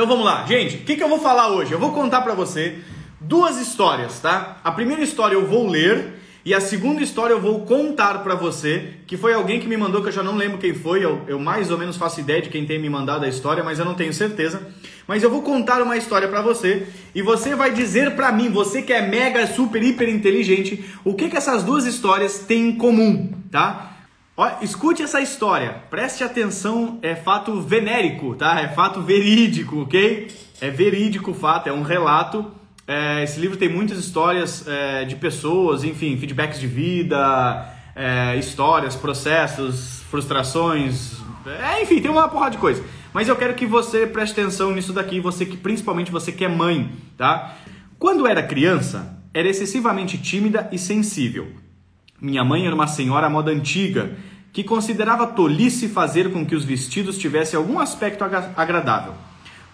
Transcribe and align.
Então 0.00 0.08
vamos 0.08 0.24
lá, 0.24 0.46
gente. 0.46 0.76
O 0.76 0.78
que, 0.78 0.96
que 0.96 1.02
eu 1.02 1.10
vou 1.10 1.18
falar 1.18 1.48
hoje? 1.48 1.72
Eu 1.72 1.78
vou 1.78 1.92
contar 1.92 2.22
para 2.22 2.32
você 2.32 2.78
duas 3.20 3.60
histórias, 3.60 4.18
tá? 4.18 4.56
A 4.64 4.72
primeira 4.72 5.02
história 5.02 5.34
eu 5.34 5.46
vou 5.46 5.68
ler 5.68 6.14
e 6.42 6.54
a 6.54 6.60
segunda 6.62 7.02
história 7.02 7.34
eu 7.34 7.38
vou 7.38 7.66
contar 7.66 8.22
para 8.22 8.34
você, 8.34 8.94
que 9.06 9.18
foi 9.18 9.34
alguém 9.34 9.60
que 9.60 9.68
me 9.68 9.76
mandou, 9.76 10.00
que 10.00 10.08
eu 10.08 10.12
já 10.12 10.22
não 10.22 10.36
lembro 10.36 10.56
quem 10.56 10.72
foi, 10.72 11.04
eu, 11.04 11.20
eu, 11.28 11.38
mais 11.38 11.70
ou 11.70 11.76
menos 11.76 11.98
faço 11.98 12.18
ideia 12.18 12.40
de 12.40 12.48
quem 12.48 12.64
tem 12.64 12.78
me 12.78 12.88
mandado 12.88 13.26
a 13.26 13.28
história, 13.28 13.62
mas 13.62 13.78
eu 13.78 13.84
não 13.84 13.92
tenho 13.92 14.14
certeza. 14.14 14.66
Mas 15.06 15.22
eu 15.22 15.28
vou 15.28 15.42
contar 15.42 15.82
uma 15.82 15.98
história 15.98 16.28
para 16.28 16.40
você 16.40 16.86
e 17.14 17.20
você 17.20 17.54
vai 17.54 17.70
dizer 17.70 18.16
para 18.16 18.32
mim, 18.32 18.48
você 18.48 18.80
que 18.80 18.94
é 18.94 19.06
mega, 19.06 19.46
super, 19.48 19.82
hiper 19.82 20.08
inteligente, 20.08 20.82
o 21.04 21.12
que, 21.12 21.28
que 21.28 21.36
essas 21.36 21.62
duas 21.62 21.84
histórias 21.84 22.38
têm 22.38 22.68
em 22.68 22.72
comum, 22.74 23.34
tá? 23.50 23.89
Ó, 24.40 24.50
escute 24.62 25.02
essa 25.02 25.20
história, 25.20 25.82
preste 25.90 26.24
atenção, 26.24 26.98
é 27.02 27.14
fato 27.14 27.60
venérico, 27.60 28.34
tá? 28.34 28.58
É 28.58 28.68
fato 28.68 29.02
verídico, 29.02 29.82
ok? 29.82 30.28
É 30.62 30.70
verídico 30.70 31.32
o 31.32 31.34
fato, 31.34 31.68
é 31.68 31.72
um 31.72 31.82
relato 31.82 32.50
é, 32.92 33.22
esse 33.22 33.38
livro 33.38 33.58
tem 33.58 33.68
muitas 33.68 33.98
histórias 33.98 34.66
é, 34.66 35.04
de 35.04 35.14
pessoas, 35.14 35.84
enfim, 35.84 36.16
feedbacks 36.16 36.58
de 36.58 36.66
vida, 36.66 37.68
é, 37.94 38.34
histórias, 38.36 38.96
processos, 38.96 40.02
frustrações, 40.10 41.18
é, 41.46 41.82
enfim, 41.82 42.00
tem 42.00 42.10
uma 42.10 42.28
porrada 42.28 42.52
de 42.52 42.58
coisa. 42.58 42.82
Mas 43.12 43.28
eu 43.28 43.36
quero 43.36 43.54
que 43.54 43.66
você 43.66 44.06
preste 44.06 44.32
atenção 44.40 44.72
nisso 44.72 44.92
daqui, 44.92 45.20
você 45.20 45.46
que 45.46 45.56
principalmente 45.56 46.10
você 46.10 46.32
que 46.32 46.44
é 46.44 46.48
mãe, 46.48 46.90
tá? 47.16 47.56
Quando 47.98 48.26
era 48.26 48.42
criança, 48.42 49.22
era 49.34 49.46
excessivamente 49.46 50.18
tímida 50.18 50.68
e 50.72 50.78
sensível. 50.78 51.46
Minha 52.20 52.44
mãe 52.44 52.66
era 52.66 52.74
uma 52.74 52.86
senhora 52.86 53.28
à 53.28 53.30
moda 53.30 53.50
antiga 53.50 54.16
que 54.52 54.64
considerava 54.64 55.26
tolice 55.26 55.88
fazer 55.88 56.32
com 56.32 56.44
que 56.44 56.54
os 56.54 56.64
vestidos 56.64 57.16
tivessem 57.16 57.56
algum 57.56 57.78
aspecto 57.78 58.24
agradável. 58.56 59.14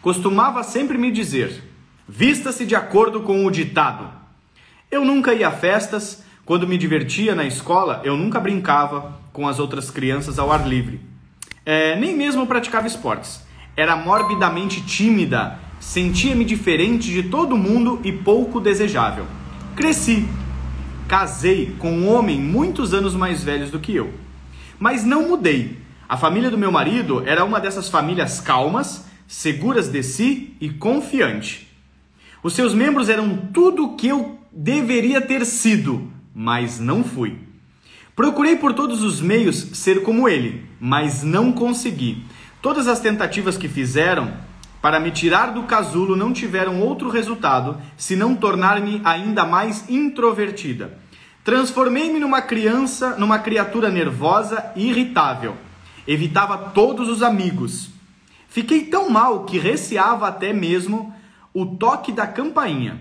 Costumava 0.01 0.63
sempre 0.63 0.97
me 0.97 1.11
dizer: 1.11 1.63
Vista-se 2.09 2.65
de 2.65 2.77
acordo 2.77 3.23
com 3.23 3.45
o 3.45 3.51
ditado. 3.51 4.09
Eu 4.91 5.05
nunca 5.05 5.35
ia 5.35 5.49
a 5.49 5.51
festas, 5.51 6.25
quando 6.45 6.69
me 6.69 6.79
divertia 6.79 7.35
na 7.35 7.45
escola, 7.45 8.01
eu 8.05 8.17
nunca 8.17 8.39
brincava 8.39 9.21
com 9.33 9.49
as 9.49 9.59
outras 9.59 9.91
crianças 9.91 10.39
ao 10.39 10.53
ar 10.53 10.69
livre. 10.69 11.01
É, 11.65 11.97
nem 11.97 12.17
mesmo 12.17 12.47
praticava 12.47 12.87
esportes. 12.87 13.45
Era 13.77 13.97
morbidamente 13.97 14.81
tímida, 14.83 15.59
sentia-me 15.81 16.45
diferente 16.45 17.11
de 17.11 17.25
todo 17.25 17.57
mundo 17.57 18.01
e 18.05 18.13
pouco 18.13 18.61
desejável. 18.61 19.27
Cresci. 19.75 20.29
Casei 21.09 21.75
com 21.79 21.93
um 21.93 22.09
homem 22.09 22.41
muitos 22.41 22.93
anos 22.93 23.15
mais 23.15 23.43
velhos 23.43 23.71
do 23.71 23.79
que 23.79 23.95
eu. 23.95 24.13
Mas 24.79 25.05
não 25.05 25.29
mudei. 25.29 25.79
A 26.09 26.17
família 26.17 26.51
do 26.51 26.59
meu 26.59 26.71
marido 26.71 27.23
era 27.27 27.45
uma 27.45 27.61
dessas 27.61 27.89
famílias 27.89 28.41
calmas, 28.41 29.07
seguras 29.27 29.89
de 29.89 30.03
si 30.03 30.55
e 30.61 30.71
confiante. 30.71 31.69
Os 32.43 32.55
seus 32.55 32.75
membros 32.75 33.09
eram 33.09 33.37
tudo 33.53 33.85
o 33.85 33.97
que 33.97 34.09
eu 34.09 34.39
deveria 34.53 35.21
ter 35.21 35.45
sido, 35.45 36.11
mas 36.35 36.79
não 36.79 37.03
fui. 37.03 37.37
Procurei 38.15 38.57
por 38.57 38.73
todos 38.73 39.03
os 39.03 39.21
meios 39.21 39.57
ser 39.75 40.03
como 40.03 40.29
ele, 40.29 40.65
mas 40.81 41.23
não 41.23 41.53
consegui. 41.53 42.25
Todas 42.63 42.89
as 42.89 43.01
tentativas 43.01 43.57
que 43.57 43.69
fizeram 43.69 44.33
para 44.87 45.01
me 45.01 45.11
tirar 45.11 45.51
do 45.51 45.65
casulo 45.65 46.15
não 46.15 46.33
tiveram 46.33 46.81
outro 46.81 47.09
resultado 47.09 47.77
senão 47.97 48.37
tornar-me 48.37 49.01
ainda 49.05 49.45
mais 49.45 49.91
introvertida. 49.91 50.97
Transformei-me 51.43 52.21
numa 52.21 52.41
criança, 52.41 53.17
numa 53.17 53.41
criatura 53.41 53.91
nervosa 53.91 54.65
e 54.77 54.89
irritável. 54.89 55.57
Evitava 56.07 56.57
todos 56.57 57.09
os 57.09 57.21
amigos. 57.21 57.91
Fiquei 58.49 58.85
tão 58.85 59.11
mal 59.11 59.43
que 59.43 59.59
receava 59.59 60.29
até 60.29 60.53
mesmo 60.53 61.13
o 61.53 61.67
toque 61.67 62.13
da 62.13 62.29
campainha 62.29 63.01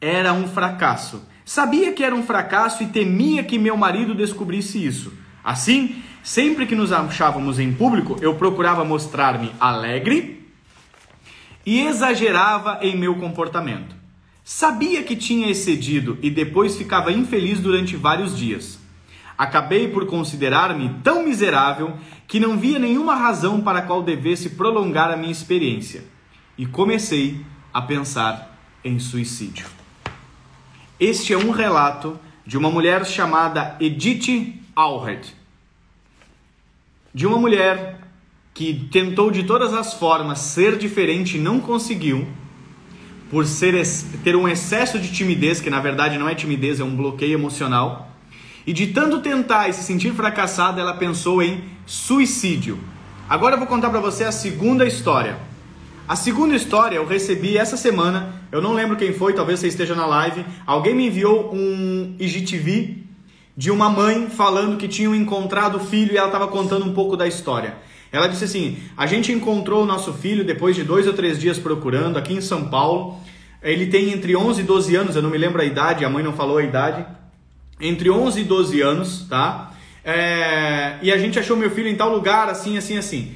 era 0.00 0.32
um 0.32 0.46
fracasso. 0.46 1.28
Sabia 1.44 1.92
que 1.92 2.04
era 2.04 2.14
um 2.14 2.22
fracasso 2.22 2.84
e 2.84 2.86
temia 2.86 3.42
que 3.42 3.58
meu 3.58 3.76
marido 3.76 4.14
descobrisse 4.14 4.86
isso. 4.86 5.12
Assim, 5.42 6.00
sempre 6.22 6.64
que 6.64 6.76
nos 6.76 6.92
achávamos 6.92 7.58
em 7.58 7.74
público, 7.74 8.16
eu 8.20 8.36
procurava 8.36 8.84
mostrar-me 8.84 9.50
alegre 9.58 10.43
e 11.64 11.80
exagerava 11.80 12.78
em 12.82 12.96
meu 12.96 13.14
comportamento. 13.16 13.94
Sabia 14.44 15.02
que 15.02 15.16
tinha 15.16 15.50
excedido 15.50 16.18
e 16.20 16.30
depois 16.30 16.76
ficava 16.76 17.10
infeliz 17.10 17.60
durante 17.60 17.96
vários 17.96 18.36
dias. 18.36 18.78
Acabei 19.36 19.88
por 19.88 20.06
considerar-me 20.06 20.90
tão 21.02 21.24
miserável 21.24 21.96
que 22.28 22.38
não 22.38 22.58
via 22.58 22.78
nenhuma 22.78 23.14
razão 23.14 23.60
para 23.60 23.80
a 23.80 23.82
qual 23.82 24.02
devesse 24.02 24.50
prolongar 24.50 25.10
a 25.10 25.16
minha 25.16 25.32
experiência. 25.32 26.04
E 26.56 26.66
comecei 26.66 27.44
a 27.72 27.80
pensar 27.82 28.56
em 28.84 28.98
suicídio. 28.98 29.66
Este 31.00 31.32
é 31.32 31.38
um 31.38 31.50
relato 31.50 32.18
de 32.46 32.56
uma 32.56 32.70
mulher 32.70 33.04
chamada 33.04 33.76
Edith 33.80 34.60
Alred. 34.76 35.34
De 37.12 37.26
uma 37.26 37.38
mulher 37.38 38.03
que 38.54 38.88
tentou 38.92 39.32
de 39.32 39.42
todas 39.42 39.74
as 39.74 39.94
formas 39.94 40.38
ser 40.38 40.78
diferente 40.78 41.36
e 41.36 41.40
não 41.40 41.58
conseguiu, 41.58 42.24
por 43.28 43.44
ser, 43.44 43.74
ter 44.22 44.36
um 44.36 44.46
excesso 44.46 45.00
de 45.00 45.12
timidez, 45.12 45.60
que 45.60 45.68
na 45.68 45.80
verdade 45.80 46.16
não 46.16 46.28
é 46.28 46.36
timidez, 46.36 46.78
é 46.78 46.84
um 46.84 46.94
bloqueio 46.94 47.34
emocional. 47.34 48.12
E 48.64 48.72
de 48.72 48.86
tanto 48.86 49.20
tentar 49.20 49.68
e 49.68 49.72
se 49.72 49.82
sentir 49.82 50.14
fracassada, 50.14 50.80
ela 50.80 50.94
pensou 50.94 51.42
em 51.42 51.64
suicídio. 51.84 52.78
Agora 53.28 53.56
eu 53.56 53.58
vou 53.58 53.66
contar 53.66 53.90
para 53.90 53.98
você 53.98 54.22
a 54.22 54.30
segunda 54.30 54.86
história. 54.86 55.36
A 56.06 56.14
segunda 56.14 56.54
história 56.54 56.96
eu 56.96 57.06
recebi 57.06 57.58
essa 57.58 57.76
semana, 57.76 58.40
eu 58.52 58.62
não 58.62 58.72
lembro 58.72 58.96
quem 58.96 59.12
foi, 59.12 59.32
talvez 59.32 59.58
você 59.58 59.68
esteja 59.68 59.96
na 59.96 60.06
live. 60.06 60.44
Alguém 60.64 60.94
me 60.94 61.08
enviou 61.08 61.52
um 61.52 62.14
IGTV 62.20 62.98
de 63.56 63.70
uma 63.70 63.90
mãe 63.90 64.28
falando 64.30 64.76
que 64.76 64.86
tinham 64.86 65.14
encontrado 65.14 65.76
o 65.76 65.80
filho 65.80 66.12
e 66.12 66.16
ela 66.16 66.28
estava 66.28 66.46
contando 66.46 66.84
um 66.84 66.94
pouco 66.94 67.16
da 67.16 67.26
história. 67.26 67.74
Ela 68.14 68.28
disse 68.28 68.44
assim: 68.44 68.78
A 68.96 69.06
gente 69.06 69.32
encontrou 69.32 69.82
o 69.82 69.86
nosso 69.86 70.12
filho 70.12 70.44
depois 70.44 70.76
de 70.76 70.84
dois 70.84 71.04
ou 71.08 71.12
três 71.12 71.36
dias 71.36 71.58
procurando 71.58 72.16
aqui 72.16 72.32
em 72.32 72.40
São 72.40 72.68
Paulo. 72.68 73.18
Ele 73.60 73.86
tem 73.86 74.12
entre 74.12 74.36
11 74.36 74.60
e 74.60 74.64
12 74.64 74.94
anos, 74.94 75.16
eu 75.16 75.22
não 75.22 75.30
me 75.30 75.36
lembro 75.36 75.60
a 75.60 75.64
idade, 75.64 76.04
a 76.04 76.08
mãe 76.08 76.22
não 76.22 76.32
falou 76.32 76.58
a 76.58 76.62
idade. 76.62 77.04
Entre 77.80 78.08
11 78.08 78.40
e 78.40 78.44
12 78.44 78.80
anos, 78.82 79.26
tá? 79.28 79.72
É... 80.04 80.98
E 81.02 81.10
a 81.10 81.18
gente 81.18 81.40
achou 81.40 81.56
meu 81.56 81.72
filho 81.72 81.88
em 81.88 81.96
tal 81.96 82.14
lugar, 82.14 82.48
assim, 82.48 82.78
assim, 82.78 82.96
assim. 82.96 83.34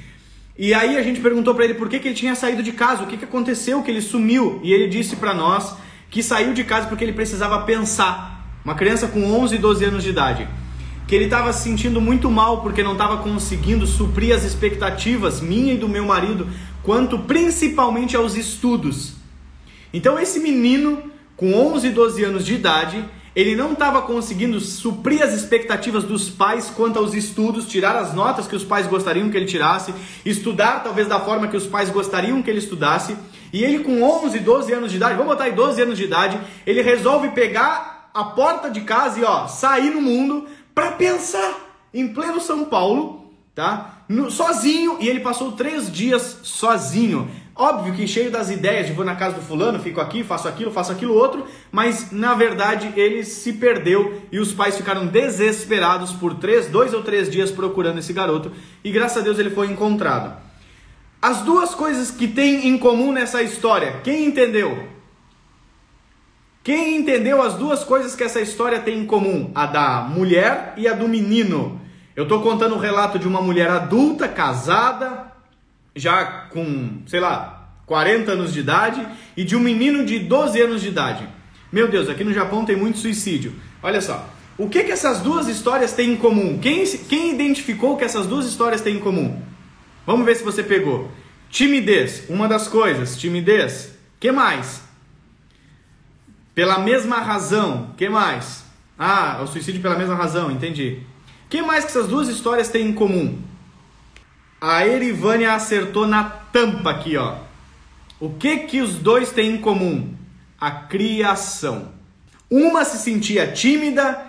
E 0.56 0.72
aí 0.72 0.96
a 0.96 1.02
gente 1.02 1.20
perguntou 1.20 1.56
para 1.56 1.64
ele 1.64 1.74
por 1.74 1.88
que, 1.88 1.98
que 1.98 2.06
ele 2.06 2.14
tinha 2.14 2.36
saído 2.36 2.62
de 2.62 2.70
casa, 2.70 3.02
o 3.02 3.06
que, 3.08 3.16
que 3.16 3.24
aconteceu, 3.24 3.82
que 3.82 3.90
ele 3.90 4.00
sumiu. 4.00 4.60
E 4.62 4.72
ele 4.72 4.86
disse 4.86 5.16
para 5.16 5.34
nós 5.34 5.74
que 6.08 6.22
saiu 6.22 6.54
de 6.54 6.62
casa 6.62 6.86
porque 6.86 7.02
ele 7.02 7.12
precisava 7.12 7.62
pensar. 7.62 8.46
Uma 8.64 8.76
criança 8.76 9.08
com 9.08 9.24
11, 9.24 9.58
12 9.58 9.84
anos 9.86 10.04
de 10.04 10.10
idade. 10.10 10.46
Que 11.08 11.16
ele 11.16 11.24
estava 11.24 11.52
se 11.52 11.64
sentindo 11.64 12.00
muito 12.00 12.30
mal 12.30 12.60
porque 12.60 12.84
não 12.84 12.92
estava 12.92 13.16
conseguindo 13.16 13.84
suprir 13.84 14.32
as 14.32 14.44
expectativas 14.44 15.41
minha 15.41 15.74
e 15.74 15.76
do 15.76 15.88
meu 15.88 16.04
marido, 16.04 16.46
quanto 16.84 17.19
principalmente 17.19 18.14
aos 18.14 18.36
estudos. 18.36 19.14
Então 19.92 20.16
esse 20.19 20.38
menino 20.38 21.02
com 21.38 21.54
11, 21.54 21.91
12 21.91 22.24
anos 22.24 22.44
de 22.44 22.54
idade, 22.54 23.04
ele 23.34 23.54
não 23.54 23.72
estava 23.72 24.02
conseguindo 24.02 24.58
suprir 24.58 25.22
as 25.22 25.32
expectativas 25.32 26.02
dos 26.02 26.28
pais 26.28 26.69
quanto 26.69 26.98
aos 26.98 27.14
estudos, 27.14 27.69
tirar 27.69 27.94
as 27.94 28.12
notas 28.12 28.48
que 28.48 28.56
os 28.56 28.64
pais 28.64 28.88
gostariam 28.88 29.30
que 29.30 29.36
ele 29.36 29.46
tirasse, 29.46 29.94
estudar 30.26 30.82
talvez 30.82 31.06
da 31.06 31.20
forma 31.20 31.46
que 31.46 31.56
os 31.56 31.64
pais 31.64 31.90
gostariam 31.90 32.42
que 32.42 32.50
ele 32.50 32.58
estudasse. 32.58 33.16
E 33.52 33.62
ele 33.62 33.84
com 33.84 34.02
11, 34.02 34.40
12 34.40 34.72
anos 34.72 34.90
de 34.90 34.96
idade, 34.96 35.14
vamos 35.14 35.32
botar 35.32 35.44
aí 35.44 35.52
12 35.52 35.80
anos 35.80 35.96
de 35.96 36.02
idade, 36.02 36.40
ele 36.66 36.82
resolve 36.82 37.28
pegar 37.28 38.10
a 38.12 38.25
porta 38.25 38.69
de 38.69 38.80
casa 38.80 39.20
e 39.20 39.22
ó, 39.22 39.46
sair 39.46 39.90
no 39.90 40.02
mundo 40.02 40.44
para 40.78 40.92
pensar 40.92 41.58
em 41.92 42.06
pleno 42.06 42.40
São 42.40 42.64
Paulo, 42.64 43.32
tá? 43.52 44.04
No, 44.08 44.30
sozinho, 44.30 44.96
e 45.00 45.08
ele 45.08 45.18
passou 45.18 45.50
três 45.50 45.90
dias 45.90 46.38
sozinho. 46.44 47.28
Óbvio 47.52 47.94
que 47.94 48.06
cheio 48.06 48.30
das 48.30 48.48
ideias 48.48 48.86
de 48.86 48.92
vou 48.92 49.04
na 49.04 49.16
casa 49.16 49.34
do 49.34 49.42
fulano, 49.42 49.80
fico 49.80 50.00
aqui, 50.00 50.22
faço 50.22 50.46
aquilo, 50.46 50.70
faço 50.70 50.92
aquilo 50.92 51.14
outro, 51.14 51.44
mas 51.72 52.12
na 52.12 52.32
verdade 52.32 52.92
ele 52.94 53.25
se 53.25 53.54
perdeu 53.54 54.22
e 54.30 54.38
os 54.38 54.52
pais 54.52 54.76
ficaram 54.76 55.04
desesperados 55.04 56.12
por 56.12 56.34
três, 56.34 56.69
dois 56.69 56.94
ou 56.94 57.02
três 57.02 57.28
dias 57.28 57.50
procurando 57.50 57.98
esse 57.98 58.12
garoto 58.12 58.52
e 58.84 58.92
graças 58.92 59.19
a 59.19 59.24
Deus 59.24 59.40
ele 59.40 59.50
foi 59.50 59.66
encontrado. 59.66 60.40
As 61.20 61.40
duas 61.40 61.74
coisas 61.74 62.12
que 62.12 62.28
tem 62.28 62.69
em 62.69 62.78
comum 62.78 63.10
nessa 63.10 63.42
história, 63.42 63.96
quem 64.04 64.26
entendeu? 64.26 64.86
Quem 66.69 66.99
entendeu 66.99 67.41
as 67.41 67.55
duas 67.55 67.82
coisas 67.82 68.15
que 68.15 68.23
essa 68.23 68.43
história 68.43 68.79
tem 68.79 68.99
em 68.99 69.06
comum? 69.06 69.50
A 69.55 69.65
da 69.65 70.03
mulher 70.03 70.75
e 70.76 70.87
a 70.87 70.93
do 70.93 71.09
menino. 71.09 71.81
Eu 72.15 72.25
estou 72.25 72.43
contando 72.43 72.75
o 72.75 72.79
relato 72.79 73.19
de 73.19 73.26
uma 73.26 73.41
mulher 73.41 73.70
adulta, 73.70 74.29
casada, 74.29 75.32
já 75.97 76.26
com, 76.50 76.99
sei 77.06 77.20
lá, 77.20 77.70
40 77.87 78.32
anos 78.32 78.53
de 78.53 78.61
idade 78.61 79.09
e 79.35 79.44
de 79.44 79.56
um 79.56 79.61
menino 79.61 80.05
de 80.05 80.19
12 80.19 80.61
anos 80.61 80.82
de 80.82 80.88
idade. 80.88 81.26
Meu 81.73 81.88
Deus, 81.88 82.06
aqui 82.06 82.23
no 82.23 82.35
Japão 82.35 82.67
tem 82.67 82.76
muito 82.76 82.99
suicídio. 82.99 83.55
Olha 83.82 84.03
só, 84.03 84.29
o 84.59 84.69
que 84.69 84.85
que 84.85 84.93
essas 84.93 85.20
duas 85.20 85.49
histórias 85.49 85.94
têm 85.94 86.11
em 86.11 86.17
comum? 86.19 86.59
Quem, 86.59 86.85
quem 87.09 87.32
identificou 87.32 87.97
que 87.97 88.05
essas 88.05 88.26
duas 88.26 88.44
histórias 88.44 88.82
têm 88.82 88.97
em 88.97 89.00
comum? 89.00 89.41
Vamos 90.05 90.26
ver 90.26 90.37
se 90.37 90.44
você 90.44 90.62
pegou. 90.62 91.11
Timidez, 91.49 92.25
uma 92.29 92.47
das 92.47 92.69
coisas, 92.69 93.17
timidez. 93.17 93.97
Que 94.20 94.31
mais? 94.31 94.87
Pela 96.58 96.81
mesma 96.81 97.19
razão, 97.19 97.90
que 97.96 98.08
mais? 98.08 98.64
Ah, 98.99 99.38
o 99.44 99.46
suicídio 99.46 99.81
pela 99.81 99.96
mesma 99.96 100.16
razão, 100.16 100.50
entendi. 100.50 100.99
Que 101.49 101.62
mais 101.62 101.84
que 101.84 101.90
essas 101.93 102.08
duas 102.08 102.26
histórias 102.26 102.69
têm 102.69 102.88
em 102.88 102.93
comum? 102.93 103.40
A 104.60 104.84
Erivânia 104.84 105.55
acertou 105.55 106.05
na 106.05 106.25
tampa 106.25 106.90
aqui, 106.90 107.16
ó. 107.16 107.37
O 108.19 108.31
que 108.31 108.56
que 108.66 108.81
os 108.81 108.96
dois 108.96 109.31
têm 109.31 109.55
em 109.55 109.58
comum? 109.58 110.16
A 110.60 110.69
criação. 110.69 111.93
Uma 112.50 112.84
se 112.84 112.99
sentia 112.99 113.46
tímida, 113.52 114.20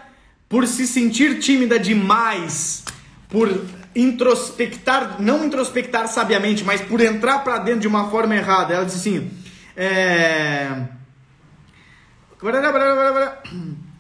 por 0.48 0.68
se 0.68 0.86
sentir 0.86 1.40
tímida 1.40 1.80
demais, 1.80 2.86
por 3.28 3.50
introspectar, 3.96 5.20
não 5.20 5.46
introspectar 5.46 6.08
sabiamente, 6.08 6.64
mas 6.64 6.80
por 6.80 7.02
entrar 7.02 7.40
para 7.40 7.58
dentro 7.58 7.82
de 7.82 7.88
uma 7.88 8.12
forma 8.12 8.36
errada. 8.36 8.76
Ela 8.76 8.86
disse 8.86 9.00
assim: 9.00 9.32
é... 9.76 10.99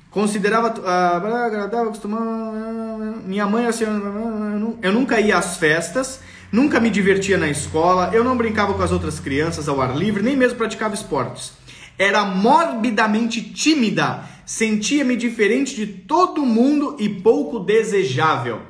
considerava 0.09 0.73
uh, 0.79 1.45
agradável, 1.45 1.91
minha 3.25 3.45
mãe 3.45 3.65
assim, 3.65 3.83
eu 4.81 4.93
nunca 4.93 5.19
ia 5.19 5.37
às 5.37 5.57
festas, 5.57 6.21
nunca 6.49 6.79
me 6.79 6.89
divertia 6.89 7.37
na 7.37 7.49
escola, 7.49 8.11
eu 8.13 8.23
não 8.23 8.37
brincava 8.37 8.73
com 8.73 8.81
as 8.81 8.93
outras 8.93 9.19
crianças 9.19 9.67
ao 9.67 9.81
ar 9.81 9.95
livre, 9.95 10.23
nem 10.23 10.37
mesmo 10.37 10.57
praticava 10.57 10.95
esportes. 10.95 11.51
Era 11.97 12.23
morbidamente 12.23 13.41
tímida, 13.41 14.23
sentia-me 14.45 15.17
diferente 15.17 15.75
de 15.75 15.85
todo 15.85 16.45
mundo 16.45 16.95
e 16.97 17.09
pouco 17.09 17.59
desejável. 17.59 18.61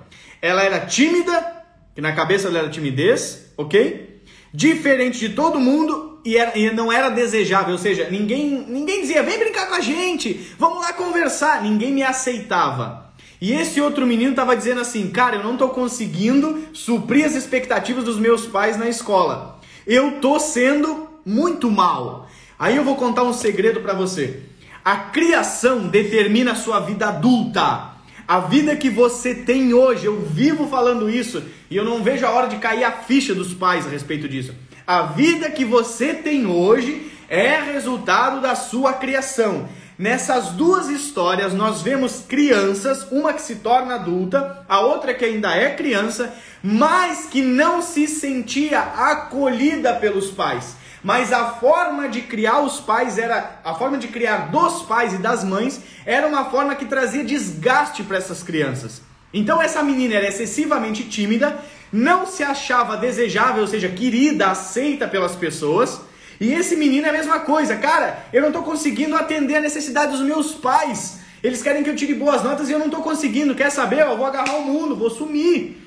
Ela 0.41 0.63
era 0.63 0.79
tímida, 0.79 1.63
que 1.93 2.01
na 2.01 2.13
cabeça 2.13 2.47
dela 2.47 2.63
era 2.63 2.69
timidez, 2.69 3.53
ok? 3.55 4.08
Diferente 4.53 5.19
de 5.19 5.29
todo 5.29 5.59
mundo 5.59 6.19
e, 6.25 6.37
era, 6.37 6.57
e 6.57 6.71
não 6.71 6.91
era 6.91 7.09
desejável, 7.09 7.73
ou 7.73 7.77
seja, 7.77 8.09
ninguém, 8.09 8.65
ninguém 8.67 9.01
dizia, 9.01 9.23
vem 9.23 9.39
brincar 9.39 9.67
com 9.67 9.75
a 9.75 9.79
gente, 9.79 10.53
vamos 10.57 10.79
lá 10.79 10.91
conversar, 10.93 11.61
ninguém 11.61 11.93
me 11.93 12.03
aceitava. 12.03 13.09
E 13.41 13.53
esse 13.53 13.79
outro 13.79 14.05
menino 14.05 14.31
estava 14.31 14.55
dizendo 14.55 14.81
assim, 14.81 15.09
cara, 15.09 15.37
eu 15.37 15.43
não 15.43 15.53
estou 15.53 15.69
conseguindo 15.69 16.65
suprir 16.73 17.25
as 17.25 17.35
expectativas 17.35 18.03
dos 18.03 18.19
meus 18.19 18.45
pais 18.45 18.75
na 18.77 18.89
escola. 18.89 19.59
Eu 19.87 20.19
tô 20.19 20.39
sendo 20.39 21.07
muito 21.25 21.71
mal. 21.71 22.27
Aí 22.57 22.75
eu 22.75 22.83
vou 22.83 22.97
contar 22.97 23.23
um 23.23 23.31
segredo 23.31 23.79
para 23.79 23.93
você. 23.93 24.41
A 24.83 24.97
criação 24.97 25.87
determina 25.87 26.51
a 26.51 26.55
sua 26.55 26.81
vida 26.81 27.07
adulta. 27.07 27.88
A 28.29 28.41
vida 28.41 28.75
que 28.75 28.91
você 28.91 29.33
tem 29.33 29.73
hoje, 29.73 30.05
eu 30.05 30.21
vivo 30.21 30.67
falando 30.67 31.09
isso 31.09 31.41
e 31.67 31.75
eu 31.75 31.83
não 31.83 32.03
vejo 32.03 32.27
a 32.27 32.29
hora 32.29 32.47
de 32.47 32.57
cair 32.57 32.83
a 32.83 32.91
ficha 32.91 33.33
dos 33.33 33.55
pais 33.55 33.87
a 33.87 33.89
respeito 33.89 34.29
disso. 34.29 34.53
A 34.85 35.01
vida 35.01 35.49
que 35.49 35.65
você 35.65 36.13
tem 36.13 36.45
hoje 36.45 37.11
é 37.27 37.59
resultado 37.59 38.39
da 38.39 38.53
sua 38.53 38.93
criação. 38.93 39.67
Nessas 39.97 40.49
duas 40.49 40.89
histórias, 40.89 41.55
nós 41.55 41.81
vemos 41.81 42.19
crianças, 42.19 43.03
uma 43.11 43.33
que 43.33 43.41
se 43.41 43.55
torna 43.55 43.95
adulta, 43.95 44.63
a 44.69 44.79
outra 44.79 45.15
que 45.15 45.25
ainda 45.25 45.55
é 45.55 45.73
criança, 45.73 46.31
mas 46.61 47.25
que 47.25 47.41
não 47.41 47.81
se 47.81 48.05
sentia 48.05 48.79
acolhida 48.79 49.95
pelos 49.95 50.29
pais. 50.29 50.75
Mas 51.03 51.31
a 51.31 51.51
forma 51.51 52.09
de 52.09 52.21
criar 52.21 52.59
os 52.59 52.79
pais 52.79 53.17
era 53.17 53.61
a 53.63 53.73
forma 53.73 53.97
de 53.97 54.07
criar 54.09 54.49
dos 54.51 54.83
pais 54.83 55.13
e 55.13 55.17
das 55.17 55.43
mães 55.43 55.79
era 56.05 56.27
uma 56.27 56.45
forma 56.45 56.75
que 56.75 56.85
trazia 56.85 57.23
desgaste 57.23 58.03
para 58.03 58.17
essas 58.17 58.43
crianças. 58.43 59.01
Então 59.33 59.61
essa 59.61 59.81
menina 59.81 60.15
era 60.15 60.27
excessivamente 60.27 61.03
tímida, 61.03 61.57
não 61.91 62.25
se 62.25 62.43
achava 62.43 62.97
desejável, 62.97 63.61
ou 63.61 63.67
seja, 63.67 63.87
querida, 63.87 64.47
aceita 64.47 65.07
pelas 65.07 65.35
pessoas. 65.35 66.01
E 66.39 66.53
esse 66.53 66.75
menino 66.75 67.05
é 67.05 67.09
a 67.09 67.13
mesma 67.13 67.39
coisa, 67.39 67.75
cara, 67.75 68.25
eu 68.33 68.41
não 68.41 68.49
estou 68.49 68.63
conseguindo 68.63 69.15
atender 69.15 69.55
a 69.55 69.61
necessidade 69.61 70.11
dos 70.11 70.21
meus 70.21 70.53
pais. 70.53 71.19
Eles 71.41 71.61
querem 71.61 71.83
que 71.83 71.89
eu 71.89 71.95
tire 71.95 72.13
boas 72.13 72.43
notas 72.43 72.69
e 72.69 72.73
eu 72.73 72.79
não 72.79 72.87
estou 72.87 73.01
conseguindo. 73.01 73.55
Quer 73.55 73.71
saber? 73.71 74.01
Eu 74.01 74.17
vou 74.17 74.25
agarrar 74.25 74.55
o 74.55 74.65
mundo, 74.65 74.95
vou 74.95 75.09
sumir. 75.09 75.77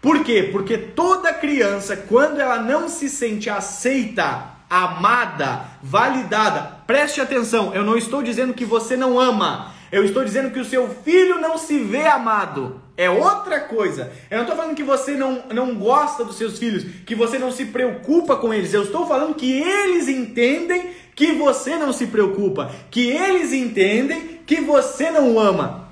Por 0.00 0.22
quê? 0.22 0.48
Porque 0.52 0.78
toda 0.78 1.32
criança, 1.32 1.96
quando 1.96 2.40
ela 2.40 2.58
não 2.58 2.88
se 2.88 3.08
sente 3.08 3.50
aceita 3.50 4.59
amada, 4.70 5.64
validada. 5.82 6.60
Preste 6.86 7.20
atenção, 7.20 7.74
eu 7.74 7.82
não 7.82 7.96
estou 7.96 8.22
dizendo 8.22 8.54
que 8.54 8.64
você 8.64 8.96
não 8.96 9.18
ama. 9.18 9.74
Eu 9.90 10.04
estou 10.04 10.24
dizendo 10.24 10.52
que 10.52 10.60
o 10.60 10.64
seu 10.64 10.88
filho 10.88 11.40
não 11.40 11.58
se 11.58 11.80
vê 11.80 12.06
amado. 12.06 12.80
É 12.96 13.10
outra 13.10 13.58
coisa. 13.58 14.12
Eu 14.30 14.36
não 14.36 14.44
estou 14.44 14.56
falando 14.56 14.76
que 14.76 14.84
você 14.84 15.16
não, 15.16 15.42
não 15.52 15.74
gosta 15.74 16.24
dos 16.24 16.36
seus 16.36 16.58
filhos, 16.58 16.84
que 17.04 17.16
você 17.16 17.38
não 17.38 17.50
se 17.50 17.64
preocupa 17.64 18.36
com 18.36 18.54
eles. 18.54 18.72
Eu 18.72 18.84
estou 18.84 19.06
falando 19.06 19.34
que 19.34 19.50
eles 19.50 20.06
entendem 20.06 20.90
que 21.16 21.32
você 21.32 21.76
não 21.76 21.92
se 21.92 22.06
preocupa, 22.06 22.70
que 22.90 23.08
eles 23.08 23.52
entendem 23.52 24.40
que 24.46 24.60
você 24.60 25.10
não 25.10 25.38
ama. 25.40 25.88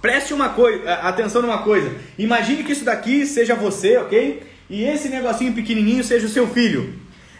Preste 0.00 0.32
uma 0.32 0.50
coisa, 0.50 0.90
atenção 0.94 1.42
numa 1.42 1.62
coisa. 1.62 1.92
Imagine 2.18 2.62
que 2.62 2.72
isso 2.72 2.84
daqui 2.84 3.26
seja 3.26 3.54
você, 3.54 3.98
ok? 3.98 4.42
E 4.68 4.84
esse 4.84 5.08
negocinho 5.08 5.52
pequenininho 5.52 6.02
seja 6.02 6.26
o 6.26 6.30
seu 6.30 6.46
filho. 6.48 6.94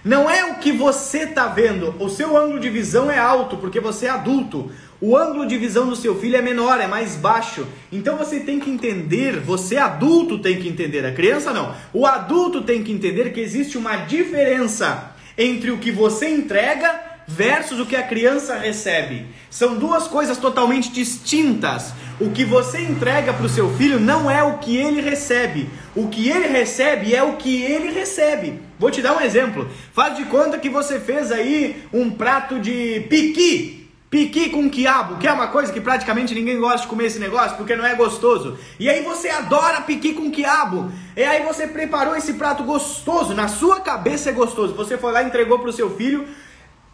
Não 0.04 0.28
é 0.28 0.44
o 0.44 0.56
que 0.56 0.70
você 0.70 1.20
está 1.20 1.46
vendo. 1.46 1.94
O 1.98 2.10
seu 2.10 2.36
ângulo 2.36 2.60
de 2.60 2.68
visão 2.68 3.10
é 3.10 3.18
alto 3.18 3.56
porque 3.56 3.80
você 3.80 4.04
é 4.04 4.10
adulto. 4.10 4.70
O 5.00 5.16
ângulo 5.16 5.46
de 5.46 5.56
visão 5.56 5.88
do 5.88 5.96
seu 5.96 6.14
filho 6.20 6.36
é 6.36 6.42
menor, 6.42 6.78
é 6.78 6.86
mais 6.86 7.16
baixo. 7.16 7.66
Então 7.90 8.18
você 8.18 8.40
tem 8.40 8.60
que 8.60 8.70
entender, 8.70 9.40
você 9.40 9.78
adulto 9.78 10.38
tem 10.38 10.60
que 10.60 10.68
entender, 10.68 11.06
a 11.06 11.12
criança 11.12 11.54
não. 11.54 11.74
O 11.92 12.06
adulto 12.06 12.62
tem 12.62 12.82
que 12.82 12.92
entender 12.92 13.32
que 13.32 13.40
existe 13.40 13.78
uma 13.78 13.96
diferença 13.96 15.14
entre 15.38 15.70
o 15.70 15.78
que 15.78 15.90
você 15.90 16.28
entrega 16.28 17.13
versus 17.26 17.80
o 17.80 17.86
que 17.86 17.96
a 17.96 18.02
criança 18.02 18.56
recebe. 18.56 19.26
São 19.50 19.76
duas 19.76 20.06
coisas 20.06 20.36
totalmente 20.36 20.92
distintas. 20.92 21.92
O 22.20 22.30
que 22.30 22.44
você 22.44 22.80
entrega 22.80 23.32
para 23.32 23.46
o 23.46 23.48
seu 23.48 23.74
filho 23.76 23.98
não 23.98 24.30
é 24.30 24.42
o 24.42 24.58
que 24.58 24.76
ele 24.76 25.00
recebe. 25.00 25.68
O 25.94 26.08
que 26.08 26.28
ele 26.28 26.46
recebe 26.46 27.14
é 27.14 27.22
o 27.22 27.36
que 27.36 27.62
ele 27.62 27.90
recebe. 27.90 28.60
Vou 28.78 28.90
te 28.90 29.02
dar 29.02 29.16
um 29.16 29.20
exemplo. 29.20 29.68
Faz 29.92 30.16
de 30.16 30.24
conta 30.24 30.58
que 30.58 30.68
você 30.68 31.00
fez 31.00 31.32
aí 31.32 31.84
um 31.92 32.10
prato 32.10 32.60
de 32.60 33.00
piqui. 33.08 33.80
Piqui 34.10 34.50
com 34.50 34.70
quiabo, 34.70 35.16
que 35.16 35.26
é 35.26 35.32
uma 35.32 35.48
coisa 35.48 35.72
que 35.72 35.80
praticamente 35.80 36.36
ninguém 36.36 36.60
gosta 36.60 36.82
de 36.82 36.86
comer 36.86 37.06
esse 37.06 37.18
negócio 37.18 37.56
porque 37.56 37.74
não 37.74 37.84
é 37.84 37.96
gostoso. 37.96 38.56
E 38.78 38.88
aí 38.88 39.02
você 39.02 39.28
adora 39.28 39.80
piqui 39.80 40.12
com 40.12 40.30
quiabo. 40.30 40.92
E 41.16 41.24
aí 41.24 41.42
você 41.42 41.66
preparou 41.66 42.14
esse 42.14 42.34
prato 42.34 42.62
gostoso, 42.62 43.34
na 43.34 43.48
sua 43.48 43.80
cabeça 43.80 44.30
é 44.30 44.32
gostoso. 44.32 44.72
Você 44.74 44.96
foi 44.96 45.10
lá 45.10 45.20
e 45.24 45.26
entregou 45.26 45.58
para 45.58 45.70
o 45.70 45.72
seu 45.72 45.96
filho 45.96 46.28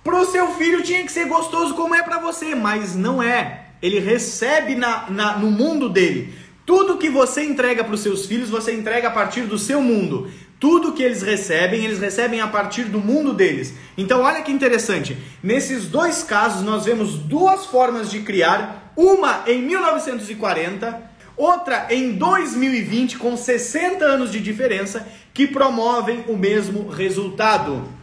Pro 0.02 0.25
seu 0.25 0.54
filho 0.54 0.83
tinha 0.83 1.04
que 1.04 1.12
ser 1.12 1.26
gostoso 1.26 1.75
como 1.75 1.95
é 1.95 2.02
para 2.02 2.19
você, 2.19 2.54
mas 2.54 2.97
não 2.97 3.23
é. 3.23 3.66
Ele 3.83 4.00
recebe 4.00 4.75
na, 4.75 5.11
na, 5.11 5.38
no 5.38 5.50
mundo 5.50 5.88
dele. 5.90 6.35
Tudo 6.64 6.97
que 6.97 7.11
você 7.11 7.45
entrega 7.45 7.85
para 7.85 7.95
os 7.95 8.00
seus 8.00 8.25
filhos, 8.26 8.49
você 8.49 8.73
entrega 8.73 9.09
a 9.09 9.11
partir 9.11 9.42
do 9.42 9.59
seu 9.59 9.83
mundo. 9.83 10.30
Tudo 10.59 10.92
que 10.92 11.02
eles 11.02 11.23
recebem, 11.23 11.85
eles 11.85 11.99
recebem 11.99 12.40
a 12.40 12.47
partir 12.47 12.85
do 12.85 12.99
mundo 12.99 13.35
deles. 13.35 13.75
Então, 13.97 14.23
olha 14.23 14.42
que 14.42 14.52
interessante. 14.52 15.16
Nesses 15.42 15.87
dois 15.87 16.23
casos, 16.23 16.62
nós 16.62 16.85
vemos 16.85 17.14
duas 17.14 17.66
formas 17.66 18.11
de 18.11 18.21
criar: 18.21 18.92
uma 18.97 19.42
em 19.47 19.62
1940, 19.62 21.02
outra 21.37 21.87
em 21.90 22.12
2020, 22.12 23.19
com 23.19 23.37
60 23.37 24.04
anos 24.04 24.30
de 24.30 24.40
diferença, 24.40 25.07
que 25.33 25.47
promovem 25.47 26.25
o 26.28 26.37
mesmo 26.37 26.88
resultado. 26.88 28.00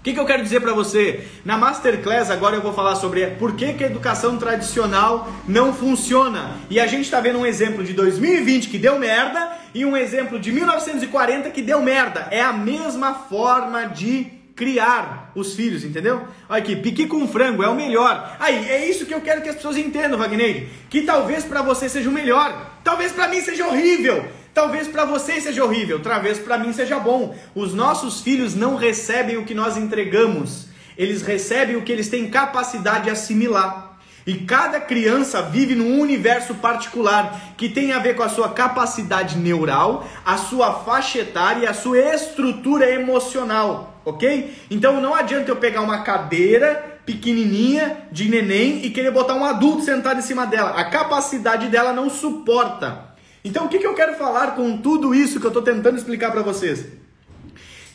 O 0.00 0.02
que, 0.02 0.14
que, 0.14 0.18
eu 0.18 0.24
quero 0.24 0.42
dizer 0.42 0.60
para 0.60 0.72
você? 0.72 1.26
Na 1.44 1.58
Masterclass 1.58 2.30
agora 2.30 2.56
eu 2.56 2.62
vou 2.62 2.72
falar 2.72 2.96
sobre 2.96 3.26
por 3.32 3.54
que, 3.54 3.74
que 3.74 3.84
a 3.84 3.86
educação 3.86 4.38
tradicional 4.38 5.30
não 5.46 5.74
funciona. 5.74 6.56
E 6.70 6.80
a 6.80 6.86
gente 6.86 7.04
está 7.04 7.20
vendo 7.20 7.38
um 7.38 7.44
exemplo 7.44 7.84
de 7.84 7.92
2020 7.92 8.70
que 8.70 8.78
deu 8.78 8.98
merda 8.98 9.58
e 9.74 9.84
um 9.84 9.94
exemplo 9.94 10.40
de 10.40 10.52
1940 10.52 11.50
que 11.50 11.60
deu 11.60 11.82
merda. 11.82 12.28
É 12.30 12.40
a 12.40 12.50
mesma 12.50 13.12
forma 13.12 13.88
de 13.88 14.26
criar 14.56 15.32
os 15.34 15.54
filhos, 15.54 15.84
entendeu? 15.84 16.22
Olha 16.48 16.62
aqui, 16.62 16.76
piqui 16.76 17.06
com 17.06 17.28
frango 17.28 17.62
é 17.62 17.68
o 17.68 17.74
melhor. 17.74 18.36
Aí, 18.40 18.70
é 18.70 18.88
isso 18.88 19.04
que 19.04 19.12
eu 19.12 19.20
quero 19.20 19.42
que 19.42 19.50
as 19.50 19.56
pessoas 19.56 19.76
entendam, 19.76 20.18
Wagner. 20.18 20.66
Que 20.88 21.02
talvez 21.02 21.44
para 21.44 21.60
você 21.60 21.90
seja 21.90 22.08
o 22.08 22.12
melhor, 22.12 22.70
talvez 22.82 23.12
para 23.12 23.28
mim 23.28 23.42
seja 23.42 23.66
horrível. 23.66 24.24
Talvez 24.52 24.88
para 24.88 25.04
você 25.04 25.40
seja 25.40 25.64
horrível, 25.64 26.00
talvez 26.00 26.38
para 26.38 26.58
mim 26.58 26.72
seja 26.72 26.98
bom. 26.98 27.34
Os 27.54 27.72
nossos 27.72 28.20
filhos 28.20 28.54
não 28.54 28.74
recebem 28.74 29.36
o 29.36 29.44
que 29.44 29.54
nós 29.54 29.76
entregamos, 29.76 30.66
eles 30.98 31.22
recebem 31.22 31.76
o 31.76 31.82
que 31.82 31.92
eles 31.92 32.08
têm 32.08 32.30
capacidade 32.30 33.04
de 33.04 33.10
assimilar. 33.10 33.90
E 34.26 34.34
cada 34.34 34.78
criança 34.80 35.40
vive 35.40 35.74
num 35.74 35.98
universo 35.98 36.54
particular 36.56 37.54
que 37.56 37.68
tem 37.68 37.92
a 37.92 37.98
ver 37.98 38.14
com 38.14 38.22
a 38.22 38.28
sua 38.28 38.50
capacidade 38.50 39.38
neural, 39.38 40.06
a 40.24 40.36
sua 40.36 40.72
faixa 40.84 41.20
etária 41.20 41.64
e 41.64 41.66
a 41.66 41.72
sua 41.72 41.98
estrutura 41.98 42.90
emocional, 42.90 44.00
ok? 44.04 44.54
Então 44.70 45.00
não 45.00 45.14
adianta 45.14 45.50
eu 45.50 45.56
pegar 45.56 45.80
uma 45.80 46.02
cadeira 46.02 47.00
pequenininha 47.06 48.08
de 48.12 48.28
neném 48.28 48.84
e 48.84 48.90
querer 48.90 49.10
botar 49.10 49.34
um 49.34 49.44
adulto 49.44 49.82
sentado 49.82 50.18
em 50.18 50.22
cima 50.22 50.46
dela. 50.46 50.70
A 50.72 50.84
capacidade 50.84 51.68
dela 51.68 51.92
não 51.92 52.10
suporta. 52.10 53.09
Então, 53.44 53.66
o 53.66 53.68
que, 53.68 53.78
que 53.78 53.86
eu 53.86 53.94
quero 53.94 54.16
falar 54.16 54.54
com 54.54 54.78
tudo 54.78 55.14
isso 55.14 55.40
que 55.40 55.46
eu 55.46 55.50
estou 55.50 55.62
tentando 55.62 55.96
explicar 55.96 56.30
para 56.30 56.42
vocês? 56.42 56.86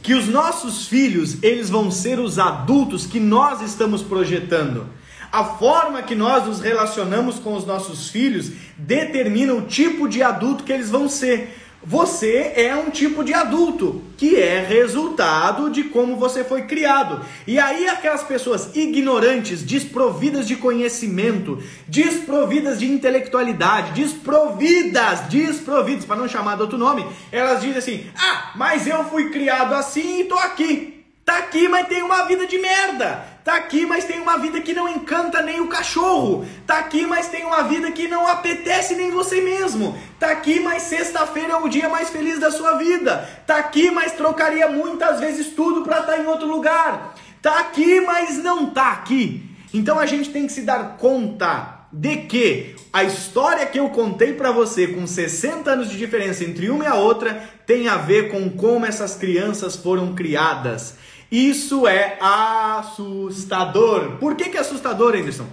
que 0.06 0.14
os 0.14 0.28
nossos 0.28 0.88
filhos, 0.88 1.42
eles 1.42 1.68
vão 1.68 1.90
ser 1.90 2.20
os 2.20 2.38
adultos 2.38 3.08
que 3.08 3.20
nós 3.20 3.64
estamos 3.64 4.04
projetando. 4.04 4.88
A 5.32 5.44
forma 5.44 6.04
que 6.04 6.14
nós 6.14 6.46
nos 6.46 6.62
relacionamos 6.62 7.40
com 7.40 7.56
os 7.56 7.66
nossos 7.66 8.08
filhos 8.12 8.52
determina 8.78 9.56
o 9.56 9.64
tipo 9.64 10.08
de 10.08 10.22
adulto 10.22 10.64
que 10.64 10.72
eles 10.72 10.92
vão 10.92 11.10
ser. 11.10 11.58
Você 11.88 12.54
é 12.56 12.76
um 12.76 12.90
tipo 12.90 13.24
de 13.24 13.32
adulto 13.32 14.02
que 14.18 14.36
é 14.36 14.60
resultado 14.60 15.70
de 15.70 15.84
como 15.84 16.16
você 16.18 16.44
foi 16.44 16.64
criado. 16.64 17.24
E 17.46 17.60
aí 17.60 17.88
aquelas 17.88 18.24
pessoas 18.24 18.76
ignorantes, 18.76 19.62
desprovidas 19.62 20.48
de 20.48 20.56
conhecimento, 20.56 21.62
desprovidas 21.88 22.80
de 22.80 22.90
intelectualidade, 22.90 24.02
desprovidas, 24.02 25.22
desprovidas, 25.30 26.06
para 26.06 26.16
não 26.16 26.28
chamar 26.28 26.56
de 26.56 26.64
outro 26.64 26.78
nome, 26.78 27.06
elas 27.32 27.62
dizem 27.62 27.78
assim: 27.78 28.08
"Ah, 28.18 28.54
mas 28.56 28.88
eu 28.88 29.04
fui 29.06 29.30
criado 29.30 29.76
assim 29.76 30.22
e 30.22 30.26
tô 30.26 30.36
aqui". 30.36 31.06
Tá 31.24 31.38
aqui, 31.38 31.68
mas 31.68 31.88
tem 31.88 32.02
uma 32.02 32.26
vida 32.26 32.48
de 32.48 32.58
merda. 32.58 33.35
Tá 33.46 33.58
aqui, 33.58 33.86
mas 33.86 34.06
tem 34.06 34.20
uma 34.20 34.40
vida 34.40 34.60
que 34.60 34.74
não 34.74 34.90
encanta 34.90 35.40
nem 35.40 35.62
o 35.62 35.68
cachorro. 35.68 36.44
Tá 36.66 36.80
aqui, 36.80 37.06
mas 37.06 37.28
tem 37.28 37.46
uma 37.46 37.62
vida 37.62 37.92
que 37.92 38.08
não 38.08 38.28
apetece 38.28 38.96
nem 38.96 39.12
você 39.12 39.40
mesmo. 39.40 39.96
Tá 40.20 40.32
aqui, 40.32 40.60
mas 40.60 40.82
sexta-feira 40.82 41.54
é 41.54 41.56
o 41.56 41.70
dia 41.70 41.88
mais 41.88 42.10
feliz 42.10 42.40
da 42.40 42.50
sua 42.50 42.76
vida. 42.80 43.18
Tá 43.46 43.58
aqui, 43.58 43.92
mas 43.92 44.14
trocaria 44.14 44.68
muitas 44.68 45.20
vezes 45.20 45.50
tudo 45.50 45.84
para 45.84 46.00
estar 46.00 46.14
tá 46.14 46.18
em 46.18 46.26
outro 46.26 46.48
lugar. 46.48 47.14
Tá 47.40 47.60
aqui, 47.60 48.02
mas 48.02 48.40
não 48.40 48.72
tá 48.72 48.94
aqui. 48.94 49.48
Então 49.72 50.00
a 50.00 50.08
gente 50.08 50.32
tem 50.32 50.48
que 50.48 50.52
se 50.52 50.64
dar 50.64 50.98
conta 50.98 51.86
de 51.94 52.18
que 52.24 52.76
a 52.92 53.04
história 53.04 53.68
que 53.68 53.80
eu 53.80 53.90
contei 53.90 54.34
para 54.34 54.52
você 54.52 54.88
com 54.88 55.06
60 55.06 55.70
anos 55.70 55.92
de 55.92 55.98
diferença 55.98 56.44
entre 56.44 56.72
uma 56.72 56.86
e 56.86 56.88
a 56.88 56.96
outra 56.96 57.44
tem 57.68 57.88
a 57.90 57.98
ver 57.98 58.32
com 58.32 58.50
como 58.50 58.88
essas 58.88 59.14
crianças 59.14 59.76
foram 59.76 60.16
criadas. 60.16 60.96
Isso 61.32 61.88
é 61.88 62.18
assustador. 62.22 64.18
Por 64.18 64.36
que, 64.36 64.50
que 64.50 64.58
é 64.58 64.62
assustador, 64.62 65.16
Anderson? 65.16 65.48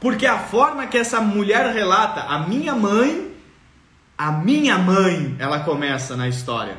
Porque 0.00 0.26
a 0.26 0.38
forma 0.38 0.86
que 0.86 0.98
essa 0.98 1.20
mulher 1.20 1.72
relata, 1.72 2.22
a 2.22 2.40
minha 2.40 2.74
mãe, 2.74 3.32
a 4.18 4.32
minha 4.32 4.76
mãe, 4.78 5.36
ela 5.38 5.60
começa 5.60 6.16
na 6.16 6.28
história. 6.28 6.76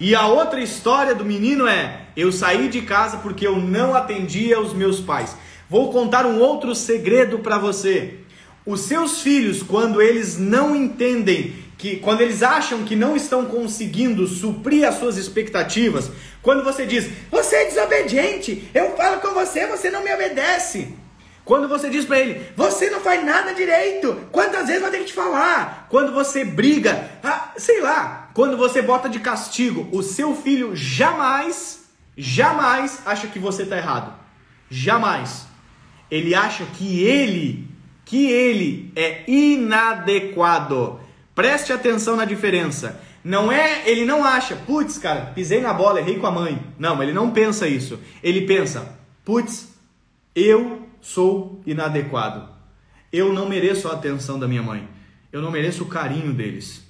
E 0.00 0.14
a 0.14 0.26
outra 0.26 0.60
história 0.60 1.14
do 1.14 1.24
menino 1.24 1.66
é: 1.66 2.06
eu 2.16 2.32
saí 2.32 2.68
de 2.68 2.82
casa 2.82 3.18
porque 3.18 3.46
eu 3.46 3.56
não 3.56 3.94
atendia 3.94 4.60
os 4.60 4.72
meus 4.72 5.00
pais. 5.00 5.36
Vou 5.68 5.92
contar 5.92 6.24
um 6.24 6.40
outro 6.40 6.74
segredo 6.74 7.40
para 7.40 7.58
você. 7.58 8.20
Os 8.66 8.82
seus 8.82 9.22
filhos, 9.22 9.62
quando 9.62 10.02
eles 10.02 10.38
não 10.38 10.74
entendem 10.76 11.54
que 11.78 11.96
quando 11.96 12.20
eles 12.20 12.42
acham 12.42 12.84
que 12.84 12.96
não 12.96 13.14
estão 13.14 13.46
conseguindo 13.46 14.26
suprir 14.26 14.86
as 14.86 14.96
suas 14.96 15.16
expectativas, 15.16 16.10
quando 16.42 16.64
você 16.64 16.84
diz, 16.84 17.08
você 17.30 17.56
é 17.56 17.64
desobediente, 17.66 18.68
eu 18.74 18.96
falo 18.96 19.20
com 19.20 19.32
você, 19.32 19.66
você 19.66 19.90
não 19.90 20.02
me 20.02 20.12
obedece. 20.12 20.94
Quando 21.44 21.66
você 21.66 21.88
diz 21.88 22.04
para 22.04 22.18
ele, 22.18 22.46
você 22.54 22.90
não 22.90 23.00
faz 23.00 23.24
nada 23.24 23.54
direito, 23.54 24.20
quantas 24.30 24.66
vezes 24.66 24.82
vai 24.82 24.90
ter 24.90 24.98
que 24.98 25.04
te 25.04 25.12
falar? 25.14 25.86
Quando 25.88 26.12
você 26.12 26.44
briga, 26.44 27.10
ah, 27.22 27.52
sei 27.56 27.80
lá, 27.80 28.28
quando 28.34 28.56
você 28.56 28.82
bota 28.82 29.08
de 29.08 29.18
castigo, 29.18 29.88
o 29.90 30.02
seu 30.02 30.34
filho 30.34 30.76
jamais, 30.76 31.84
jamais 32.16 33.00
acha 33.06 33.28
que 33.28 33.38
você 33.38 33.62
está 33.62 33.78
errado. 33.78 34.12
Jamais. 34.68 35.46
Ele 36.10 36.34
acha 36.34 36.66
que 36.66 37.02
ele, 37.02 37.67
que 38.08 38.26
ele 38.26 38.90
é 38.96 39.22
inadequado. 39.30 40.98
Preste 41.34 41.74
atenção 41.74 42.16
na 42.16 42.24
diferença. 42.24 42.98
Não 43.22 43.52
é, 43.52 43.82
ele 43.86 44.06
não 44.06 44.24
acha, 44.24 44.56
putz, 44.56 44.96
cara, 44.96 45.26
pisei 45.34 45.60
na 45.60 45.74
bola, 45.74 46.00
errei 46.00 46.16
com 46.16 46.26
a 46.26 46.30
mãe. 46.30 46.58
Não, 46.78 47.02
ele 47.02 47.12
não 47.12 47.30
pensa 47.30 47.68
isso. 47.68 48.00
Ele 48.22 48.46
pensa, 48.46 48.96
putz, 49.26 49.74
eu 50.34 50.88
sou 51.02 51.60
inadequado. 51.66 52.48
Eu 53.12 53.30
não 53.30 53.46
mereço 53.46 53.88
a 53.88 53.92
atenção 53.92 54.38
da 54.38 54.48
minha 54.48 54.62
mãe. 54.62 54.88
Eu 55.30 55.42
não 55.42 55.50
mereço 55.50 55.82
o 55.82 55.88
carinho 55.88 56.32
deles. 56.32 56.82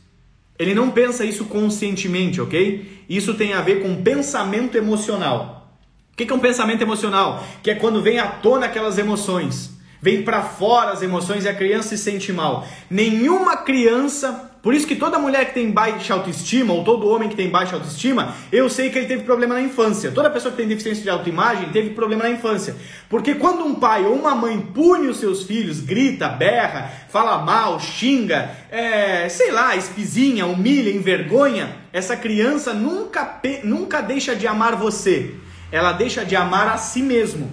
Ele 0.56 0.72
não 0.72 0.88
pensa 0.92 1.24
isso 1.24 1.46
conscientemente, 1.46 2.40
ok? 2.40 3.04
Isso 3.08 3.34
tem 3.34 3.54
a 3.54 3.60
ver 3.60 3.82
com 3.82 4.04
pensamento 4.04 4.76
emocional. 4.78 5.76
O 6.12 6.16
que 6.16 6.30
é 6.30 6.34
um 6.34 6.38
pensamento 6.38 6.82
emocional? 6.82 7.44
Que 7.60 7.72
é 7.72 7.74
quando 7.74 8.00
vem 8.00 8.20
à 8.20 8.28
tona 8.28 8.66
aquelas 8.66 8.98
emoções. 8.98 9.77
Vem 10.00 10.22
para 10.22 10.42
fora 10.42 10.92
as 10.92 11.02
emoções 11.02 11.44
e 11.44 11.48
a 11.48 11.54
criança 11.54 11.88
se 11.88 11.98
sente 11.98 12.32
mal. 12.32 12.64
Nenhuma 12.88 13.56
criança, 13.56 14.52
por 14.62 14.72
isso 14.72 14.86
que 14.86 14.94
toda 14.94 15.18
mulher 15.18 15.46
que 15.46 15.54
tem 15.54 15.72
baixa 15.72 16.14
autoestima, 16.14 16.72
ou 16.72 16.84
todo 16.84 17.08
homem 17.08 17.28
que 17.28 17.34
tem 17.34 17.50
baixa 17.50 17.74
autoestima, 17.74 18.32
eu 18.52 18.70
sei 18.70 18.90
que 18.90 18.98
ele 18.98 19.08
teve 19.08 19.24
problema 19.24 19.54
na 19.54 19.60
infância. 19.60 20.12
Toda 20.12 20.30
pessoa 20.30 20.52
que 20.52 20.56
tem 20.56 20.68
deficiência 20.68 21.02
de 21.02 21.10
autoimagem 21.10 21.70
teve 21.70 21.90
problema 21.90 22.22
na 22.22 22.30
infância. 22.30 22.76
Porque 23.08 23.34
quando 23.34 23.64
um 23.64 23.74
pai 23.74 24.04
ou 24.04 24.14
uma 24.14 24.36
mãe 24.36 24.60
pune 24.60 25.08
os 25.08 25.18
seus 25.18 25.42
filhos, 25.42 25.80
grita, 25.80 26.28
berra, 26.28 26.92
fala 27.08 27.38
mal, 27.38 27.80
xinga, 27.80 28.50
é, 28.70 29.28
sei 29.28 29.50
lá, 29.50 29.74
espizinha, 29.74 30.46
humilha, 30.46 30.90
envergonha, 30.90 31.74
essa 31.92 32.16
criança 32.16 32.72
nunca, 32.72 33.40
nunca 33.64 34.00
deixa 34.00 34.36
de 34.36 34.46
amar 34.46 34.76
você. 34.76 35.34
Ela 35.72 35.90
deixa 35.90 36.24
de 36.24 36.36
amar 36.36 36.68
a 36.68 36.76
si 36.76 37.02
mesmo 37.02 37.50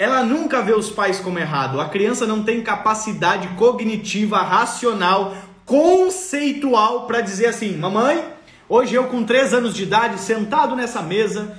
ela 0.00 0.24
nunca 0.24 0.62
vê 0.62 0.72
os 0.72 0.88
pais 0.88 1.20
como 1.20 1.38
errado. 1.38 1.78
A 1.78 1.86
criança 1.86 2.26
não 2.26 2.42
tem 2.42 2.62
capacidade 2.62 3.48
cognitiva, 3.48 4.38
racional, 4.38 5.34
conceitual 5.66 7.06
para 7.06 7.20
dizer 7.20 7.48
assim: 7.48 7.76
mamãe, 7.76 8.24
hoje 8.66 8.94
eu 8.94 9.04
com 9.08 9.22
3 9.22 9.52
anos 9.52 9.74
de 9.74 9.82
idade, 9.82 10.18
sentado 10.18 10.74
nessa 10.74 11.02
mesa, 11.02 11.54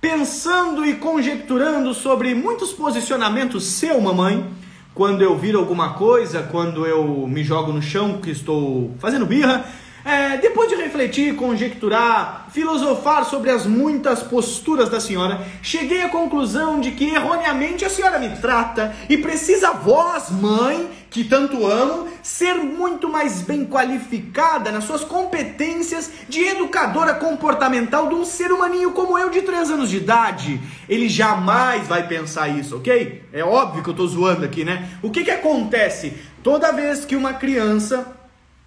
pensando 0.00 0.86
e 0.86 0.94
conjecturando 0.94 1.92
sobre 1.92 2.34
muitos 2.34 2.72
posicionamentos 2.72 3.66
seu, 3.66 4.00
mamãe, 4.00 4.50
quando 4.94 5.20
eu 5.20 5.36
viro 5.36 5.58
alguma 5.58 5.92
coisa, 5.92 6.42
quando 6.50 6.86
eu 6.86 7.26
me 7.28 7.44
jogo 7.44 7.74
no 7.74 7.82
chão 7.82 8.22
que 8.22 8.30
estou 8.30 8.96
fazendo 9.00 9.26
birra, 9.26 9.66
é, 10.04 10.36
depois 10.38 10.68
de 10.68 10.74
refletir, 10.74 11.36
conjecturar, 11.36 12.48
filosofar 12.50 13.24
sobre 13.24 13.50
as 13.50 13.66
muitas 13.66 14.22
posturas 14.22 14.88
da 14.88 15.00
senhora, 15.00 15.46
cheguei 15.62 16.02
à 16.02 16.08
conclusão 16.08 16.80
de 16.80 16.90
que 16.90 17.14
erroneamente 17.14 17.84
a 17.84 17.90
senhora 17.90 18.18
me 18.18 18.30
trata 18.36 18.94
e 19.08 19.16
precisa 19.16 19.72
vós, 19.72 20.30
mãe, 20.30 20.90
que 21.08 21.22
tanto 21.22 21.66
amo, 21.66 22.08
ser 22.22 22.54
muito 22.54 23.08
mais 23.08 23.42
bem 23.42 23.64
qualificada 23.64 24.72
nas 24.72 24.84
suas 24.84 25.04
competências 25.04 26.10
de 26.28 26.42
educadora 26.42 27.14
comportamental 27.14 28.08
de 28.08 28.14
um 28.14 28.24
ser 28.24 28.50
humaninho 28.50 28.92
como 28.92 29.18
eu 29.18 29.30
de 29.30 29.42
3 29.42 29.70
anos 29.70 29.90
de 29.90 29.98
idade. 29.98 30.60
Ele 30.88 31.08
jamais 31.08 31.86
vai 31.86 32.08
pensar 32.08 32.48
isso, 32.48 32.78
ok? 32.78 33.22
É 33.32 33.44
óbvio 33.44 33.82
que 33.82 33.90
eu 33.90 33.92
estou 33.92 34.06
zoando 34.06 34.44
aqui, 34.44 34.64
né? 34.64 34.88
O 35.02 35.10
que, 35.10 35.22
que 35.22 35.30
acontece? 35.30 36.14
Toda 36.42 36.72
vez 36.72 37.04
que 37.04 37.14
uma 37.14 37.34
criança 37.34 38.21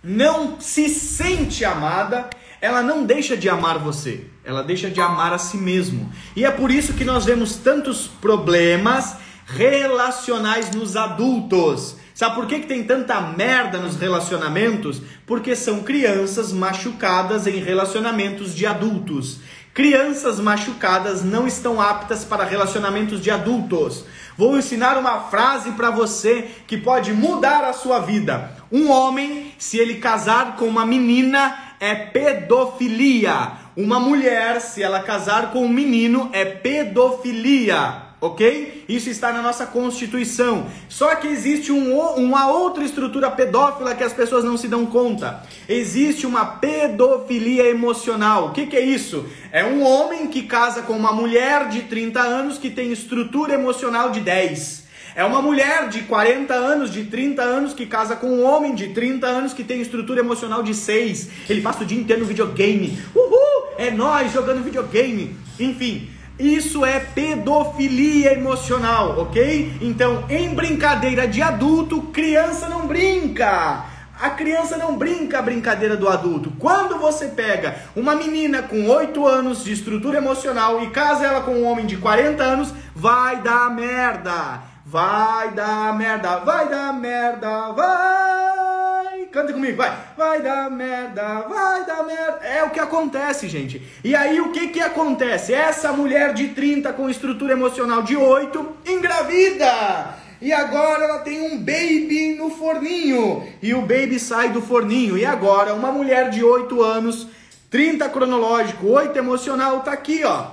não 0.06 0.62
se 0.62 0.88
sente 0.88 1.66
amada, 1.66 2.30
ela 2.62 2.84
não 2.84 3.04
deixa 3.04 3.36
de 3.36 3.50
amar 3.50 3.80
você, 3.80 4.26
ela 4.44 4.64
deixa 4.64 4.88
de 4.88 5.02
amar 5.02 5.34
a 5.34 5.40
si 5.40 5.58
mesmo. 5.58 6.12
E 6.36 6.46
é 6.46 6.52
por 6.52 6.70
isso 6.70 6.94
que 6.94 7.04
nós 7.04 7.26
vemos 7.26 7.56
tantos 7.56 8.08
problemas 8.08 9.18
relacionais 9.48 10.70
nos 10.70 10.96
adultos. 10.96 11.96
Sabe 12.14 12.36
por 12.36 12.46
que, 12.46 12.60
que 12.60 12.68
tem 12.68 12.84
tanta 12.84 13.20
merda 13.20 13.80
nos 13.80 13.98
relacionamentos? 13.98 15.02
Porque 15.26 15.56
são 15.56 15.82
crianças 15.82 16.54
machucadas 16.54 17.48
em 17.48 17.58
relacionamentos 17.58 18.56
de 18.56 18.66
adultos. 18.66 19.40
Crianças 19.74 20.40
machucadas 20.40 21.24
não 21.24 21.46
estão 21.46 21.82
aptas 21.82 22.24
para 22.24 22.46
relacionamentos 22.46 23.20
de 23.20 23.30
adultos. 23.30 24.06
Vou 24.38 24.58
ensinar 24.58 24.98
uma 24.98 25.22
frase 25.30 25.72
para 25.72 25.89
você 25.89 26.50
que 26.68 26.77
pode 26.77 27.13
mudar 27.13 27.63
a 27.63 27.74
sua 27.74 28.00
vida. 28.00 28.51
Um 28.72 28.92
homem, 28.92 29.54
se 29.58 29.77
ele 29.77 29.96
casar 29.96 30.56
com 30.56 30.65
uma 30.65 30.86
menina, 30.86 31.58
é 31.80 31.96
pedofilia. 31.96 33.51
Uma 33.75 34.00
mulher, 34.00 34.62
se 34.62 34.84
ela 34.84 35.01
casar 35.01 35.51
com 35.51 35.65
um 35.65 35.70
menino, 35.70 36.30
é 36.34 36.46
pedofilia 36.46 38.05
ok? 38.27 38.86
Isso 38.88 39.10
está 39.10 39.32
na 39.32 39.41
nossa 39.41 39.65
Constituição. 39.65 40.67
Só 40.89 41.15
que 41.15 41.27
existe 41.27 41.72
um, 41.72 41.98
uma 41.98 42.48
outra 42.48 42.84
estrutura 42.84 43.32
pedófila 43.32 43.96
que 43.96 44.03
as 44.03 44.13
pessoas 44.13 44.44
não 44.44 44.58
se 44.58 44.67
dão 44.67 44.86
conta. 44.86 45.44
Existe 45.67 46.25
uma 46.25 46.46
pedofilia 46.46 47.70
emocional. 47.70 48.48
O 48.48 48.51
que, 48.51 48.65
que 48.65 48.75
é 48.75 48.82
isso? 48.82 49.25
É 49.51 49.63
um 49.65 49.84
homem 49.84 50.27
que 50.27 50.44
casa 50.44 50.82
com 50.82 50.94
uma 50.94 51.12
mulher 51.12 51.70
de 51.70 51.84
30 51.84 52.20
anos 52.20 52.58
que 52.58 52.70
tem 52.70 52.91
estrutura 52.91 53.53
emocional 53.53 54.12
de 54.12 54.20
10. 54.20 54.86
É 55.15 55.24
uma 55.24 55.41
mulher 55.41 55.88
de 55.88 56.01
40 56.01 56.53
anos, 56.53 56.91
de 56.91 57.05
30 57.05 57.41
anos, 57.41 57.74
que 57.74 57.86
casa 57.86 58.17
com 58.17 58.27
um 58.27 58.44
homem 58.44 58.75
de 58.75 58.89
30 58.89 59.25
anos 59.25 59.53
que 59.53 59.63
tem 59.63 59.79
estrutura 59.79 60.20
emocional 60.20 60.62
de 60.62 60.74
6. 60.74 61.29
Ele 61.50 61.62
passa 61.62 61.84
o 61.84 61.86
dia 61.86 61.98
inteiro 61.98 62.24
no 62.24 62.27
videogame. 62.27 63.00
Uhul! 63.15 63.46
É 63.77 63.89
nós 63.89 64.34
jogando 64.34 64.62
videogame. 64.62 65.34
Enfim, 65.58 66.10
isso 66.38 66.86
é 66.86 67.00
pedofilia 67.00 68.34
emocional, 68.34 69.20
ok? 69.20 69.77
Então, 69.82 70.25
em 70.30 70.54
brincadeira 70.54 71.27
de 71.27 71.42
adulto, 71.42 72.01
criança 72.13 72.68
não 72.68 72.86
brinca. 72.86 73.86
A 74.20 74.30
criança 74.30 74.77
não 74.77 74.98
brinca 74.98 75.39
a 75.39 75.42
brincadeira 75.42 75.98
do 75.98 76.08
adulto. 76.08 76.51
Quando 76.58 76.98
você 76.98 77.27
pega 77.27 77.75
uma 77.96 78.15
menina 78.15 78.63
com 78.63 78.88
8 78.88 79.25
anos 79.27 79.63
de 79.63 79.74
estrutura 79.74 80.18
emocional 80.18 80.82
e 80.82 80.89
casa 80.89 81.25
ela 81.25 81.42
com 81.42 81.51
um 81.51 81.65
homem 81.65 81.86
de 81.86 81.98
40 81.98 82.44
anos, 82.44 82.74
vai 82.96 83.42
dar 83.42 83.70
merda. 83.74 84.62
Vai 84.86 85.51
dar 85.51 85.98
merda, 85.98 86.38
vai 86.39 86.70
dar 86.70 86.94
merda, 86.94 87.72
vai. 87.74 88.85
Canta 89.32 89.53
comigo, 89.53 89.77
vai. 89.77 89.98
Vai 90.17 90.41
dar 90.41 90.70
merda, 90.70 91.41
vai 91.41 91.86
dar 91.86 92.03
merda. 92.03 92.46
É 92.46 92.63
o 92.63 92.70
que 92.70 92.79
acontece, 92.79 93.48
gente. 93.48 93.82
E 94.03 94.15
aí 94.15 94.39
o 94.39 94.51
que 94.51 94.70
que 94.70 94.79
acontece? 94.79 95.53
Essa 95.53 95.91
mulher 95.91 96.34
de 96.34 96.50
30 96.50 96.94
com 96.94 97.10
estrutura 97.10 97.53
emocional 97.53 98.03
de 98.03 98.15
8 98.15 98.77
engravida 98.86 100.15
e 100.41 100.53
agora 100.53 101.05
ela 101.05 101.20
tem 101.20 101.41
um 101.41 101.58
baby 101.58 102.36
no 102.38 102.51
forninho. 102.51 103.48
E 103.62 103.74
o 103.74 103.82
baby 103.82 104.20
sai 104.20 104.50
do 104.50 104.62
forninho. 104.62 105.17
E 105.17 105.25
agora 105.25 105.74
uma 105.74 105.91
mulher 105.91 106.29
de 106.29 106.44
8 106.44 106.84
anos, 106.84 107.27
30 107.72 108.08
cronológico, 108.10 108.86
8 108.88 109.17
emocional, 109.17 109.82
tá 109.82 109.91
aqui, 109.91 110.24
ó. 110.24 110.51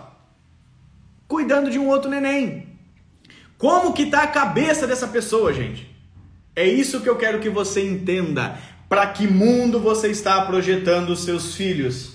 Cuidando 1.29 1.71
de 1.71 1.79
um 1.79 1.89
outro 1.89 2.11
neném. 2.11 2.69
Como 3.59 3.93
que 3.93 4.07
tá 4.07 4.23
a 4.23 4.29
cabeça 4.29 4.87
dessa 4.87 5.07
pessoa, 5.07 5.53
gente? 5.53 5.92
É 6.55 6.67
isso 6.67 7.01
que 7.01 7.09
eu 7.09 7.17
quero 7.17 7.41
que 7.41 7.49
você 7.49 7.87
entenda. 7.87 8.59
Para 8.89 9.07
que 9.07 9.27
mundo 9.27 9.81
você 9.81 10.09
está 10.09 10.41
projetando 10.43 11.11
os 11.11 11.25
seus 11.25 11.55
filhos? 11.55 12.13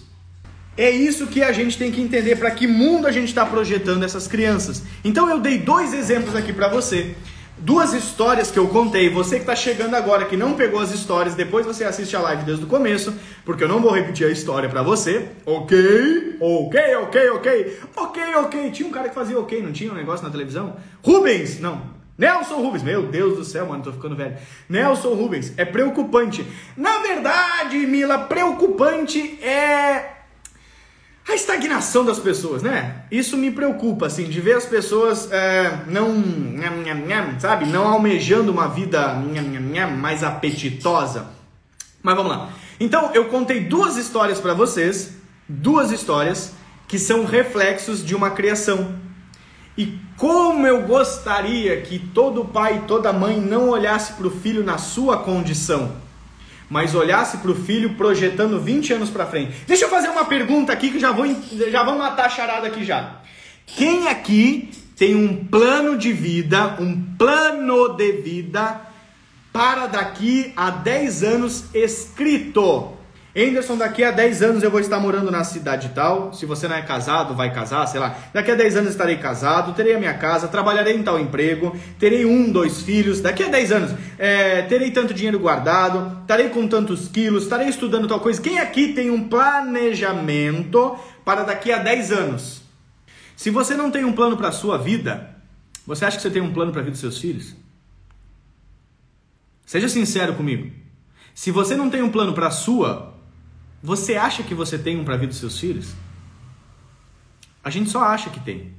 É 0.77 0.91
isso 0.91 1.25
que 1.25 1.41
a 1.41 1.51
gente 1.51 1.77
tem 1.77 1.91
que 1.91 1.99
entender 1.99 2.35
para 2.35 2.51
que 2.51 2.67
mundo 2.67 3.07
a 3.07 3.11
gente 3.11 3.29
está 3.29 3.45
projetando 3.45 4.03
essas 4.03 4.27
crianças. 4.27 4.83
Então 5.03 5.27
eu 5.27 5.39
dei 5.39 5.57
dois 5.57 5.93
exemplos 5.93 6.35
aqui 6.35 6.53
para 6.53 6.67
você 6.67 7.15
duas 7.59 7.93
histórias 7.93 8.51
que 8.51 8.59
eu 8.59 8.67
contei. 8.67 9.09
Você 9.09 9.35
que 9.35 9.41
está 9.41 9.55
chegando 9.55 9.95
agora, 9.95 10.25
que 10.25 10.37
não 10.37 10.53
pegou 10.53 10.79
as 10.79 10.91
histórias, 10.91 11.35
depois 11.35 11.65
você 11.65 11.83
assiste 11.83 12.15
a 12.15 12.21
live 12.21 12.43
desde 12.43 12.63
o 12.63 12.67
começo, 12.67 13.13
porque 13.43 13.63
eu 13.63 13.67
não 13.67 13.81
vou 13.81 13.91
repetir 13.91 14.27
a 14.27 14.31
história 14.31 14.69
para 14.69 14.83
você. 14.83 15.29
Ok? 15.45 16.37
Ok, 16.39 16.95
ok, 16.95 17.29
ok. 17.31 17.79
Ok, 17.95 18.23
ok. 18.35 18.71
Tinha 18.71 18.87
um 18.87 18.91
cara 18.91 19.09
que 19.09 19.15
fazia 19.15 19.39
ok, 19.39 19.61
não 19.61 19.71
tinha 19.71 19.91
um 19.91 19.95
negócio 19.95 20.25
na 20.25 20.31
televisão? 20.31 20.75
Rubens! 21.03 21.59
Não. 21.59 21.96
Nelson 22.17 22.55
Rubens, 22.55 22.81
meu 22.81 23.03
Deus 23.03 23.37
do 23.37 23.43
céu, 23.43 23.67
mano, 23.67 23.83
tô 23.83 23.91
ficando 23.91 24.15
velho. 24.15 24.35
Nelson 24.67 25.13
Rubens, 25.13 25.53
é 25.55 25.63
preocupante. 25.63 26.45
Na 26.75 26.97
verdade, 26.99 27.77
Mila, 27.85 28.17
preocupante 28.19 29.37
é 29.43 30.13
a 31.27 31.35
estagnação 31.35 32.05
das 32.05 32.17
pessoas, 32.17 32.63
né? 32.63 33.03
Isso 33.11 33.37
me 33.37 33.51
preocupa, 33.51 34.07
assim, 34.07 34.23
de 34.23 34.39
ver 34.39 34.55
as 34.55 34.65
pessoas 34.65 35.31
é, 35.31 35.81
não, 35.87 36.23
sabe, 37.37 37.65
não 37.65 37.87
almejando 37.87 38.51
uma 38.51 38.67
vida 38.67 39.13
mais 39.97 40.23
apetitosa. 40.23 41.27
Mas 42.01 42.15
vamos 42.15 42.31
lá. 42.31 42.49
Então, 42.79 43.11
eu 43.13 43.25
contei 43.25 43.59
duas 43.59 43.97
histórias 43.97 44.39
para 44.39 44.53
vocês, 44.53 45.17
duas 45.47 45.91
histórias 45.91 46.53
que 46.87 46.97
são 46.97 47.25
reflexos 47.25 48.03
de 48.03 48.15
uma 48.15 48.31
criação. 48.31 48.95
E 49.77 49.99
como 50.17 50.65
eu 50.65 50.81
gostaria 50.87 51.81
que 51.81 51.99
todo 51.99 52.45
pai 52.45 52.77
e 52.77 52.87
toda 52.87 53.13
mãe 53.13 53.39
não 53.39 53.69
olhasse 53.69 54.13
para 54.13 54.27
o 54.27 54.31
filho 54.31 54.63
na 54.63 54.77
sua 54.77 55.17
condição 55.17 56.07
mas 56.69 56.93
olhasse 56.93 57.37
para 57.37 57.51
o 57.51 57.55
filho 57.55 57.95
projetando 57.95 58.59
20 58.59 58.93
anos 58.93 59.09
para 59.09 59.25
frente. 59.25 59.53
Deixa 59.65 59.85
eu 59.85 59.89
fazer 59.89 60.09
uma 60.09 60.25
pergunta 60.25 60.73
aqui 60.73 60.91
que 60.91 60.99
já 60.99 61.11
vou 61.11 61.25
já 61.71 61.83
vamos 61.83 61.99
matar 61.99 62.25
a 62.25 62.29
charada 62.29 62.67
aqui 62.67 62.83
já. 62.83 63.21
Quem 63.65 64.07
aqui 64.07 64.69
tem 64.95 65.15
um 65.15 65.45
plano 65.45 65.97
de 65.97 66.11
vida, 66.11 66.75
um 66.79 67.01
plano 67.17 67.95
de 67.95 68.11
vida 68.13 68.81
para 69.53 69.87
daqui 69.87 70.51
a 70.55 70.69
10 70.69 71.23
anos 71.23 71.65
escrito? 71.73 72.96
Anderson, 73.37 73.77
daqui 73.77 74.03
a 74.03 74.09
10 74.09 74.41
anos 74.41 74.63
eu 74.63 74.71
vou 74.71 74.79
estar 74.79 74.99
morando 74.99 75.29
na 75.29 75.43
cidade 75.43 75.91
tal. 75.93 76.33
Se 76.33 76.43
você 76.43 76.67
não 76.67 76.75
é 76.75 76.81
casado, 76.81 77.35
vai 77.35 77.53
casar, 77.53 77.85
sei 77.85 77.99
lá. 77.99 78.17
Daqui 78.33 78.49
a 78.49 78.55
10 78.55 78.77
anos 78.77 78.89
estarei 78.89 79.17
casado, 79.17 79.75
terei 79.75 79.93
a 79.93 79.99
minha 79.99 80.15
casa, 80.15 80.47
trabalharei 80.47 80.95
em 80.95 81.03
tal 81.03 81.19
emprego, 81.19 81.77
terei 81.99 82.25
um, 82.25 82.51
dois 82.51 82.81
filhos. 82.81 83.21
Daqui 83.21 83.43
a 83.43 83.47
10 83.47 83.71
anos 83.71 83.91
é, 84.17 84.63
terei 84.63 84.89
tanto 84.89 85.13
dinheiro 85.13 85.37
guardado, 85.37 86.21
estarei 86.21 86.49
com 86.49 86.67
tantos 86.67 87.09
quilos, 87.09 87.43
estarei 87.43 87.67
estudando 87.67 88.07
tal 88.07 88.19
coisa. 88.19 88.41
Quem 88.41 88.57
aqui 88.57 88.93
tem 88.93 89.11
um 89.11 89.29
planejamento 89.29 90.97
para 91.23 91.43
daqui 91.43 91.71
a 91.71 91.77
10 91.77 92.11
anos? 92.11 92.63
Se 93.35 93.51
você 93.51 93.75
não 93.75 93.91
tem 93.91 94.03
um 94.03 94.13
plano 94.13 94.35
para 94.35 94.47
a 94.47 94.51
sua 94.51 94.79
vida, 94.79 95.29
você 95.85 96.05
acha 96.05 96.17
que 96.17 96.23
você 96.23 96.31
tem 96.31 96.41
um 96.41 96.51
plano 96.51 96.71
para 96.71 96.81
a 96.81 96.83
vida 96.83 96.93
dos 96.93 97.01
seus 97.01 97.19
filhos? 97.19 97.55
Seja 99.63 99.87
sincero 99.87 100.33
comigo. 100.33 100.71
Se 101.35 101.51
você 101.51 101.75
não 101.75 101.87
tem 101.87 102.01
um 102.01 102.09
plano 102.09 102.33
para 102.33 102.47
a 102.47 102.51
sua, 102.51 103.16
você 103.87 104.15
acha 104.15 104.43
que 104.43 104.53
você 104.53 104.77
tem 104.77 104.99
um 104.99 105.05
para 105.05 105.13
a 105.13 105.17
vida 105.17 105.29
dos 105.29 105.39
seus 105.39 105.57
filhos? 105.57 105.93
A 107.63 107.69
gente 107.69 107.89
só 107.89 108.03
acha 108.03 108.29
que 108.29 108.37
tem. 108.37 108.73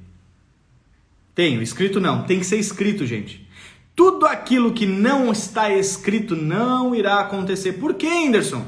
Tenho, 1.33 1.63
escrito 1.63 1.99
não, 1.99 2.25
tem 2.25 2.37
que 2.37 2.45
ser 2.45 2.57
escrito, 2.57 3.07
gente. 3.07 3.49
Tudo 3.95 4.27
aquilo 4.27 4.71
que 4.71 4.85
não 4.85 5.31
está 5.31 5.71
escrito 5.71 6.35
não 6.35 6.93
irá 6.93 7.21
acontecer. 7.21 7.73
Por 7.73 7.95
que, 7.95 8.05
Anderson? 8.05 8.63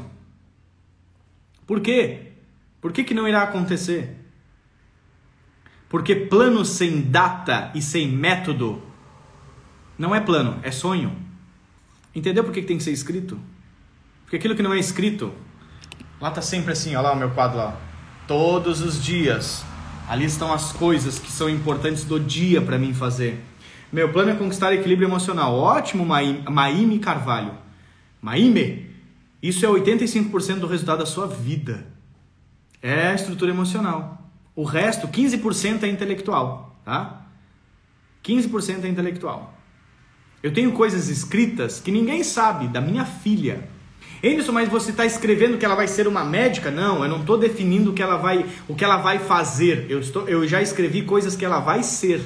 Por 1.68 1.80
quê? 1.80 2.32
Por 2.82 2.92
que, 2.92 3.04
que 3.04 3.14
não 3.14 3.28
irá 3.28 3.44
acontecer? 3.44 4.18
Porque 5.88 6.16
plano 6.16 6.66
sem 6.66 7.02
data 7.02 7.72
e 7.76 7.84
sem 7.84 8.08
método 8.08 8.82
não 9.96 10.16
é 10.16 10.20
plano, 10.20 10.60
é 10.64 10.72
sonho. 10.72 11.16
Entendeu 12.16 12.44
por 12.44 12.52
que, 12.52 12.62
que 12.62 12.68
tem 12.68 12.78
que 12.78 12.84
ser 12.84 12.94
escrito? 12.94 13.40
Porque 14.24 14.38
aquilo 14.38 14.56
que 14.56 14.64
não 14.64 14.74
é 14.74 14.80
escrito 14.80 15.32
Lá 16.22 16.30
tá 16.30 16.42
sempre 16.42 16.72
assim, 16.72 16.92
olha 16.92 17.02
lá 17.02 17.14
o 17.14 17.18
meu 17.18 17.32
quadro 17.32 17.58
lá. 17.58 17.76
Todos 18.28 18.80
os 18.80 19.04
dias. 19.04 19.66
Ali 20.08 20.26
estão 20.26 20.54
as 20.54 20.72
coisas 20.72 21.18
que 21.18 21.32
são 21.32 21.50
importantes 21.50 22.04
do 22.04 22.20
dia 22.20 22.62
para 22.62 22.78
mim 22.78 22.94
fazer. 22.94 23.44
Meu 23.92 24.10
plano 24.12 24.30
é 24.30 24.36
conquistar 24.36 24.72
equilíbrio 24.72 25.08
emocional. 25.08 25.56
Ótimo, 25.58 26.06
Maime 26.06 27.00
Carvalho. 27.00 27.54
Maime, 28.22 28.88
isso 29.42 29.66
é 29.66 29.70
85% 29.70 30.60
do 30.60 30.68
resultado 30.68 31.00
da 31.00 31.06
sua 31.08 31.26
vida. 31.26 31.88
É 32.82 33.08
a 33.08 33.16
estrutura 33.16 33.52
emocional. 33.52 34.30
O 34.56 34.64
resto, 34.64 35.08
15% 35.08 35.84
é 35.84 35.88
intelectual, 35.88 36.80
tá? 36.86 37.26
15% 38.24 38.84
é 38.84 38.88
intelectual. 38.88 39.58
Eu 40.44 40.54
tenho 40.54 40.72
coisas 40.74 41.10
escritas 41.10 41.80
que 41.80 41.92
ninguém 41.92 42.24
sabe 42.24 42.68
da 42.68 42.82
minha 42.82 43.06
filha 43.06 43.68
Anderson, 44.24 44.52
mas 44.52 44.70
você 44.70 44.92
está 44.92 45.06
escrevendo 45.06 45.58
que 45.58 45.66
ela 45.66 45.76
vai 45.76 45.88
ser 45.88 46.08
uma 46.08 46.24
médica? 46.24 46.70
Não, 46.70 47.04
eu 47.04 47.10
não 47.10 47.22
estou 47.22 47.38
definindo 47.38 47.90
o 47.90 47.94
que 47.94 48.04
ela 48.04 48.18
vai, 48.18 48.46
o 48.68 48.76
que 48.76 48.84
ela 48.84 48.98
vai 48.98 49.18
fazer. 49.18 49.88
Eu, 49.90 50.00
estou, 50.00 50.28
eu 50.30 50.48
já 50.48 50.62
escrevi 50.62 51.02
coisas 51.02 51.36
que 51.36 51.44
ela 51.44 51.60
vai 51.60 51.82
ser. 51.82 52.22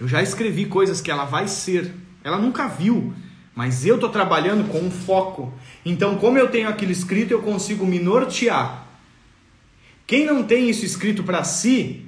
Eu 0.00 0.08
já 0.08 0.22
escrevi 0.22 0.64
coisas 0.64 1.00
que 1.00 1.10
ela 1.10 1.24
vai 1.24 1.46
ser. 1.46 1.94
Ela 2.22 2.38
nunca 2.38 2.66
viu, 2.66 3.12
mas 3.54 3.84
eu 3.84 3.96
estou 3.96 4.08
trabalhando 4.08 4.66
com 4.68 4.78
um 4.78 4.90
foco. 4.90 5.52
Então, 5.84 6.16
como 6.16 6.38
eu 6.38 6.48
tenho 6.48 6.70
aquilo 6.70 6.90
escrito, 6.90 7.32
eu 7.32 7.42
consigo 7.42 7.86
me 7.86 7.98
nortear. 7.98 8.86
Quem 10.06 10.24
não 10.24 10.42
tem 10.42 10.70
isso 10.70 10.86
escrito 10.86 11.22
para 11.22 11.44
si, 11.44 12.06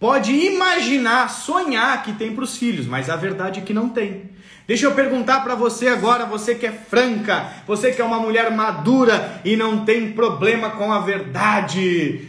pode 0.00 0.32
imaginar, 0.32 1.30
sonhar 1.30 2.02
que 2.02 2.12
tem 2.12 2.34
para 2.34 2.44
os 2.44 2.56
filhos, 2.56 2.86
mas 2.86 3.08
a 3.08 3.14
verdade 3.14 3.60
é 3.60 3.62
que 3.62 3.72
não 3.72 3.88
tem. 3.88 4.32
Deixa 4.66 4.86
eu 4.86 4.94
perguntar 4.94 5.40
para 5.40 5.54
você 5.54 5.88
agora, 5.88 6.24
você 6.24 6.54
que 6.54 6.66
é 6.66 6.72
franca, 6.72 7.52
você 7.66 7.92
que 7.92 8.00
é 8.00 8.04
uma 8.04 8.20
mulher 8.20 8.50
madura 8.50 9.40
e 9.44 9.56
não 9.56 9.84
tem 9.84 10.12
problema 10.12 10.70
com 10.70 10.92
a 10.92 11.00
verdade. 11.00 12.28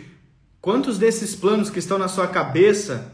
Quantos 0.60 0.98
desses 0.98 1.36
planos 1.36 1.70
que 1.70 1.80
estão 1.80 1.98
na 1.98 2.08
sua 2.08 2.28
cabeça 2.28 3.14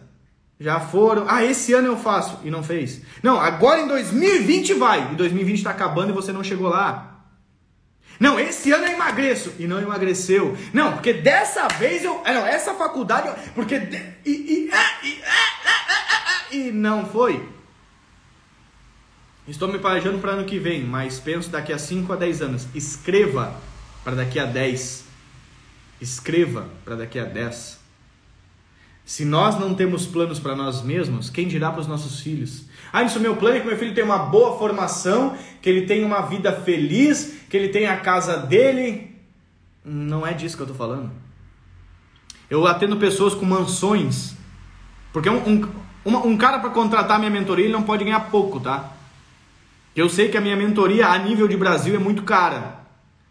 já 0.60 0.80
foram? 0.80 1.26
Ah, 1.28 1.44
esse 1.44 1.74
ano 1.74 1.88
eu 1.88 1.98
faço 1.98 2.40
e 2.44 2.50
não 2.50 2.64
fez. 2.64 3.02
Não, 3.22 3.40
agora 3.40 3.82
em 3.82 3.88
2020 3.88 4.74
vai. 4.76 5.12
E 5.12 5.16
2020 5.16 5.58
está 5.58 5.72
acabando 5.72 6.12
e 6.12 6.14
você 6.14 6.32
não 6.32 6.44
chegou 6.44 6.70
lá. 6.70 7.10
Não, 8.20 8.40
esse 8.40 8.72
ano 8.72 8.86
eu 8.86 8.94
emagreço 8.94 9.54
e 9.58 9.66
não 9.66 9.82
emagreceu. 9.82 10.58
Não, 10.74 10.94
porque 10.94 11.14
dessa 11.14 11.68
vez 11.68 12.04
eu. 12.04 12.22
Não, 12.26 12.46
essa 12.46 12.74
faculdade. 12.74 13.30
Porque. 13.56 13.76
E, 14.26 14.32
e, 14.32 14.72
e, 16.52 16.58
e 16.58 16.72
não 16.72 17.06
foi. 17.06 17.59
Estou 19.50 19.68
me 19.68 19.80
planejando 19.80 20.20
para 20.20 20.34
ano 20.34 20.46
que 20.46 20.60
vem, 20.60 20.84
mas 20.84 21.20
penso 21.20 21.50
daqui 21.50 21.74
a 21.74 21.78
5 21.80 22.14
a 22.14 22.16
10 22.16 22.42
anos. 22.44 22.68
Escreva 22.76 23.56
para 24.04 24.16
daqui 24.16 24.38
a 24.40 24.46
10. 24.46 25.06
Escreva 26.00 26.68
para 26.86 26.96
daqui 26.96 27.18
a 27.18 27.26
10. 27.26 27.80
Se 29.04 29.26
nós 29.26 29.60
não 29.60 29.74
temos 29.74 30.06
planos 30.06 30.40
para 30.40 30.56
nós 30.56 30.84
mesmos, 30.84 31.32
quem 31.32 31.48
dirá 31.48 31.72
para 31.72 31.82
os 31.82 31.88
nossos 31.88 32.20
filhos? 32.20 32.66
Ah, 32.94 33.02
isso 33.02 33.18
é 33.18 33.22
meu 33.22 33.38
plano 33.38 33.58
é 33.58 33.60
que 33.60 33.66
meu 33.66 33.76
filho 33.76 33.96
tenha 33.96 34.06
uma 34.06 34.20
boa 34.20 34.56
formação, 34.60 35.36
que 35.64 35.68
ele 35.68 35.88
tenha 35.88 36.06
uma 36.06 36.22
vida 36.22 36.52
feliz, 36.52 37.40
que 37.50 37.58
ele 37.58 37.70
tenha 37.70 37.92
a 37.92 37.98
casa 37.98 38.38
dele. 38.38 39.16
Não 39.84 40.28
é 40.28 40.32
disso 40.32 40.56
que 40.56 40.62
eu 40.62 40.66
estou 40.66 40.78
falando. 40.78 41.12
Eu 42.52 42.68
atendo 42.68 42.98
pessoas 42.98 43.34
com 43.34 43.48
mansões. 43.48 44.36
Porque 45.12 45.28
um, 45.28 45.68
um, 46.06 46.16
um 46.18 46.38
cara 46.38 46.60
para 46.60 46.70
contratar 46.70 47.18
minha 47.18 47.32
mentoria, 47.32 47.66
ele 47.66 47.74
não 47.74 47.82
pode 47.82 48.04
ganhar 48.04 48.20
pouco, 48.30 48.60
tá? 48.60 48.99
Eu 49.96 50.10
sei 50.10 50.30
que 50.30 50.38
a 50.38 50.42
minha 50.42 50.56
mentoria 50.56 51.08
a 51.08 51.18
nível 51.18 51.48
de 51.48 51.58
Brasil 51.58 51.96
é 51.96 52.00
muito 52.00 52.24
cara. 52.24 52.80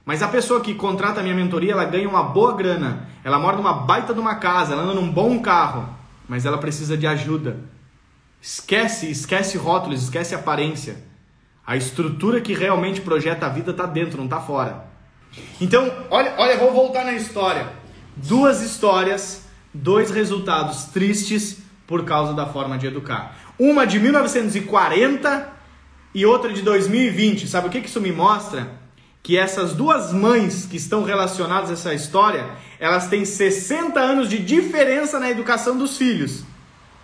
Mas 0.05 0.23
a 0.23 0.29
pessoa 0.29 0.61
que 0.61 0.75
contrata 0.75 1.21
a 1.21 1.23
minha 1.23 1.35
mentoria, 1.35 1.73
ela 1.73 1.85
ganha 1.85 2.09
uma 2.09 2.23
boa 2.23 2.57
grana. 2.57 3.09
Ela 3.23 3.39
mora 3.39 3.57
numa 3.57 3.75
baita 3.75 4.15
de 4.15 4.21
uma 4.21 4.37
casa, 4.37 4.73
ela 4.73 4.83
anda 4.83 4.95
num 4.95 5.11
bom 5.11 5.41
carro, 5.41 5.89
mas 6.27 6.47
ela 6.47 6.57
precisa 6.57 6.97
de 6.97 7.07
ajuda. 7.07 7.59
Esquece, 8.41 9.11
esquece 9.11 9.59
rótulos, 9.59 10.03
esquece 10.03 10.35
aparência. 10.35 11.05
A 11.67 11.77
estrutura 11.77 12.41
que 12.41 12.55
realmente 12.55 13.03
projeta 13.03 13.47
a 13.47 13.49
vida 13.51 13.73
está 13.73 13.85
dentro, 13.85 14.17
não 14.17 14.25
está 14.25 14.41
fora. 14.41 14.87
Então, 15.61 15.93
olha, 16.11 16.35
olha, 16.39 16.57
vou 16.57 16.73
voltar 16.73 17.05
na 17.05 17.13
história. 17.13 17.69
Duas 18.17 18.63
histórias, 18.63 19.47
dois 19.75 20.11
resultados 20.11 20.85
tristes 20.85 21.59
por 21.87 22.05
causa 22.05 22.33
da 22.33 22.47
forma 22.47 22.79
de 22.79 22.87
educar. 22.87 23.37
Uma 23.59 23.87
de 23.87 23.99
1940 24.01 25.58
e 26.19 26.27
outra 26.27 26.53
de 26.53 26.63
2020. 26.63 27.47
Sabe 27.47 27.69
o 27.69 27.71
que 27.71 27.79
isso 27.79 28.01
me 28.01 28.11
mostra? 28.11 28.69
Que 29.23 29.39
essas 29.39 29.73
duas 29.73 30.13
mães 30.13 30.67
que 30.67 30.77
estão 30.77 31.05
relacionadas 31.05 31.71
a 31.71 31.75
essa 31.75 31.95
história, 31.95 32.45
elas 32.81 33.07
têm 33.07 33.25
60 33.25 34.01
anos 34.01 34.29
de 34.29 34.39
diferença 34.39 35.21
na 35.21 35.31
educação 35.31 35.79
dos 35.79 35.97
filhos, 35.97 36.43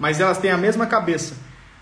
mas 0.01 0.21
elas 0.21 0.39
têm 0.39 0.51
a 0.51 0.57
mesma 0.57 0.87
cabeça. 0.87 1.37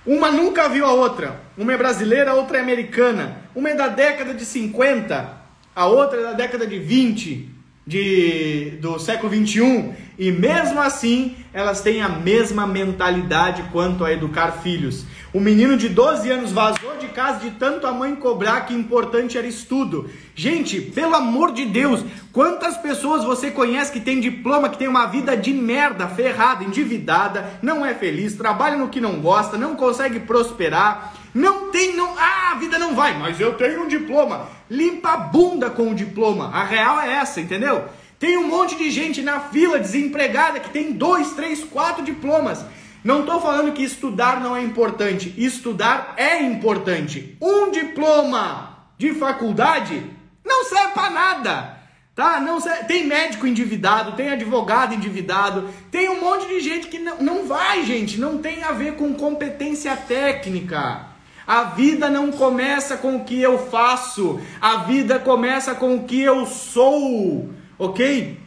Uma 0.05 0.31
nunca 0.31 0.69
viu 0.69 0.85
a 0.85 0.93
outra. 0.93 1.41
Uma 1.57 1.73
é 1.73 1.77
brasileira, 1.79 2.33
a 2.33 2.35
outra 2.35 2.59
é 2.59 2.61
americana. 2.61 3.39
Uma 3.55 3.71
é 3.71 3.75
da 3.75 3.89
década 3.89 4.35
de 4.35 4.45
50, 4.45 5.43
a 5.75 5.87
outra 5.87 6.21
é 6.21 6.23
da 6.25 6.33
década 6.35 6.67
de 6.67 6.79
20 6.79 7.49
de, 7.87 8.79
do 8.81 8.99
século 8.99 9.31
21 9.31 9.95
e 10.19 10.31
mesmo 10.31 10.81
assim 10.81 11.37
elas 11.53 11.81
têm 11.81 12.01
a 12.01 12.09
mesma 12.09 12.67
mentalidade 12.67 13.65
quanto 13.73 14.05
a 14.05 14.13
educar 14.13 14.53
filhos. 14.53 15.05
O 15.35 15.41
menino 15.41 15.79
de 15.79 15.89
12 15.89 16.31
anos 16.31 16.53
vazou 16.53 16.99
de 16.99 17.09
casa 17.09 17.41
de 17.41 17.53
tanto 17.53 17.87
a 17.87 17.93
mãe 17.93 18.15
cobrar 18.15 18.67
que 18.67 18.75
importante 18.75 19.39
era 19.39 19.47
estudo. 19.47 20.11
Gente, 20.35 20.79
pelo 20.79 21.15
amor 21.15 21.53
de 21.53 21.65
Deus, 21.65 22.05
quantas 22.31 22.77
pessoas 22.77 23.25
você 23.25 23.51
conhece 23.51 23.91
que 23.91 23.99
tem 23.99 24.21
diploma, 24.21 24.69
que 24.69 24.77
tem 24.77 24.89
uma 24.89 25.07
vida 25.07 25.35
de 25.35 25.55
merda, 25.55 26.07
ferrada, 26.07 26.65
endividada, 26.65 27.49
não 27.63 27.85
é 27.85 27.95
feliz, 27.95 28.37
trabalha 28.37 28.77
no 28.77 28.91
que 28.91 29.01
não 29.01 29.21
gosta, 29.21 29.57
não 29.57 29.75
consegue 29.75 30.21
prosperar, 30.21 31.15
não 31.35 31.71
tem, 31.71 31.97
não, 31.97 32.15
ah, 32.19 32.53
a 32.53 32.59
vida 32.59 32.79
não 32.79 32.95
vai, 32.95 33.19
mas 33.19 33.41
eu 33.41 33.55
tenho 33.55 33.85
um 33.85 33.89
diploma. 33.89 34.49
Limpa 34.69 35.13
a 35.13 35.17
bunda 35.17 35.71
com 35.71 35.93
o 35.93 35.95
diploma. 35.95 36.51
A 36.53 36.63
real 36.63 37.01
é 37.01 37.11
essa, 37.11 37.41
entendeu? 37.41 37.87
Tem 38.19 38.37
um 38.37 38.49
monte 38.49 38.77
de 38.77 38.91
gente 38.91 39.23
na 39.23 39.41
fila 39.41 39.79
desempregada 39.79 40.61
que 40.61 40.69
tem 40.69 40.93
dois, 40.93 41.31
três, 41.33 41.65
quatro 41.65 42.05
diplomas. 42.05 42.63
Não 43.05 43.21
estou 43.21 43.41
falando 43.41 43.73
que 43.73 43.83
estudar 43.83 44.41
não 44.41 44.57
é 44.57 44.63
importante. 44.63 45.35
Estudar 45.37 46.15
é 46.17 46.41
importante. 46.41 47.37
Um 47.41 47.71
diploma 47.71 48.87
de 48.97 49.13
faculdade 49.15 50.03
não 50.45 50.65
serve 50.65 50.95
para 50.95 51.11
nada. 51.11 51.79
Tá? 52.15 52.41
Não 52.41 52.61
serve. 52.61 52.85
Tem 52.85 53.07
médico 53.07 53.47
endividado, 53.47 54.13
tem 54.13 54.31
advogado 54.31 54.95
endividado, 54.95 55.69
tem 55.91 56.09
um 56.11 56.21
monte 56.21 56.47
de 56.47 56.61
gente 56.61 56.87
que 56.89 56.99
não, 56.99 57.23
não 57.23 57.47
vai, 57.47 57.85
gente. 57.85 58.21
Não 58.21 58.39
tem 58.39 58.63
a 58.63 58.73
ver 58.73 58.95
com 58.95 59.15
competência 59.15 59.97
técnica. 59.97 61.07
A 61.47 61.65
vida 61.65 62.09
não 62.09 62.31
começa 62.31 62.97
com 62.97 63.17
o 63.17 63.25
que 63.25 63.41
eu 63.41 63.59
faço, 63.67 64.41
a 64.61 64.85
vida 64.85 65.19
começa 65.19 65.75
com 65.75 65.97
o 65.97 66.05
que 66.05 66.23
eu 66.23 66.47
sou, 66.47 67.51
ok? 67.77 68.42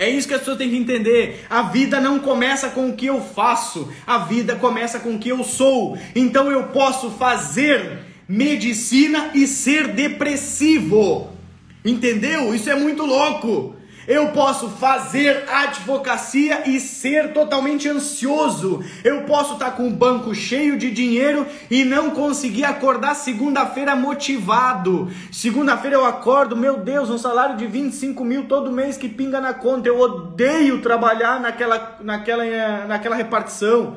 É 0.00 0.08
isso 0.08 0.26
que 0.26 0.32
as 0.32 0.40
pessoas 0.40 0.56
têm 0.56 0.70
que 0.70 0.78
entender. 0.78 1.44
A 1.50 1.60
vida 1.60 2.00
não 2.00 2.20
começa 2.20 2.70
com 2.70 2.88
o 2.88 2.96
que 2.96 3.04
eu 3.04 3.20
faço, 3.20 3.92
a 4.06 4.16
vida 4.16 4.56
começa 4.56 4.98
com 4.98 5.14
o 5.14 5.18
que 5.18 5.28
eu 5.28 5.44
sou. 5.44 5.98
Então 6.16 6.50
eu 6.50 6.68
posso 6.68 7.10
fazer 7.10 7.98
medicina 8.26 9.30
e 9.34 9.46
ser 9.46 9.88
depressivo. 9.88 11.28
Entendeu? 11.84 12.54
Isso 12.54 12.70
é 12.70 12.74
muito 12.74 13.04
louco. 13.04 13.76
Eu 14.08 14.28
posso 14.28 14.70
fazer 14.70 15.44
advocacia 15.48 16.68
e 16.68 16.80
ser 16.80 17.32
totalmente 17.32 17.88
ansioso. 17.88 18.82
Eu 19.04 19.22
posso 19.22 19.54
estar 19.54 19.72
com 19.72 19.86
o 19.86 19.90
banco 19.90 20.34
cheio 20.34 20.78
de 20.78 20.90
dinheiro 20.90 21.46
e 21.70 21.84
não 21.84 22.10
conseguir 22.10 22.64
acordar 22.64 23.14
segunda-feira 23.14 23.94
motivado. 23.94 25.10
Segunda-feira 25.30 25.96
eu 25.96 26.04
acordo, 26.04 26.56
meu 26.56 26.78
Deus, 26.78 27.10
um 27.10 27.18
salário 27.18 27.56
de 27.56 27.66
25 27.66 28.24
mil 28.24 28.44
todo 28.44 28.72
mês 28.72 28.96
que 28.96 29.08
pinga 29.08 29.40
na 29.40 29.52
conta. 29.52 29.88
Eu 29.88 30.00
odeio 30.00 30.80
trabalhar 30.80 31.38
naquela, 31.38 31.98
naquela, 32.00 32.46
eh, 32.46 32.86
naquela 32.86 33.16
repartição. 33.16 33.96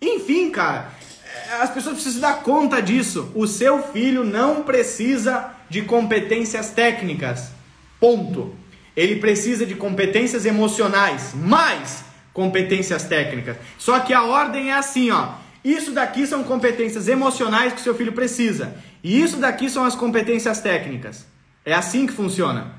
Enfim, 0.00 0.50
cara, 0.50 0.88
eh, 1.24 1.62
as 1.62 1.70
pessoas 1.70 1.94
precisam 1.94 2.20
dar 2.20 2.42
conta 2.42 2.80
disso. 2.82 3.32
O 3.34 3.46
seu 3.46 3.82
filho 3.82 4.24
não 4.24 4.62
precisa 4.62 5.52
de 5.70 5.82
competências 5.82 6.70
técnicas. 6.70 7.50
Ponto. 7.98 8.67
Ele 8.98 9.20
precisa 9.20 9.64
de 9.64 9.76
competências 9.76 10.44
emocionais, 10.44 11.32
mais 11.32 12.02
competências 12.32 13.04
técnicas. 13.04 13.56
Só 13.78 14.00
que 14.00 14.12
a 14.12 14.24
ordem 14.24 14.72
é 14.72 14.74
assim, 14.74 15.12
ó. 15.12 15.34
Isso 15.64 15.92
daqui 15.92 16.26
são 16.26 16.42
competências 16.42 17.06
emocionais 17.06 17.72
que 17.72 17.80
seu 17.80 17.94
filho 17.94 18.12
precisa. 18.12 18.74
E 19.04 19.22
isso 19.22 19.36
daqui 19.36 19.70
são 19.70 19.84
as 19.84 19.94
competências 19.94 20.60
técnicas. 20.60 21.24
É 21.64 21.72
assim 21.72 22.08
que 22.08 22.12
funciona. 22.12 22.74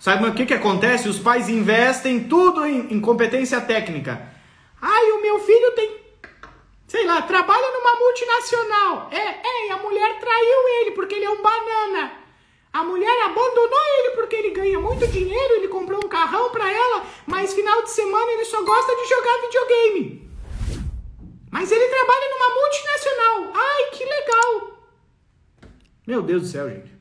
Sabe 0.00 0.26
o 0.26 0.34
que, 0.34 0.46
que 0.46 0.54
acontece? 0.54 1.08
Os 1.08 1.20
pais 1.20 1.48
investem 1.48 2.24
tudo 2.24 2.66
em, 2.66 2.92
em 2.92 3.00
competência 3.00 3.60
técnica. 3.60 4.20
Ai, 4.82 5.12
o 5.12 5.22
meu 5.22 5.38
filho 5.38 5.70
tem, 5.76 5.96
sei 6.88 7.06
lá, 7.06 7.22
trabalha 7.22 7.68
numa 7.70 8.00
multinacional. 8.00 9.10
É, 9.12 9.68
é, 9.68 9.70
a 9.70 9.76
mulher 9.76 10.18
traiu 10.18 10.68
ele 10.80 10.90
porque 10.90 11.14
ele 11.14 11.24
é 11.24 11.30
um 11.30 11.40
banana. 11.40 12.25
A 12.76 12.84
mulher 12.84 13.22
abandonou 13.24 13.80
ele 14.00 14.10
porque 14.16 14.36
ele 14.36 14.50
ganha 14.50 14.78
muito 14.78 15.06
dinheiro, 15.06 15.54
ele 15.54 15.68
comprou 15.68 15.98
um 16.04 16.08
carrão 16.10 16.50
para 16.50 16.70
ela, 16.70 17.06
mas 17.26 17.54
final 17.54 17.82
de 17.82 17.90
semana 17.90 18.32
ele 18.32 18.44
só 18.44 18.62
gosta 18.62 18.94
de 18.94 19.08
jogar 19.08 19.40
videogame. 19.40 20.30
Mas 21.50 21.72
ele 21.72 21.88
trabalha 21.88 22.26
numa 22.34 22.54
multinacional. 22.60 23.52
Ai, 23.54 23.82
que 23.92 24.04
legal. 24.04 24.78
Meu 26.06 26.20
Deus 26.20 26.42
do 26.42 26.48
céu, 26.48 26.68
gente. 26.68 26.92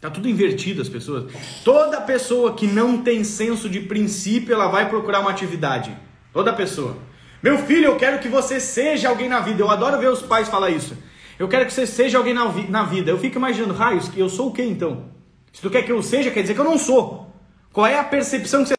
Tá 0.00 0.08
tudo 0.08 0.28
invertido 0.28 0.80
as 0.80 0.88
pessoas. 0.88 1.32
Toda 1.64 2.00
pessoa 2.00 2.54
que 2.54 2.68
não 2.68 3.02
tem 3.02 3.24
senso 3.24 3.68
de 3.68 3.80
princípio, 3.80 4.54
ela 4.54 4.68
vai 4.68 4.88
procurar 4.88 5.18
uma 5.18 5.32
atividade. 5.32 5.98
Toda 6.32 6.52
pessoa. 6.52 6.96
Meu 7.42 7.58
filho, 7.58 7.86
eu 7.86 7.96
quero 7.96 8.20
que 8.20 8.28
você 8.28 8.60
seja 8.60 9.08
alguém 9.08 9.28
na 9.28 9.40
vida. 9.40 9.64
Eu 9.64 9.68
adoro 9.68 9.98
ver 9.98 10.12
os 10.12 10.22
pais 10.22 10.48
falar 10.48 10.70
isso. 10.70 10.96
Eu 11.40 11.48
quero 11.48 11.64
que 11.64 11.72
você 11.72 11.86
seja 11.86 12.18
alguém 12.18 12.34
na, 12.34 12.44
na 12.68 12.82
vida. 12.82 13.10
Eu 13.10 13.18
fico 13.18 13.38
imaginando, 13.38 13.72
raios, 13.72 14.10
que 14.10 14.20
eu 14.20 14.28
sou 14.28 14.50
o 14.50 14.52
que 14.52 14.62
então? 14.62 15.06
Se 15.50 15.62
tu 15.62 15.70
quer 15.70 15.82
que 15.82 15.90
eu 15.90 16.02
seja, 16.02 16.30
quer 16.30 16.42
dizer 16.42 16.52
que 16.52 16.60
eu 16.60 16.64
não 16.66 16.76
sou. 16.76 17.32
Qual 17.72 17.86
é 17.86 17.98
a 17.98 18.04
percepção 18.04 18.62
que 18.62 18.68
você 18.68 18.74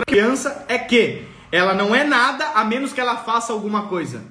a 0.00 0.04
criança 0.04 0.64
é 0.68 0.78
que 0.78 1.24
ela 1.50 1.74
não 1.74 1.92
é 1.92 2.04
nada 2.04 2.50
a 2.50 2.64
menos 2.64 2.92
que 2.92 3.00
ela 3.00 3.16
faça 3.16 3.52
alguma 3.52 3.88
coisa. 3.88 4.22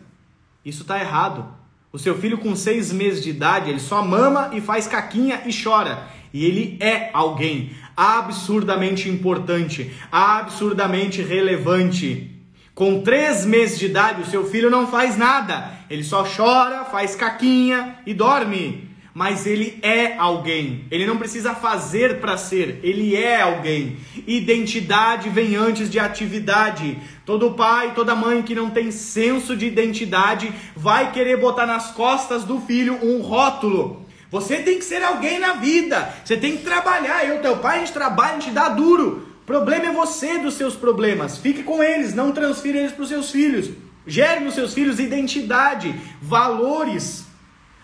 Isso 0.63 0.83
está 0.83 0.97
errado. 0.97 1.45
O 1.91 1.99
seu 1.99 2.17
filho 2.17 2.37
com 2.37 2.55
seis 2.55 2.89
meses 2.93 3.21
de 3.21 3.29
idade, 3.29 3.69
ele 3.69 3.81
só 3.81 4.01
mama 4.01 4.51
e 4.53 4.61
faz 4.61 4.87
caquinha 4.87 5.41
e 5.45 5.51
chora. 5.53 6.07
E 6.33 6.45
ele 6.45 6.77
é 6.79 7.09
alguém 7.13 7.75
absurdamente 7.97 9.09
importante, 9.09 9.93
absurdamente 10.09 11.21
relevante. 11.21 12.32
Com 12.75 13.01
três 13.01 13.45
meses 13.45 13.77
de 13.77 13.85
idade, 13.85 14.23
o 14.23 14.25
seu 14.25 14.49
filho 14.49 14.67
não 14.67 14.87
faz 14.87 15.15
nada. 15.15 15.71
Ele 15.91 16.03
só 16.03 16.23
chora, 16.25 16.85
faz 16.85 17.15
caquinha 17.15 17.99
e 18.03 18.15
dorme. 18.15 18.89
Mas 19.13 19.45
ele 19.45 19.77
é 19.83 20.17
alguém. 20.17 20.87
Ele 20.89 21.05
não 21.05 21.17
precisa 21.17 21.53
fazer 21.53 22.19
para 22.19 22.35
ser. 22.35 22.79
Ele 22.81 23.15
é 23.15 23.41
alguém. 23.41 23.97
Identidade 24.25 25.29
vem 25.29 25.55
antes 25.55 25.87
de 25.87 25.99
atividade. 25.99 26.97
Todo 27.23 27.51
pai, 27.51 27.93
toda 27.93 28.15
mãe 28.15 28.41
que 28.41 28.55
não 28.55 28.71
tem 28.71 28.89
senso 28.89 29.55
de 29.55 29.67
identidade 29.67 30.51
vai 30.75 31.11
querer 31.11 31.37
botar 31.37 31.67
nas 31.67 31.91
costas 31.91 32.43
do 32.43 32.59
filho 32.61 32.97
um 33.03 33.21
rótulo. 33.21 34.03
Você 34.31 34.63
tem 34.63 34.79
que 34.79 34.85
ser 34.85 35.03
alguém 35.03 35.37
na 35.37 35.53
vida. 35.53 36.11
Você 36.25 36.35
tem 36.35 36.57
que 36.57 36.63
trabalhar. 36.63 37.23
Eu, 37.23 37.39
teu 37.39 37.57
pai, 37.57 37.75
a 37.75 37.79
gente 37.81 37.93
trabalha, 37.93 38.37
a 38.37 38.39
gente 38.39 38.49
dá 38.49 38.69
duro. 38.69 39.32
Problema 39.45 39.87
é 39.87 39.91
você 39.91 40.37
dos 40.37 40.53
seus 40.53 40.75
problemas. 40.75 41.37
Fique 41.37 41.63
com 41.63 41.83
eles, 41.83 42.13
não 42.13 42.31
transfira 42.31 42.77
eles 42.77 42.91
para 42.91 43.03
os 43.03 43.09
seus 43.09 43.31
filhos. 43.31 43.69
Gere 44.07 44.43
nos 44.43 44.53
seus 44.53 44.73
filhos 44.73 44.99
identidade, 44.99 45.93
valores. 46.21 47.25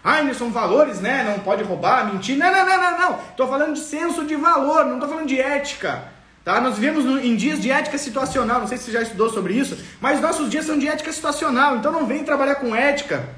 Não 0.03 0.33
são 0.33 0.49
valores, 0.49 1.01
né? 1.01 1.23
Não 1.23 1.43
pode 1.43 1.63
roubar, 1.63 2.11
mentir. 2.11 2.37
Não, 2.37 2.51
não, 2.51 2.65
não, 2.65 2.81
não, 2.81 2.99
não. 2.99 3.19
Estou 3.29 3.47
falando 3.47 3.73
de 3.73 3.79
senso 3.79 4.25
de 4.25 4.35
valor, 4.35 4.85
não 4.85 4.95
estou 4.95 5.09
falando 5.09 5.27
de 5.27 5.39
ética. 5.39 6.03
Tá? 6.43 6.61
Nós 6.61 6.75
vivemos 6.75 7.03
no, 7.03 7.19
em 7.19 7.35
dias 7.35 7.59
de 7.61 7.69
ética 7.69 7.97
situacional, 7.97 8.61
não 8.61 8.67
sei 8.67 8.77
se 8.77 8.85
você 8.85 8.91
já 8.91 9.01
estudou 9.01 9.29
sobre 9.29 9.53
isso, 9.53 9.77
mas 9.99 10.21
nossos 10.21 10.49
dias 10.49 10.65
são 10.65 10.79
de 10.79 10.87
ética 10.87 11.11
situacional, 11.11 11.77
então 11.77 11.91
não 11.91 12.05
vem 12.05 12.23
trabalhar 12.23 12.55
com 12.55 12.75
ética. 12.75 13.29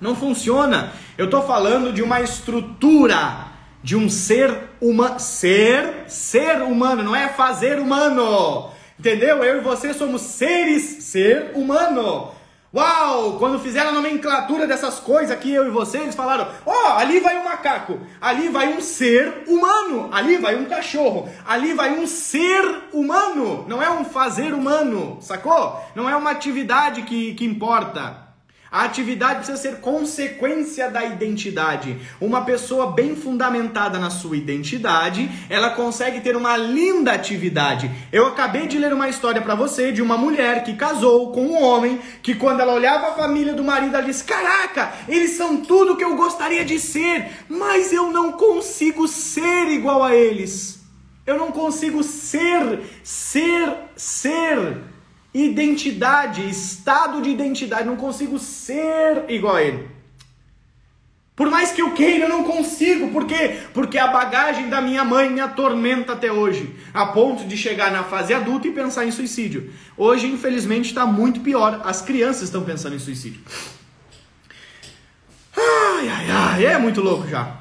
Não 0.00 0.16
funciona. 0.16 0.92
Eu 1.16 1.26
estou 1.26 1.46
falando 1.46 1.92
de 1.92 2.02
uma 2.02 2.20
estrutura 2.20 3.46
de 3.82 3.96
um 3.96 4.08
ser 4.08 4.67
humano. 4.80 5.18
Ser, 5.18 6.04
ser 6.08 6.62
humano, 6.62 7.02
não 7.02 7.14
é 7.14 7.28
fazer 7.28 7.78
humano. 7.78 8.70
Entendeu? 8.98 9.44
Eu 9.44 9.58
e 9.58 9.60
você 9.60 9.94
somos 9.94 10.22
seres, 10.22 11.04
ser 11.04 11.52
humano. 11.54 12.32
Uau! 12.74 13.38
Quando 13.38 13.58
fizeram 13.58 13.88
a 13.88 13.92
nomenclatura 13.92 14.66
dessas 14.66 14.98
coisas 15.00 15.30
aqui, 15.30 15.54
eu 15.54 15.66
e 15.66 15.70
você, 15.70 15.98
eles 15.98 16.14
falaram: 16.14 16.48
ó, 16.66 16.72
oh, 16.72 16.98
ali 16.98 17.18
vai 17.18 17.38
um 17.38 17.44
macaco, 17.44 17.98
ali 18.20 18.48
vai 18.48 18.74
um 18.74 18.80
ser 18.80 19.44
humano, 19.46 20.10
ali 20.12 20.36
vai 20.36 20.54
um 20.54 20.66
cachorro, 20.66 21.30
ali 21.46 21.72
vai 21.72 21.98
um 21.98 22.06
ser 22.06 22.62
humano, 22.92 23.64
não 23.66 23.82
é 23.82 23.88
um 23.88 24.04
fazer 24.04 24.52
humano, 24.52 25.16
sacou? 25.22 25.82
Não 25.94 26.10
é 26.10 26.14
uma 26.14 26.30
atividade 26.30 27.02
que, 27.02 27.32
que 27.34 27.46
importa. 27.46 28.27
A 28.70 28.84
atividade 28.84 29.36
precisa 29.36 29.56
ser 29.56 29.80
consequência 29.80 30.90
da 30.90 31.02
identidade. 31.02 31.96
Uma 32.20 32.44
pessoa 32.44 32.92
bem 32.92 33.16
fundamentada 33.16 33.98
na 33.98 34.10
sua 34.10 34.36
identidade, 34.36 35.30
ela 35.48 35.70
consegue 35.70 36.20
ter 36.20 36.36
uma 36.36 36.54
linda 36.54 37.12
atividade. 37.12 37.90
Eu 38.12 38.26
acabei 38.26 38.66
de 38.66 38.78
ler 38.78 38.92
uma 38.92 39.08
história 39.08 39.40
para 39.40 39.54
você 39.54 39.90
de 39.90 40.02
uma 40.02 40.18
mulher 40.18 40.64
que 40.64 40.76
casou 40.76 41.32
com 41.32 41.46
um 41.46 41.62
homem 41.62 41.98
que 42.22 42.34
quando 42.34 42.60
ela 42.60 42.74
olhava 42.74 43.08
a 43.08 43.14
família 43.14 43.54
do 43.54 43.64
marido, 43.64 43.96
ela 43.96 44.04
disse: 44.04 44.24
"Caraca, 44.24 44.92
eles 45.08 45.30
são 45.30 45.62
tudo 45.62 45.96
que 45.96 46.04
eu 46.04 46.14
gostaria 46.14 46.64
de 46.64 46.78
ser, 46.78 47.26
mas 47.48 47.90
eu 47.90 48.10
não 48.12 48.32
consigo 48.32 49.08
ser 49.08 49.68
igual 49.68 50.04
a 50.04 50.14
eles. 50.14 50.78
Eu 51.26 51.38
não 51.38 51.50
consigo 51.52 52.02
ser, 52.02 52.80
ser, 53.02 53.74
ser 53.96 54.78
identidade, 55.44 56.48
estado 56.48 57.20
de 57.22 57.30
identidade, 57.30 57.86
não 57.86 57.96
consigo 57.96 58.38
ser 58.38 59.24
igual 59.28 59.56
a 59.56 59.62
ele. 59.62 59.88
Por 61.38 61.48
mais 61.48 61.70
que 61.70 61.80
eu 61.80 61.92
queira, 61.92 62.24
eu 62.24 62.28
não 62.28 62.42
consigo. 62.42 63.12
Por 63.12 63.24
quê? 63.24 63.58
Porque 63.72 63.96
a 63.96 64.08
bagagem 64.08 64.68
da 64.68 64.80
minha 64.80 65.04
mãe 65.04 65.30
me 65.30 65.40
atormenta 65.40 66.14
até 66.14 66.32
hoje, 66.32 66.74
a 66.92 67.06
ponto 67.06 67.44
de 67.44 67.56
chegar 67.56 67.92
na 67.92 68.02
fase 68.02 68.34
adulta 68.34 68.66
e 68.66 68.72
pensar 68.72 69.06
em 69.06 69.12
suicídio. 69.12 69.72
Hoje, 69.96 70.26
infelizmente, 70.26 70.86
está 70.86 71.06
muito 71.06 71.38
pior. 71.38 71.80
As 71.84 72.02
crianças 72.02 72.42
estão 72.42 72.64
pensando 72.64 72.96
em 72.96 72.98
suicídio. 72.98 73.40
Ai, 75.56 76.08
ai, 76.08 76.30
ai, 76.30 76.66
é 76.66 76.76
muito 76.76 77.00
louco 77.00 77.28
já. 77.28 77.56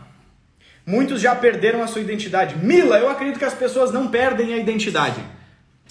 Muitos 0.84 1.22
já 1.22 1.36
perderam 1.36 1.84
a 1.84 1.88
sua 1.88 2.02
identidade. 2.02 2.56
Mila, 2.56 2.98
eu 2.98 3.12
acredito 3.12 3.38
que 3.38 3.46
as 3.46 3.54
pessoas 3.54 3.92
não 3.92 4.08
perdem 4.08 4.56
a 4.56 4.58
identidade. 4.58 5.24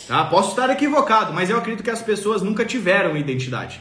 Tá? 0.07 0.25
Posso 0.25 0.51
estar 0.51 0.71
equivocado, 0.71 1.33
mas 1.33 1.51
eu 1.51 1.59
acredito 1.59 1.83
que 1.83 1.91
as 1.91 2.03
pessoas 2.03 2.43
nunca 2.43 2.65
tiveram 2.65 3.17
identidade. 3.17 3.81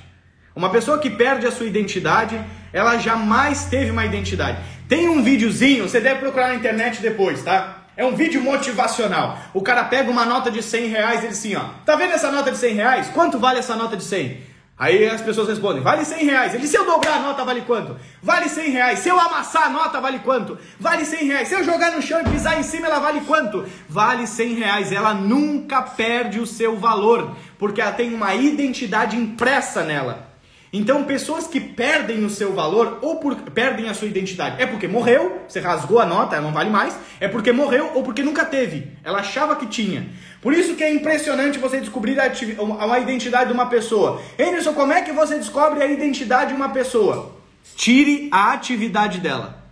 Uma 0.56 0.70
pessoa 0.70 1.00
que 1.00 1.10
perde 1.10 1.46
a 1.46 1.52
sua 1.52 1.66
identidade, 1.66 2.40
ela 2.72 2.98
jamais 2.98 3.66
teve 3.66 3.92
uma 3.92 4.06
identidade. 4.06 4.58
Tem 4.88 5.10
um 5.10 5.22
videozinho, 5.22 5.88
você 5.88 6.00
deve 6.00 6.20
procurar 6.20 6.48
na 6.50 6.56
internet 6.56 7.02
depois, 7.02 7.44
tá? 7.44 7.84
É 7.98 8.06
um 8.06 8.16
vídeo 8.16 8.42
motivacional. 8.42 9.38
O 9.54 9.62
cara 9.62 9.84
pega 9.86 10.10
uma 10.10 10.26
nota 10.26 10.52
de 10.52 10.62
100 10.62 10.88
reais 10.88 11.22
e 11.22 11.26
ele 11.26 11.34
assim, 11.34 11.56
ó. 11.56 11.66
Tá 11.86 11.96
vendo 11.96 12.14
essa 12.14 12.32
nota 12.32 12.52
de 12.52 12.58
100 12.58 12.74
reais? 12.74 13.10
Quanto 13.10 13.40
vale 13.40 13.60
essa 13.60 13.76
nota 13.76 13.98
de 13.98 14.04
100? 14.04 14.55
Aí 14.78 15.08
as 15.08 15.22
pessoas 15.22 15.48
respondem, 15.48 15.82
vale 15.82 16.04
100 16.04 16.26
reais. 16.26 16.54
Ele, 16.54 16.68
se 16.68 16.76
eu 16.76 16.86
dobrar 16.86 17.16
a 17.16 17.20
nota, 17.20 17.46
vale 17.46 17.62
quanto? 17.62 17.96
Vale 18.22 18.50
100 18.50 18.72
reais. 18.72 19.00
Se 19.00 19.08
eu 19.08 19.18
amassar 19.18 19.68
a 19.68 19.70
nota, 19.70 20.02
vale 20.02 20.20
quanto? 20.20 20.58
Vale 20.78 21.06
100 21.06 21.26
reais. 21.28 21.48
Se 21.48 21.56
eu 21.56 21.64
jogar 21.64 21.92
no 21.92 22.02
chão 22.02 22.20
e 22.20 22.30
pisar 22.30 22.60
em 22.60 22.64
cima, 22.64 22.88
ela 22.88 23.00
vale 23.00 23.22
quanto? 23.22 23.66
Vale 23.88 24.28
100 24.28 24.54
reais. 24.56 24.92
Ela 24.92 25.14
nunca 25.14 25.82
perde 25.82 26.42
o 26.42 26.46
seu 26.46 26.76
valor, 26.76 27.32
porque 27.58 27.80
ela 27.80 27.94
tem 27.94 28.14
uma 28.14 28.36
identidade 28.36 29.16
impressa 29.16 29.82
nela. 29.82 30.35
Então, 30.78 31.06
pessoas 31.06 31.48
que 31.48 31.62
perdem 31.62 32.26
o 32.26 32.30
seu 32.30 32.52
valor 32.52 33.00
ou 33.02 33.16
por, 33.16 33.34
perdem 33.52 33.88
a 33.88 33.94
sua 33.94 34.10
identidade, 34.10 34.62
é 34.62 34.66
porque 34.66 34.90
morreu, 34.90 35.42
você 35.48 35.62
rasgou 35.62 36.00
a 36.00 36.06
nota, 36.06 36.36
ela 36.36 36.44
não 36.44 36.52
vale 36.52 36.70
mais, 36.70 36.94
é 37.18 37.30
porque 37.30 37.54
morreu 37.54 37.92
ou 37.96 38.04
porque 38.04 38.22
nunca 38.22 38.44
teve. 38.44 38.92
Ela 39.02 39.20
achava 39.20 39.56
que 39.56 39.68
tinha. 39.68 40.10
Por 40.42 40.52
isso 40.52 40.76
que 40.76 40.84
é 40.84 40.94
impressionante 40.94 41.58
você 41.58 41.80
descobrir 41.80 42.20
a, 42.20 42.26
a 42.26 43.00
identidade 43.00 43.48
de 43.48 43.54
uma 43.54 43.68
pessoa. 43.68 44.22
Anderson, 44.38 44.74
como 44.74 44.92
é 44.92 45.02
que 45.02 45.14
você 45.14 45.38
descobre 45.38 45.82
a 45.82 45.88
identidade 45.88 46.50
de 46.50 46.56
uma 46.58 46.68
pessoa? 46.68 47.34
Tire 47.78 48.28
a 48.30 48.52
atividade 48.52 49.20
dela. 49.20 49.64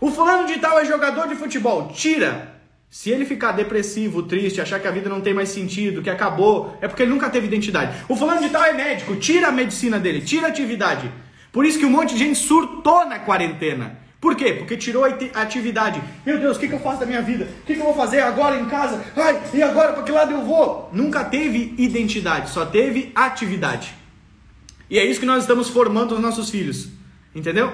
O 0.00 0.10
fulano 0.10 0.48
de 0.48 0.58
tal 0.58 0.80
é 0.80 0.84
jogador 0.84 1.28
de 1.28 1.36
futebol. 1.36 1.92
Tira. 1.94 2.59
Se 2.90 3.08
ele 3.08 3.24
ficar 3.24 3.52
depressivo, 3.52 4.24
triste, 4.24 4.60
achar 4.60 4.80
que 4.80 4.88
a 4.88 4.90
vida 4.90 5.08
não 5.08 5.20
tem 5.20 5.32
mais 5.32 5.50
sentido, 5.50 6.02
que 6.02 6.10
acabou, 6.10 6.76
é 6.80 6.88
porque 6.88 7.04
ele 7.04 7.12
nunca 7.12 7.30
teve 7.30 7.46
identidade. 7.46 7.96
O 8.08 8.16
fulano 8.16 8.42
de 8.42 8.50
tal 8.50 8.64
é 8.64 8.72
médico, 8.72 9.14
tira 9.14 9.46
a 9.46 9.52
medicina 9.52 9.96
dele, 9.96 10.20
tira 10.20 10.46
a 10.46 10.50
atividade. 10.50 11.08
Por 11.52 11.64
isso 11.64 11.78
que 11.78 11.86
um 11.86 11.90
monte 11.90 12.14
de 12.14 12.18
gente 12.18 12.36
surtou 12.36 13.06
na 13.06 13.20
quarentena. 13.20 13.96
Por 14.20 14.34
quê? 14.34 14.54
Porque 14.54 14.76
tirou 14.76 15.04
a 15.04 15.40
atividade. 15.40 16.02
Meu 16.26 16.38
Deus, 16.38 16.56
o 16.56 16.60
que, 16.60 16.66
que 16.66 16.74
eu 16.74 16.80
faço 16.80 16.98
da 16.98 17.06
minha 17.06 17.22
vida? 17.22 17.48
O 17.62 17.64
que, 17.64 17.74
que 17.74 17.80
eu 17.80 17.84
vou 17.84 17.94
fazer 17.94 18.22
agora 18.22 18.60
em 18.60 18.66
casa? 18.66 19.00
Ai, 19.16 19.40
e 19.54 19.62
agora 19.62 19.92
para 19.92 20.02
que 20.02 20.10
lado 20.10 20.32
eu 20.32 20.44
vou? 20.44 20.90
Nunca 20.92 21.24
teve 21.24 21.74
identidade, 21.78 22.50
só 22.50 22.66
teve 22.66 23.12
atividade. 23.14 23.94
E 24.90 24.98
é 24.98 25.04
isso 25.04 25.20
que 25.20 25.26
nós 25.26 25.44
estamos 25.44 25.68
formando 25.68 26.16
os 26.16 26.20
nossos 26.20 26.50
filhos. 26.50 26.88
Entendeu? 27.32 27.72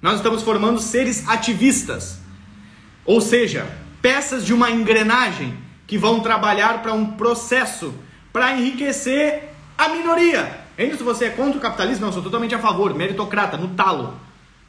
Nós 0.00 0.16
estamos 0.16 0.42
formando 0.42 0.80
seres 0.80 1.28
ativistas. 1.28 2.18
Ou 3.04 3.20
seja, 3.20 3.83
peças 4.04 4.44
de 4.44 4.52
uma 4.52 4.70
engrenagem 4.70 5.56
que 5.86 5.96
vão 5.96 6.20
trabalhar 6.20 6.82
para 6.82 6.92
um 6.92 7.12
processo 7.12 7.94
para 8.30 8.52
enriquecer 8.52 9.44
a 9.78 9.88
minoria. 9.88 10.60
Ainda 10.76 10.98
se 10.98 11.02
você 11.02 11.24
é 11.24 11.30
contra 11.30 11.56
o 11.56 11.60
capitalismo, 11.60 12.04
não, 12.04 12.12
sou 12.12 12.22
totalmente 12.22 12.54
a 12.54 12.58
favor, 12.58 12.94
meritocrata, 12.94 13.56
no 13.56 13.68
talo. 13.68 14.14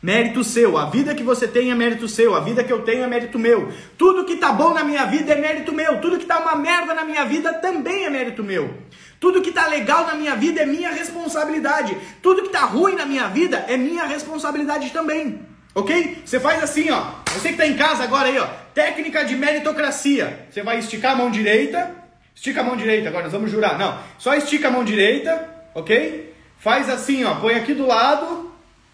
Mérito 0.01 0.41
seu, 0.41 0.77
a 0.77 0.85
vida 0.85 1.13
que 1.13 1.21
você 1.21 1.49
tem 1.49 1.69
é 1.69 1.75
mérito 1.75 2.07
seu, 2.07 2.33
a 2.33 2.39
vida 2.39 2.63
que 2.63 2.71
eu 2.71 2.83
tenho 2.83 3.03
é 3.03 3.07
mérito 3.07 3.37
meu. 3.37 3.73
Tudo 3.97 4.23
que 4.23 4.37
tá 4.37 4.53
bom 4.53 4.73
na 4.73 4.85
minha 4.85 5.03
vida 5.03 5.33
é 5.33 5.41
mérito 5.41 5.73
meu, 5.73 5.99
tudo 5.99 6.17
que 6.17 6.25
tá 6.25 6.39
uma 6.39 6.55
merda 6.55 6.93
na 6.93 7.03
minha 7.03 7.25
vida 7.25 7.55
também 7.55 8.05
é 8.05 8.09
mérito 8.09 8.41
meu. 8.41 8.73
Tudo 9.19 9.41
que 9.41 9.51
tá 9.51 9.67
legal 9.67 10.07
na 10.07 10.15
minha 10.15 10.35
vida 10.37 10.61
é 10.61 10.65
minha 10.65 10.91
responsabilidade. 10.91 11.97
Tudo 12.21 12.43
que 12.43 12.49
tá 12.49 12.61
ruim 12.61 12.95
na 12.95 13.05
minha 13.05 13.27
vida 13.27 13.65
é 13.67 13.75
minha 13.75 14.05
responsabilidade 14.05 14.91
também. 14.91 15.41
Ok? 15.75 16.23
Você 16.25 16.39
faz 16.39 16.63
assim, 16.63 16.89
ó. 16.89 17.15
Você 17.33 17.49
que 17.49 17.57
tá 17.57 17.67
em 17.67 17.75
casa 17.75 18.05
agora 18.05 18.29
aí, 18.29 18.39
ó. 18.39 18.47
Técnica 18.73 19.25
de 19.25 19.35
meritocracia. 19.35 20.47
Você 20.49 20.63
vai 20.63 20.79
esticar 20.79 21.11
a 21.11 21.15
mão 21.17 21.29
direita. 21.29 21.93
Estica 22.33 22.61
a 22.61 22.63
mão 22.63 22.77
direita 22.77 23.09
agora, 23.09 23.25
nós 23.25 23.33
vamos 23.33 23.51
jurar. 23.51 23.77
Não, 23.77 23.99
só 24.17 24.33
estica 24.35 24.69
a 24.69 24.71
mão 24.71 24.83
direita, 24.83 25.49
ok? 25.73 26.33
Faz 26.59 26.89
assim, 26.89 27.25
ó. 27.25 27.35
Põe 27.35 27.55
aqui 27.55 27.73
do 27.73 27.85
lado 27.85 28.51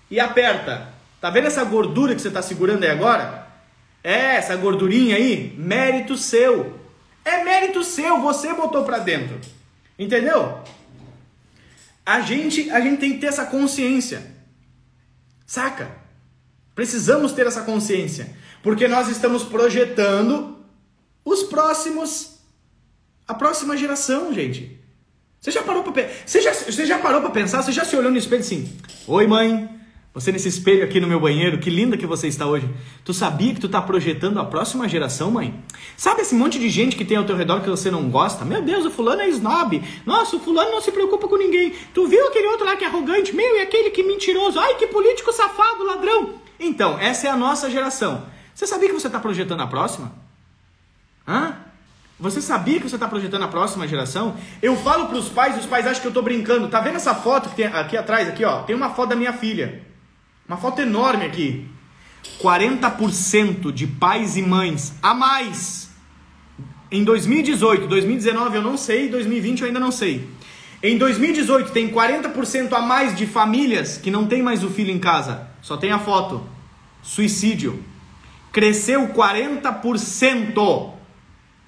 e 0.09 0.19
aperta. 0.19 0.89
Tá 1.19 1.29
vendo 1.29 1.47
essa 1.47 1.63
gordura 1.63 2.15
que 2.15 2.21
você 2.21 2.29
está 2.29 2.41
segurando 2.41 2.83
aí 2.83 2.89
agora? 2.89 3.47
É, 4.03 4.35
essa 4.35 4.55
gordurinha 4.55 5.15
aí, 5.15 5.53
mérito 5.57 6.17
seu. 6.17 6.79
É 7.23 7.43
mérito 7.43 7.83
seu, 7.83 8.19
você 8.21 8.53
botou 8.53 8.83
para 8.83 8.97
dentro. 8.97 9.39
Entendeu? 9.97 10.59
A 12.03 12.21
gente, 12.21 12.71
a 12.71 12.81
gente 12.81 12.99
tem 12.99 13.13
que 13.13 13.19
ter 13.19 13.27
essa 13.27 13.45
consciência. 13.45 14.23
Saca? 15.45 16.00
Precisamos 16.73 17.31
ter 17.31 17.47
essa 17.47 17.62
consciência, 17.62 18.36
porque 18.63 18.88
nós 18.88 19.10
estamos 19.10 19.43
projetando 19.43 20.57
os 21.23 21.43
próximos 21.43 22.31
a 23.27 23.34
próxima 23.34 23.77
geração, 23.77 24.34
gente. 24.34 24.77
Você 25.39 25.51
já 25.51 25.63
parou 25.63 25.84
para 25.84 26.07
você 26.25 26.41
já, 26.41 26.53
você 26.53 26.86
já 26.86 26.99
parou 26.99 27.21
para 27.21 27.29
pensar? 27.29 27.62
Você 27.62 27.71
já 27.71 27.86
se 27.86 27.95
olhou 27.95 28.12
no 28.12 28.17
espelho 28.17 28.41
assim? 28.41 28.77
Oi, 29.07 29.25
mãe. 29.25 29.69
Você 30.13 30.29
nesse 30.29 30.49
espelho 30.49 30.84
aqui 30.84 30.99
no 30.99 31.07
meu 31.07 31.21
banheiro, 31.21 31.57
que 31.57 31.69
linda 31.69 31.95
que 31.95 32.05
você 32.05 32.27
está 32.27 32.45
hoje. 32.45 32.69
Tu 33.05 33.13
sabia 33.13 33.53
que 33.53 33.62
tu 33.62 33.67
está 33.67 33.81
projetando 33.81 34.39
a 34.41 34.45
próxima 34.45 34.88
geração, 34.89 35.31
mãe? 35.31 35.63
Sabe 35.95 36.21
esse 36.21 36.36
monte 36.36 36.60
de 36.60 36.69
gente 36.69 36.97
que 36.97 37.05
tem 37.05 37.15
ao 37.15 37.23
teu 37.23 37.38
redor 37.38 37.62
que 37.62 37.69
você 37.69 37.89
não 37.89 38.10
gosta? 38.10 38.43
Meu 38.43 38.62
Deus, 38.62 38.86
o 38.86 38.91
fulano 38.91 39.21
é 39.21 39.29
snob. 39.29 39.81
Nossa, 40.05 40.36
o 40.36 40.39
fulano 40.39 40.71
não 40.71 40.81
se 40.81 40.91
preocupa 40.91 41.29
com 41.29 41.38
ninguém. 41.38 41.73
Tu 41.93 42.05
viu 42.07 42.27
aquele 42.27 42.47
outro 42.47 42.65
lá 42.65 42.75
que 42.75 42.84
é 42.84 42.88
arrogante? 42.88 43.34
Meu, 43.34 43.55
e 43.55 43.62
aquele 43.62 43.89
que 43.89 44.03
mentiroso? 44.03 44.60
Ai, 44.60 44.75
que 44.75 44.88
político 44.88 45.31
safado, 45.31 45.86
ladrão. 45.86 46.34
Então, 46.62 46.97
essa 47.00 47.28
é 47.28 47.30
a 47.30 47.36
nossa 47.36 47.69
geração. 47.69 48.26
Você 48.56 48.65
sabia 48.65 48.88
que 48.88 48.93
você 48.93 49.08
está 49.08 49.19
projetando 49.19 49.62
a 49.62 49.67
próxima? 49.67 50.13
Hã? 51.28 51.56
Você 52.19 52.39
sabia 52.39 52.80
que 52.80 52.88
você 52.88 52.95
está 52.95 53.08
projetando 53.08 53.43
a 53.43 53.47
próxima 53.47 53.88
geração? 53.88 54.38
Eu 54.62 54.78
falo 54.78 55.08
para 55.08 55.17
os 55.17 55.28
pais, 55.28 55.58
os 55.58 55.65
pais 55.65 55.88
acham 55.88 56.02
que 56.02 56.08
eu 56.08 56.12
estou 56.12 56.24
brincando. 56.24 56.69
Tá 56.69 56.80
vendo 56.80 56.97
essa 56.97 57.15
foto 57.15 57.50
que 57.50 57.56
tem 57.56 57.65
aqui 57.65 57.97
atrás? 57.97 58.30
Aqui, 58.30 58.45
ó, 58.45 58.62
tem 58.62 58.76
uma 58.76 58.91
foto 58.91 59.10
da 59.10 59.15
minha 59.15 59.34
filha. 59.34 59.82
Uma 60.47 60.58
foto 60.58 60.82
enorme 60.82 61.26
aqui. 61.26 61.67
40% 62.39 63.71
de 63.71 63.88
pais 63.88 64.38
e 64.38 64.43
mães 64.43 64.93
a 65.02 65.13
mais 65.13 65.91
em 66.91 67.06
2018, 67.06 67.88
2019 67.88 68.58
eu 68.58 68.62
não 68.62 68.76
sei, 68.76 69.08
2020 69.08 69.62
eu 69.62 69.67
ainda 69.67 69.80
não 69.80 69.91
sei. 69.91 70.28
Em 70.84 70.97
2018 70.97 71.71
tem 71.71 71.89
40% 71.89 72.74
a 72.74 72.82
mais 72.82 73.15
de 73.15 73.26
famílias 73.26 73.97
que 73.97 74.12
não 74.12 74.28
tem 74.28 74.43
mais 74.43 74.62
o 74.62 74.69
filho 74.69 74.91
em 74.91 75.00
casa, 75.00 75.47
só 75.62 75.78
tem 75.78 75.91
a 75.91 76.00
foto. 76.00 76.43
Suicídio. 77.02 77.84
Cresceu 78.52 79.08
40%. 79.10 80.91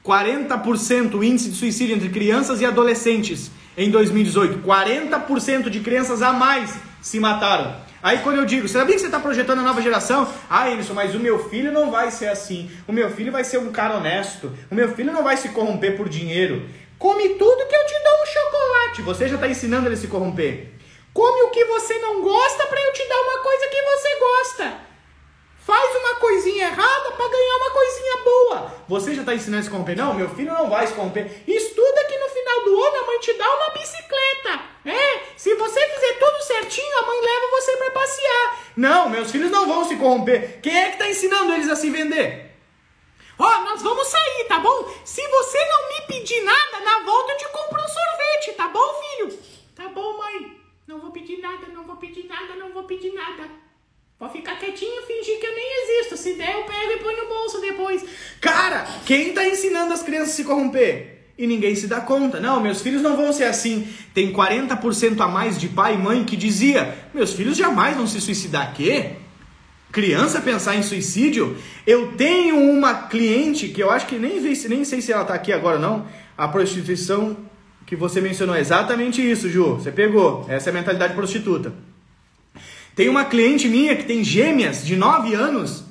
40% 0.04 1.14
o 1.16 1.24
índice 1.24 1.50
de 1.50 1.56
suicídio 1.56 1.96
entre 1.96 2.10
crianças 2.10 2.60
e 2.60 2.66
adolescentes 2.66 3.50
em 3.78 3.90
2018. 3.90 4.60
40% 4.68 5.70
de 5.70 5.80
crianças 5.80 6.22
a 6.22 6.34
mais 6.34 6.78
se 7.02 7.20
mataram. 7.20 7.76
Aí 8.02 8.18
quando 8.18 8.36
eu 8.36 8.46
digo, 8.46 8.68
sabia 8.68 8.96
que 8.96 9.00
você 9.00 9.06
está 9.06 9.20
projetando 9.20 9.60
a 9.60 9.64
nova 9.64 9.82
geração? 9.82 10.28
Ah, 10.50 10.70
Emerson, 10.70 10.94
mas 10.94 11.16
o 11.16 11.20
meu 11.20 11.50
filho 11.50 11.72
não 11.72 11.90
vai 11.90 12.12
ser 12.12 12.28
assim. 12.28 12.70
O 12.86 12.92
meu 12.92 13.10
filho 13.10 13.32
vai 13.32 13.46
ser 13.46 13.60
um 13.60 13.72
cara 13.72 13.96
honesto. 13.96 14.52
O 14.70 14.76
meu 14.76 14.94
filho 14.94 15.14
não 15.14 15.24
vai 15.24 15.38
se 15.38 15.50
corromper 15.50 15.96
por 15.96 16.10
dinheiro. 16.10 16.68
Come 17.00 17.30
tudo 17.30 17.66
que 17.66 17.76
eu 17.76 17.86
te 17.86 17.94
dou 18.04 18.14
um 18.14 18.26
chocolate. 18.26 19.02
Você 19.04 19.28
já 19.30 19.36
está 19.36 19.48
ensinando 19.48 19.88
ele 19.88 19.96
a 19.96 19.98
se 19.98 20.08
corromper. 20.08 20.74
Come 21.14 21.44
o 21.44 21.50
que 21.52 21.64
você 21.66 22.00
não 22.00 22.22
gosta 22.22 22.66
para 22.66 22.82
eu 22.82 22.94
te 22.94 23.08
dar 23.08 23.22
uma 23.22 23.40
coisa 23.40 23.68
que 23.68 23.82
você 23.82 24.20
gosta. 24.20 24.94
Faz 25.60 25.96
uma 25.96 26.16
coisinha 26.16 26.66
errada 26.66 27.12
para 27.12 27.28
ganhar 27.28 27.56
uma 27.58 27.72
coisinha 27.72 28.18
boa. 28.18 28.74
Você 28.90 29.14
já 29.14 29.22
está 29.22 29.34
ensinando 29.34 29.62
a 29.62 29.64
se 29.64 29.70
corromper? 29.70 29.96
Não, 29.96 30.14
meu 30.14 30.30
filho 30.36 30.52
não 30.52 30.70
vai 30.70 30.88
se 30.88 30.94
corromper. 30.94 31.44
Estuda 31.48 32.04
que 32.06 32.18
no 32.18 32.28
final 32.30 32.64
do 32.66 32.84
ano 32.84 32.98
a 32.98 33.06
mãe 33.08 33.20
te 33.20 33.34
dá 33.34 33.56
uma 33.56 33.70
bicicleta. 33.70 34.60
É, 34.86 35.20
se 35.38 35.56
você 35.56 35.80
fizer 35.88 36.14
tudo 36.20 36.44
certinho, 36.44 36.98
a 36.98 37.06
mãe 37.06 37.22
leva 37.22 37.52
você 37.52 37.78
para 37.78 37.92
passear. 37.92 38.60
Não, 38.76 39.10
meus 39.10 39.32
filhos 39.32 39.52
não 39.52 39.68
vão 39.68 39.88
se 39.88 39.96
corromper. 39.96 40.60
Quem 40.62 40.78
é 40.78 40.88
que 40.88 40.94
está 40.94 41.08
ensinando 41.08 41.54
eles 41.54 41.70
a 41.70 41.76
se 41.76 41.90
vender? 41.90 42.58
Ó, 43.40 43.48
oh, 43.48 43.60
nós 43.62 43.82
vamos 43.82 44.08
sair, 44.08 44.46
tá 44.50 44.60
bom? 44.60 44.94
Se 45.06 45.26
você 45.28 45.66
não 45.66 45.90
me 45.90 46.02
pedir 46.08 46.42
nada, 46.42 46.80
na 46.84 47.00
volta 47.04 47.32
eu 47.32 47.38
te 47.38 47.48
compro 47.50 47.82
um 47.82 47.88
sorvete, 47.88 48.58
tá 48.58 48.68
bom, 48.68 49.02
filho? 49.02 49.40
Tá 49.76 49.88
bom, 49.88 50.18
mãe. 50.18 50.53
Não 50.88 51.00
vou 51.00 51.12
pedir 51.12 51.40
nada, 51.40 51.68
não 51.74 51.84
vou 51.86 51.96
pedir 51.96 52.26
nada, 52.28 52.56
não 52.56 52.74
vou 52.74 52.84
pedir 52.84 53.14
nada. 53.14 53.50
Vou 54.20 54.30
ficar 54.30 54.58
quietinho 54.58 55.02
fingir 55.04 55.40
que 55.40 55.46
eu 55.46 55.56
nem 55.56 55.84
existo. 55.84 56.18
Se 56.18 56.34
der, 56.34 56.54
eu 56.56 56.64
pego 56.64 56.92
e 56.92 57.00
põe 57.00 57.16
no 57.16 57.28
bolso 57.28 57.60
depois. 57.60 58.04
Cara, 58.40 58.86
quem 59.06 59.34
tá 59.34 59.46
ensinando 59.46 59.94
as 59.94 60.04
crianças 60.04 60.30
a 60.30 60.36
se 60.36 60.44
corromper? 60.44 61.32
E 61.38 61.48
ninguém 61.48 61.76
se 61.76 61.88
dá 61.88 62.00
conta. 62.00 62.40
Não, 62.40 62.62
meus 62.62 62.82
filhos 62.82 63.02
não 63.02 63.18
vão 63.18 63.34
ser 63.34 63.46
assim. 63.46 63.88
Tem 64.14 64.32
40% 64.32 65.20
a 65.20 65.28
mais 65.28 65.60
de 65.60 65.68
pai 65.68 65.96
e 65.96 65.98
mãe 65.98 66.24
que 66.24 66.38
dizia: 66.38 67.10
Meus 67.14 67.34
filhos 67.34 67.58
jamais 67.58 67.98
vão 67.98 68.06
se 68.06 68.22
suicidar. 68.22 68.74
Quê? 68.74 69.18
criança 69.94 70.42
pensar 70.42 70.76
em 70.76 70.82
suicídio. 70.82 71.56
Eu 71.86 72.14
tenho 72.14 72.58
uma 72.58 73.04
cliente 73.04 73.70
que 73.70 73.82
eu 73.82 73.92
acho 73.92 74.08
que 74.08 74.18
nem, 74.18 74.42
nem 74.42 74.84
sei 74.84 75.00
se 75.00 75.14
ela 75.14 75.22
está 75.22 75.36
aqui 75.36 75.54
agora 75.54 75.78
não. 75.78 76.06
A 76.36 76.48
prostituição 76.48 77.38
que 77.86 77.96
você 77.96 78.22
mencionou 78.22 78.56
exatamente 78.56 79.22
isso, 79.22 79.50
Ju. 79.50 79.76
Você 79.76 79.92
pegou. 79.92 80.46
Essa 80.48 80.70
é 80.70 80.72
a 80.72 80.74
mentalidade 80.74 81.14
prostituta. 81.14 81.74
Tem 82.96 83.10
uma 83.10 83.26
cliente 83.26 83.68
minha 83.68 83.96
que 83.96 84.04
tem 84.04 84.24
gêmeas 84.24 84.86
de 84.86 84.96
9 84.96 85.34
anos. 85.34 85.84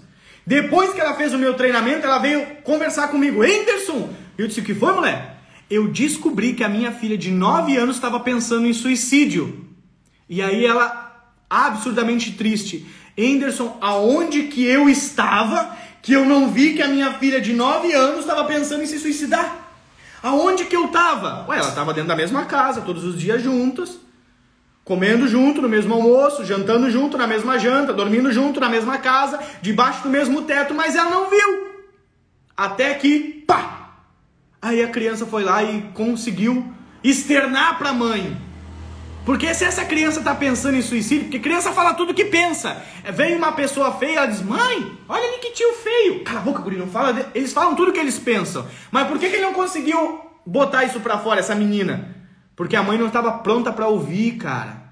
Depois 0.46 0.92
que 0.92 1.00
ela 1.00 1.14
fez 1.14 1.32
o 1.32 1.38
meu 1.38 1.54
treinamento, 1.54 2.06
ela 2.06 2.18
veio 2.18 2.44
conversar 2.62 3.08
comigo. 3.08 3.42
Anderson! 3.42 4.10
Eu 4.36 4.46
disse: 4.46 4.60
O 4.60 4.64
que 4.64 4.74
foi, 4.74 4.92
mulher? 4.92 5.38
Eu 5.70 5.88
descobri 5.88 6.52
que 6.52 6.64
a 6.64 6.68
minha 6.68 6.92
filha 6.92 7.16
de 7.16 7.30
9 7.30 7.76
anos 7.76 7.96
estava 7.96 8.20
pensando 8.20 8.66
em 8.66 8.72
suicídio. 8.72 9.66
E 10.28 10.42
aí 10.42 10.64
ela, 10.64 11.32
absurdamente 11.48 12.32
triste, 12.32 12.86
Anderson, 13.18 13.76
aonde 13.80 14.44
que 14.44 14.64
eu 14.64 14.88
estava 14.88 15.76
que 16.00 16.12
eu 16.12 16.24
não 16.24 16.50
vi 16.50 16.74
que 16.74 16.82
a 16.82 16.88
minha 16.88 17.12
filha 17.14 17.40
de 17.40 17.52
9 17.52 17.92
anos 17.92 18.20
estava 18.20 18.44
pensando 18.44 18.82
em 18.82 18.86
se 18.86 18.98
suicidar? 18.98 19.61
Aonde 20.22 20.66
que 20.66 20.76
eu 20.76 20.86
estava? 20.86 21.44
Ué, 21.48 21.58
ela 21.58 21.68
estava 21.68 21.92
dentro 21.92 22.08
da 22.08 22.16
mesma 22.16 22.44
casa, 22.44 22.82
todos 22.82 23.04
os 23.04 23.18
dias 23.18 23.42
juntas, 23.42 23.98
comendo 24.84 25.26
junto 25.26 25.60
no 25.60 25.68
mesmo 25.68 25.94
almoço, 25.94 26.44
jantando 26.44 26.90
junto 26.90 27.18
na 27.18 27.26
mesma 27.26 27.58
janta, 27.58 27.92
dormindo 27.92 28.30
junto 28.30 28.60
na 28.60 28.68
mesma 28.68 28.98
casa, 28.98 29.40
debaixo 29.60 30.02
do 30.04 30.08
mesmo 30.08 30.42
teto, 30.42 30.74
mas 30.74 30.94
ela 30.94 31.10
não 31.10 31.28
viu. 31.28 31.72
Até 32.56 32.94
que, 32.94 33.44
pá! 33.46 33.96
Aí 34.60 34.80
a 34.80 34.88
criança 34.88 35.26
foi 35.26 35.42
lá 35.42 35.62
e 35.64 35.82
conseguiu 35.94 36.72
externar 37.02 37.78
para 37.78 37.90
a 37.90 37.94
mãe 37.94 38.36
porque 39.24 39.54
se 39.54 39.64
essa 39.64 39.84
criança 39.84 40.18
está 40.18 40.34
pensando 40.34 40.76
em 40.76 40.82
suicídio, 40.82 41.24
porque 41.24 41.38
criança 41.38 41.72
fala 41.72 41.94
tudo 41.94 42.12
que 42.12 42.24
pensa. 42.24 42.82
Vem 43.14 43.36
uma 43.36 43.52
pessoa 43.52 43.92
feia, 43.92 44.18
ela 44.18 44.26
diz, 44.26 44.42
mãe, 44.42 44.98
olha 45.08 45.28
ali 45.28 45.38
que 45.38 45.52
tio 45.52 45.72
feio. 45.74 46.24
Cala 46.24 46.40
a 46.40 46.42
boca, 46.42 46.60
guri, 46.60 46.76
não 46.76 46.88
fala. 46.88 47.12
De... 47.12 47.24
Eles 47.34 47.52
falam 47.52 47.76
tudo 47.76 47.92
que 47.92 48.00
eles 48.00 48.18
pensam. 48.18 48.66
Mas 48.90 49.06
por 49.06 49.18
que, 49.18 49.28
que 49.28 49.36
ele 49.36 49.44
não 49.44 49.52
conseguiu 49.52 50.20
botar 50.44 50.84
isso 50.84 50.98
pra 50.98 51.18
fora, 51.18 51.38
essa 51.38 51.54
menina? 51.54 52.16
Porque 52.56 52.74
a 52.74 52.82
mãe 52.82 52.98
não 52.98 53.06
estava 53.06 53.30
pronta 53.38 53.72
para 53.72 53.86
ouvir, 53.86 54.32
cara. 54.38 54.82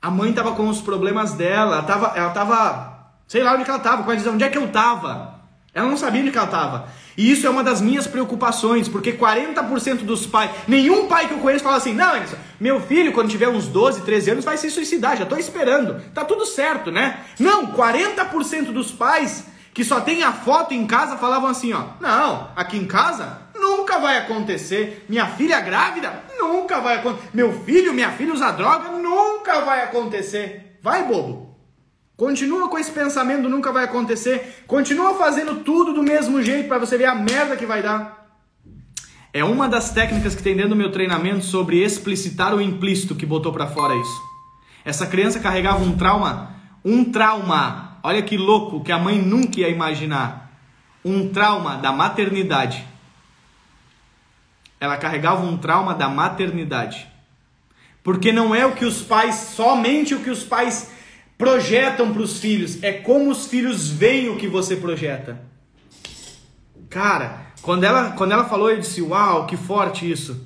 A 0.00 0.10
mãe 0.10 0.30
estava 0.30 0.52
com 0.52 0.68
os 0.68 0.80
problemas 0.80 1.34
dela, 1.34 1.76
ela 1.76 1.82
tava, 1.82 2.12
ela 2.16 2.30
tava, 2.30 3.12
sei 3.26 3.42
lá 3.42 3.54
onde 3.54 3.68
ela 3.68 3.78
tava, 3.78 4.16
dizer, 4.16 4.30
onde 4.30 4.44
é 4.44 4.48
que 4.48 4.58
eu 4.58 4.68
tava? 4.68 5.40
Ela 5.74 5.88
não 5.88 5.96
sabia 5.96 6.20
onde 6.20 6.36
ela 6.36 6.46
tava. 6.46 6.88
E 7.16 7.30
isso 7.30 7.46
é 7.46 7.50
uma 7.50 7.62
das 7.62 7.80
minhas 7.80 8.06
preocupações, 8.06 8.88
porque 8.88 9.12
40% 9.12 10.04
dos 10.04 10.26
pais, 10.26 10.50
nenhum 10.66 11.06
pai 11.06 11.28
que 11.28 11.34
eu 11.34 11.38
conheço 11.38 11.64
fala 11.64 11.76
assim: 11.76 11.94
"Não, 11.94 12.12
meu 12.60 12.80
filho 12.80 13.12
quando 13.12 13.30
tiver 13.30 13.48
uns 13.48 13.66
12, 13.66 14.02
13 14.02 14.30
anos 14.30 14.44
vai 14.44 14.56
se 14.56 14.70
suicidar, 14.70 15.16
já 15.16 15.24
estou 15.24 15.38
esperando. 15.38 16.00
Tá 16.14 16.24
tudo 16.24 16.46
certo, 16.46 16.90
né?". 16.90 17.20
Não, 17.38 17.66
40% 17.68 18.72
dos 18.72 18.90
pais 18.90 19.44
que 19.74 19.84
só 19.84 20.00
tem 20.00 20.22
a 20.22 20.32
foto 20.32 20.74
em 20.74 20.86
casa 20.86 21.16
falavam 21.16 21.48
assim, 21.48 21.72
ó: 21.72 21.84
"Não, 22.00 22.50
aqui 22.56 22.76
em 22.76 22.86
casa 22.86 23.42
nunca 23.54 23.98
vai 23.98 24.18
acontecer. 24.18 25.04
Minha 25.08 25.26
filha 25.26 25.60
grávida 25.60 26.24
nunca 26.38 26.80
vai 26.80 26.96
acontecer. 26.96 27.28
Meu 27.32 27.52
filho, 27.64 27.92
minha 27.92 28.10
filha 28.10 28.32
usa 28.32 28.50
droga, 28.50 28.90
nunca 28.90 29.60
vai 29.60 29.82
acontecer". 29.82 30.78
Vai, 30.82 31.04
bobo. 31.04 31.51
Continua 32.16 32.68
com 32.68 32.78
esse 32.78 32.90
pensamento, 32.90 33.48
nunca 33.48 33.72
vai 33.72 33.84
acontecer. 33.84 34.64
Continua 34.66 35.14
fazendo 35.14 35.64
tudo 35.64 35.92
do 35.92 36.02
mesmo 36.02 36.42
jeito 36.42 36.68
para 36.68 36.78
você 36.78 36.96
ver 36.96 37.06
a 37.06 37.14
merda 37.14 37.56
que 37.56 37.66
vai 37.66 37.82
dar. 37.82 38.22
É 39.32 39.42
uma 39.42 39.66
das 39.66 39.90
técnicas 39.90 40.34
que 40.34 40.42
tem 40.42 40.54
dentro 40.54 40.70
do 40.70 40.76
meu 40.76 40.92
treinamento 40.92 41.42
sobre 41.42 41.82
explicitar 41.82 42.54
o 42.54 42.60
implícito 42.60 43.14
que 43.14 43.24
botou 43.24 43.50
para 43.50 43.66
fora 43.66 43.94
isso. 43.96 44.22
Essa 44.84 45.06
criança 45.06 45.40
carregava 45.40 45.82
um 45.82 45.96
trauma, 45.96 46.54
um 46.84 47.10
trauma. 47.10 47.98
Olha 48.02 48.20
que 48.20 48.36
louco 48.36 48.84
que 48.84 48.92
a 48.92 48.98
mãe 48.98 49.22
nunca 49.22 49.60
ia 49.60 49.70
imaginar. 49.70 50.52
Um 51.02 51.30
trauma 51.30 51.76
da 51.76 51.90
maternidade. 51.90 52.84
Ela 54.78 54.98
carregava 54.98 55.42
um 55.42 55.56
trauma 55.56 55.94
da 55.94 56.10
maternidade. 56.10 57.08
Porque 58.02 58.32
não 58.32 58.54
é 58.54 58.66
o 58.66 58.72
que 58.72 58.84
os 58.84 59.00
pais, 59.00 59.34
somente 59.54 60.14
o 60.14 60.20
que 60.20 60.30
os 60.30 60.44
pais 60.44 60.91
projetam 61.42 62.12
para 62.12 62.22
os 62.22 62.38
filhos, 62.38 62.80
é 62.84 62.92
como 62.92 63.28
os 63.28 63.48
filhos 63.48 63.88
veem 63.88 64.28
o 64.28 64.36
que 64.36 64.46
você 64.46 64.76
projeta. 64.76 65.40
Cara, 66.88 67.46
quando 67.60 67.82
ela, 67.82 68.12
quando 68.12 68.30
ela 68.30 68.44
falou, 68.44 68.70
eu 68.70 68.78
disse: 68.78 69.02
Uau, 69.02 69.44
que 69.44 69.56
forte 69.56 70.08
isso. 70.08 70.40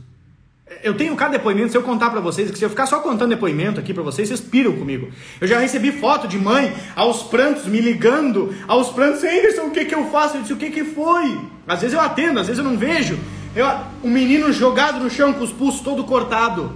Eu 0.83 0.97
tenho 0.97 1.15
cada 1.15 1.33
depoimento, 1.33 1.71
se 1.71 1.77
eu 1.77 1.83
contar 1.83 2.09
para 2.09 2.21
vocês, 2.21 2.51
que 2.51 2.59
se 2.59 2.65
eu 2.65 2.71
ficar 2.71 2.87
só 2.87 3.01
contando 3.01 3.29
depoimento 3.29 3.79
aqui 3.79 3.93
para 3.93 4.03
vocês, 4.03 4.27
vocês 4.27 4.41
piram 4.41 4.73
comigo. 4.73 5.11
Eu 5.39 5.47
já 5.47 5.59
recebi 5.59 5.93
foto 5.93 6.27
de 6.27 6.39
mãe 6.39 6.75
aos 6.97 7.25
prantos, 7.25 7.67
me 7.67 7.79
ligando, 7.79 8.55
aos 8.67 8.89
prantos, 8.89 9.23
Anderson, 9.23 9.67
o 9.67 9.71
que 9.73 9.85
que 9.85 9.95
eu 9.95 10.11
faço? 10.11 10.39
Eu 10.39 10.41
disse, 10.41 10.55
o 10.55 10.57
que 10.57 10.71
que 10.71 10.83
foi? 10.83 11.39
Às 11.69 11.83
vezes 11.83 11.95
eu 11.95 12.01
atendo, 12.01 12.41
às 12.41 12.47
vezes 12.47 12.59
eu 12.59 12.69
não 12.69 12.79
vejo. 12.79 13.19
Eu, 13.55 13.67
um 14.03 14.11
menino 14.11 14.51
jogado 14.51 14.99
no 14.99 15.11
chão 15.11 15.35
com 15.35 15.45
os 15.45 15.53
pulsos 15.53 15.83
todo 15.83 16.05
cortado. 16.05 16.75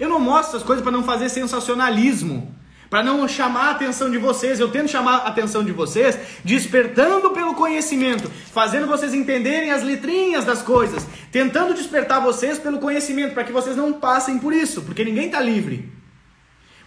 Eu 0.00 0.08
não 0.08 0.18
mostro 0.18 0.56
essas 0.56 0.66
coisas 0.66 0.82
para 0.82 0.90
não 0.90 1.04
fazer 1.04 1.28
sensacionalismo 1.28 2.56
para 2.90 3.02
não 3.02 3.26
chamar 3.28 3.68
a 3.68 3.70
atenção 3.72 4.10
de 4.10 4.18
vocês. 4.18 4.58
Eu 4.58 4.70
tento 4.70 4.90
chamar 4.90 5.16
a 5.16 5.28
atenção 5.28 5.62
de 5.64 5.72
vocês, 5.72 6.18
despertando 6.44 7.30
pelo 7.30 7.54
conhecimento, 7.54 8.30
fazendo 8.52 8.86
vocês 8.86 9.14
entenderem 9.14 9.70
as 9.70 9.82
letrinhas 9.82 10.44
das 10.44 10.62
coisas, 10.62 11.06
tentando 11.30 11.74
despertar 11.74 12.20
vocês 12.20 12.58
pelo 12.58 12.78
conhecimento, 12.78 13.34
para 13.34 13.44
que 13.44 13.52
vocês 13.52 13.76
não 13.76 13.92
passem 13.92 14.38
por 14.38 14.52
isso, 14.52 14.82
porque 14.82 15.04
ninguém 15.04 15.26
está 15.26 15.40
livre. 15.40 15.92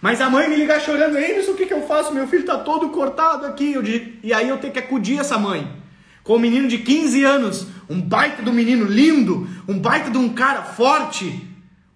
Mas 0.00 0.20
a 0.20 0.28
mãe 0.28 0.48
me 0.48 0.56
liga 0.56 0.80
chorando, 0.80 1.16
Emerson, 1.16 1.52
o 1.52 1.54
que, 1.54 1.64
que 1.64 1.72
eu 1.72 1.86
faço? 1.86 2.12
Meu 2.12 2.26
filho 2.26 2.40
está 2.40 2.58
todo 2.58 2.88
cortado 2.88 3.46
aqui. 3.46 3.76
E 4.20 4.32
aí 4.32 4.48
eu 4.48 4.58
tenho 4.58 4.72
que 4.72 4.78
acudir 4.80 5.20
essa 5.20 5.38
mãe. 5.38 5.80
Com 6.24 6.34
um 6.34 6.40
menino 6.40 6.66
de 6.66 6.78
15 6.78 7.22
anos, 7.22 7.66
um 7.88 8.00
baita 8.00 8.42
do 8.42 8.52
menino 8.52 8.84
lindo, 8.84 9.46
um 9.68 9.78
baita 9.78 10.10
de 10.10 10.18
um 10.18 10.30
cara 10.30 10.62
forte, 10.62 11.48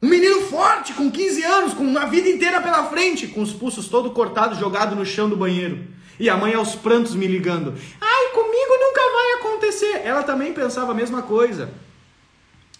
um 0.02 0.08
menino 0.08 0.42
forte, 0.42 0.92
com 0.92 1.10
15 1.10 1.42
anos, 1.42 1.74
com 1.74 1.96
a 1.96 2.04
vida 2.04 2.28
inteira 2.28 2.60
pela 2.60 2.84
frente, 2.84 3.28
com 3.28 3.40
os 3.40 3.52
pulsos 3.52 3.88
todo 3.88 4.10
cortados, 4.10 4.58
jogado 4.58 4.94
no 4.94 5.06
chão 5.06 5.28
do 5.28 5.36
banheiro. 5.36 5.86
E 6.18 6.28
a 6.28 6.36
mãe 6.36 6.54
aos 6.54 6.74
prantos 6.74 7.14
me 7.14 7.26
ligando. 7.26 7.74
Ai, 8.00 8.32
comigo 8.32 8.72
nunca 8.80 9.00
vai 9.12 9.32
acontecer. 9.40 10.02
Ela 10.04 10.22
também 10.22 10.52
pensava 10.52 10.92
a 10.92 10.94
mesma 10.94 11.22
coisa. 11.22 11.70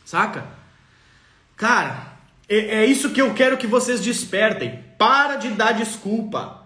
Saca? 0.04 0.46
Cara, 1.56 2.16
é, 2.48 2.82
é 2.82 2.86
isso 2.86 3.10
que 3.10 3.20
eu 3.20 3.34
quero 3.34 3.56
que 3.56 3.66
vocês 3.66 4.00
despertem. 4.00 4.84
Para 4.98 5.36
de 5.36 5.48
dar 5.50 5.72
desculpa. 5.72 6.65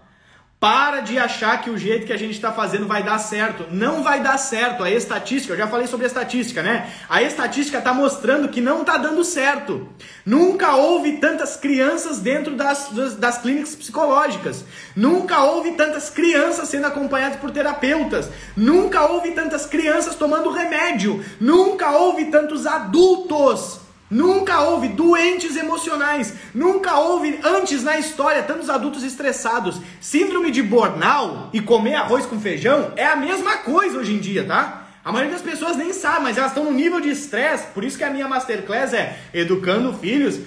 Para 0.61 0.99
de 0.99 1.17
achar 1.17 1.59
que 1.59 1.71
o 1.71 1.77
jeito 1.77 2.05
que 2.05 2.13
a 2.13 2.17
gente 2.19 2.33
está 2.33 2.51
fazendo 2.51 2.85
vai 2.85 3.01
dar 3.01 3.17
certo. 3.17 3.65
Não 3.71 4.03
vai 4.03 4.21
dar 4.21 4.37
certo. 4.37 4.83
A 4.83 4.91
estatística, 4.91 5.51
eu 5.51 5.57
já 5.57 5.65
falei 5.67 5.87
sobre 5.87 6.05
a 6.05 6.07
estatística, 6.07 6.61
né? 6.61 6.87
A 7.09 7.23
estatística 7.23 7.79
está 7.79 7.91
mostrando 7.95 8.47
que 8.47 8.61
não 8.61 8.81
está 8.81 8.95
dando 8.99 9.23
certo. 9.23 9.89
Nunca 10.23 10.75
houve 10.75 11.13
tantas 11.13 11.57
crianças 11.57 12.19
dentro 12.19 12.55
das, 12.55 12.89
das, 12.91 13.15
das 13.15 13.37
clínicas 13.39 13.75
psicológicas. 13.75 14.63
Nunca 14.95 15.43
houve 15.45 15.71
tantas 15.71 16.11
crianças 16.11 16.69
sendo 16.69 16.85
acompanhadas 16.85 17.39
por 17.39 17.49
terapeutas. 17.49 18.29
Nunca 18.55 19.03
houve 19.07 19.31
tantas 19.31 19.65
crianças 19.65 20.13
tomando 20.13 20.51
remédio. 20.51 21.25
Nunca 21.39 21.89
houve 21.89 22.25
tantos 22.25 22.67
adultos 22.67 23.81
Nunca 24.11 24.59
houve 24.61 24.89
doentes 24.89 25.55
emocionais. 25.55 26.33
Nunca 26.53 26.95
houve 26.99 27.39
antes 27.43 27.81
na 27.81 27.97
história 27.97 28.43
tantos 28.43 28.69
adultos 28.69 29.03
estressados. 29.03 29.79
Síndrome 30.01 30.51
de 30.51 30.61
burnout 30.61 31.47
e 31.53 31.61
comer 31.61 31.95
arroz 31.95 32.25
com 32.25 32.37
feijão 32.39 32.91
é 32.97 33.05
a 33.07 33.15
mesma 33.15 33.57
coisa 33.59 33.97
hoje 33.97 34.13
em 34.13 34.19
dia, 34.19 34.43
tá? 34.45 34.87
A 35.03 35.11
maioria 35.13 35.33
das 35.33 35.41
pessoas 35.41 35.77
nem 35.77 35.93
sabe, 35.93 36.23
mas 36.23 36.37
elas 36.37 36.51
estão 36.51 36.65
no 36.65 36.71
nível 36.71 36.99
de 36.99 37.09
estresse. 37.09 37.67
Por 37.73 37.85
isso 37.85 37.97
que 37.97 38.03
a 38.03 38.09
minha 38.09 38.27
masterclass 38.27 38.93
é 38.93 39.17
educando 39.33 39.93
filhos 39.93 40.39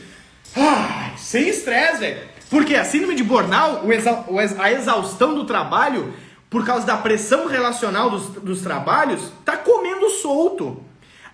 ah, 0.55 1.11
sem 1.17 1.49
estresse, 1.49 1.99
velho. 2.01 2.21
Porque 2.51 2.75
a 2.77 2.85
síndrome 2.85 3.15
de 3.17 3.25
burnout, 3.25 3.91
exa- 3.91 4.25
a 4.59 4.71
exaustão 4.71 5.35
do 5.35 5.45
trabalho, 5.47 6.13
por 6.51 6.65
causa 6.67 6.87
da 6.87 6.97
pressão 6.99 7.49
relacional 7.49 8.11
dos, 8.11 8.27
dos 8.29 8.61
trabalhos, 8.61 9.33
tá 9.45 9.57
comendo 9.57 10.09
solto. 10.11 10.84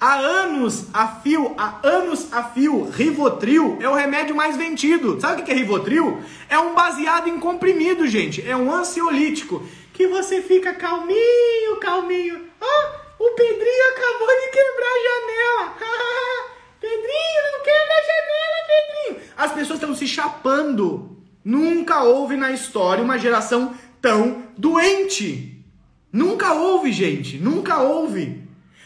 Há 0.00 0.14
anos 0.14 0.86
a 0.94 1.06
fio, 1.06 1.54
há 1.58 1.78
anos 1.82 2.32
a 2.32 2.42
fio, 2.42 2.88
Rivotril 2.88 3.76
é 3.82 3.88
o 3.88 3.94
remédio 3.94 4.34
mais 4.34 4.56
vendido. 4.56 5.20
Sabe 5.20 5.42
o 5.42 5.44
que 5.44 5.50
é 5.50 5.54
Rivotril? 5.54 6.22
É 6.48 6.58
um 6.58 6.74
baseado 6.74 7.28
em 7.28 7.38
comprimido, 7.38 8.06
gente. 8.06 8.40
É 8.48 8.56
um 8.56 8.72
ansiolítico. 8.72 9.62
Que 9.92 10.06
você 10.06 10.40
fica 10.40 10.72
calminho, 10.72 11.76
calminho. 11.82 12.40
Ah, 12.58 12.92
o 13.18 13.30
Pedrinho 13.32 13.90
acabou 13.90 14.28
de 14.28 14.50
quebrar 14.50 14.88
a 14.88 15.02
janela. 15.04 15.76
Pedrinho, 16.80 17.52
não 17.52 17.62
quebra 17.62 17.94
a 17.94 18.06
janela, 18.08 18.66
Pedrinho. 18.66 19.32
As 19.36 19.52
pessoas 19.52 19.78
estão 19.80 19.94
se 19.94 20.06
chapando. 20.06 21.14
Nunca 21.44 22.04
houve 22.04 22.38
na 22.38 22.52
história 22.52 23.04
uma 23.04 23.18
geração 23.18 23.74
tão 24.00 24.44
doente. 24.56 25.62
Nunca 26.10 26.54
houve, 26.54 26.90
gente. 26.90 27.36
Nunca 27.36 27.82
houve. 27.82 28.39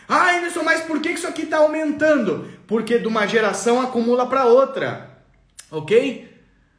Ah, 0.09 0.37
Anderson, 0.37 0.63
mas 0.63 0.81
por 0.83 1.01
que 1.01 1.11
isso 1.11 1.27
aqui 1.27 1.43
está 1.43 1.59
aumentando? 1.59 2.47
Porque 2.67 2.99
de 2.99 3.07
uma 3.09 3.27
geração 3.27 3.81
acumula 3.81 4.27
para 4.27 4.45
outra. 4.45 5.11
Ok? 5.71 6.31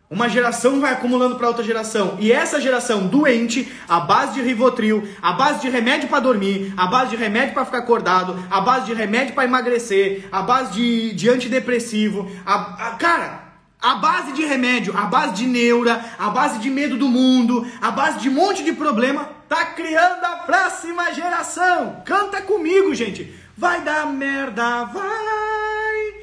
Uma 0.09 0.30
geração 0.30 0.80
vai 0.80 0.93
acumulando 0.93 1.36
para 1.36 1.47
outra 1.47 1.63
geração. 1.63 2.15
E 2.19 2.32
essa 2.32 2.61
geração 2.61 3.07
doente, 3.07 3.67
a 3.89 3.99
base 3.99 4.36
de 4.36 4.41
Rivotril, 4.41 5.07
a 5.21 5.34
base 5.34 5.61
de 5.61 5.69
remédio 5.69 6.07
para 6.07 6.19
dormir, 6.19 6.71
a 6.78 6.86
base 6.86 7.09
de 7.11 7.15
remédio 7.15 7.55
para 7.55 7.65
ficar 7.65 7.80
acordado, 7.80 8.38
a 8.51 8.61
base 8.61 8.86
de 8.86 8.93
remédio 8.93 9.34
para 9.34 9.45
emagrecer, 9.45 10.28
a 10.32 10.43
base 10.43 10.73
de, 10.73 11.13
de 11.15 11.28
antidepressivo, 11.30 12.30
a, 12.45 12.89
a- 12.89 12.91
cara, 12.91 13.45
a 13.82 13.95
base 13.95 14.32
de 14.34 14.45
remédio, 14.45 14.95
a 14.95 15.05
base 15.05 15.34
de 15.34 15.47
neura, 15.47 15.99
a 16.19 16.30
base 16.30 16.59
de 16.59 16.69
medo 16.69 16.95
do 16.97 17.07
mundo, 17.07 17.67
a 17.82 17.89
base 17.89 18.19
de 18.19 18.30
um 18.30 18.34
monte 18.34 18.63
de 18.63 18.73
problema, 18.73 19.30
tá 19.47 19.65
criando 19.67 20.23
a 20.23 20.37
próxima 20.37 21.13
geração. 21.13 22.01
Canta 22.05 22.41
comigo, 22.41 22.93
gente. 22.93 23.33
Vai 23.57 23.81
dar 23.81 24.05
merda, 24.07 24.85
vai. 24.85 26.13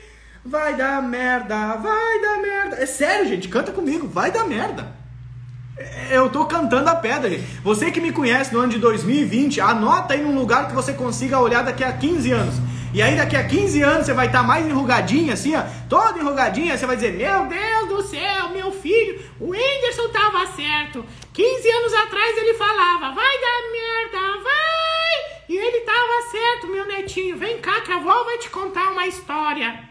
Vai 0.45 0.75
dar 0.75 1.03
merda, 1.03 1.77
vai 1.77 2.21
dar 2.21 2.43
merda. 2.43 2.77
É 2.77 2.87
sério, 2.87 3.29
gente, 3.29 3.49
canta 3.49 3.73
comigo, 3.73 4.09
vai 4.09 4.31
dar 4.31 4.45
merda. 4.45 4.93
Eu 6.11 6.29
tô 6.29 6.45
cantando 6.45 6.91
a 6.91 6.95
pedra. 6.95 7.31
Você 7.63 7.91
que 7.91 8.01
me 8.01 8.13
conhece 8.13 8.53
no 8.53 8.61
ano 8.61 8.73
de 8.73 8.79
2020, 8.79 9.61
anota 9.61 10.15
aí 10.15 10.23
num 10.23 10.35
lugar 10.35 10.69
que 10.69 10.75
você 10.75 10.93
consiga 10.93 11.39
olhar 11.39 11.63
daqui 11.63 11.83
a 11.83 11.93
15 11.93 12.33
anos. 12.33 12.55
E 12.93 13.01
aí 13.01 13.17
daqui 13.17 13.37
a 13.37 13.47
15 13.47 13.83
anos 13.83 14.07
você 14.07 14.13
vai 14.13 14.27
estar 14.27 14.43
mais 14.43 14.67
enrugadinha, 14.67 15.33
assim, 15.33 15.57
ó, 15.57 15.63
toda 15.89 16.19
enrugadinha, 16.19 16.77
você 16.77 16.85
vai 16.85 16.97
dizer, 16.97 17.13
meu 17.15 17.47
Meu 17.47 17.49
Deus 17.49 17.89
do 17.89 18.03
céu, 18.03 18.51
meu 18.51 18.71
filho, 18.71 19.19
o 19.41 19.51
Whindersson 19.51 20.09
tava 20.09 20.47
certo. 20.49 21.05
15 21.33 21.71
anos 21.71 21.95
atrás 21.95 22.37
ele 22.37 22.55
falava, 22.55 23.15
vai 23.15 23.41
dar 23.41 23.73
merda, 23.73 24.43
vai! 24.43 24.63
E 25.49 25.57
ele 25.57 25.81
tava 25.81 26.31
certo, 26.31 26.67
meu 26.69 26.87
netinho. 26.87 27.37
Vem 27.37 27.59
cá 27.59 27.81
que 27.81 27.93
a 27.93 27.97
avó 27.97 28.25
vai 28.25 28.39
te 28.39 28.51
contar 28.51 28.91
uma 28.91 29.07
história. 29.07 29.89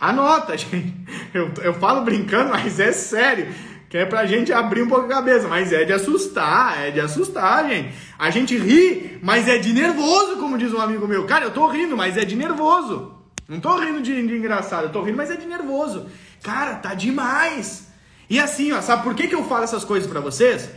Anota, 0.00 0.56
gente. 0.58 0.94
Eu, 1.32 1.52
eu 1.62 1.74
falo 1.74 2.02
brincando, 2.02 2.50
mas 2.50 2.80
é 2.80 2.92
sério. 2.92 3.54
Que 3.92 3.98
é 3.98 4.06
pra 4.06 4.24
gente 4.24 4.50
abrir 4.54 4.80
um 4.80 4.88
pouco 4.88 5.04
a 5.04 5.16
cabeça. 5.16 5.46
Mas 5.46 5.70
é 5.70 5.84
de 5.84 5.92
assustar, 5.92 6.82
é 6.82 6.90
de 6.90 6.98
assustar, 6.98 7.68
gente. 7.68 7.94
A 8.18 8.30
gente 8.30 8.56
ri, 8.56 9.18
mas 9.22 9.46
é 9.46 9.58
de 9.58 9.70
nervoso, 9.70 10.38
como 10.38 10.56
diz 10.56 10.72
um 10.72 10.80
amigo 10.80 11.06
meu. 11.06 11.26
Cara, 11.26 11.44
eu 11.44 11.50
tô 11.50 11.66
rindo, 11.66 11.94
mas 11.94 12.16
é 12.16 12.24
de 12.24 12.34
nervoso. 12.34 13.12
Não 13.46 13.60
tô 13.60 13.78
rindo 13.78 14.00
de, 14.00 14.26
de 14.26 14.34
engraçado, 14.34 14.84
eu 14.84 14.92
tô 14.92 15.02
rindo, 15.02 15.18
mas 15.18 15.30
é 15.30 15.36
de 15.36 15.44
nervoso. 15.44 16.06
Cara, 16.42 16.76
tá 16.76 16.94
demais. 16.94 17.86
E 18.30 18.40
assim, 18.40 18.72
ó, 18.72 18.80
sabe 18.80 19.02
por 19.02 19.14
que, 19.14 19.28
que 19.28 19.34
eu 19.34 19.44
falo 19.44 19.64
essas 19.64 19.84
coisas 19.84 20.08
pra 20.08 20.20
vocês? 20.20 20.70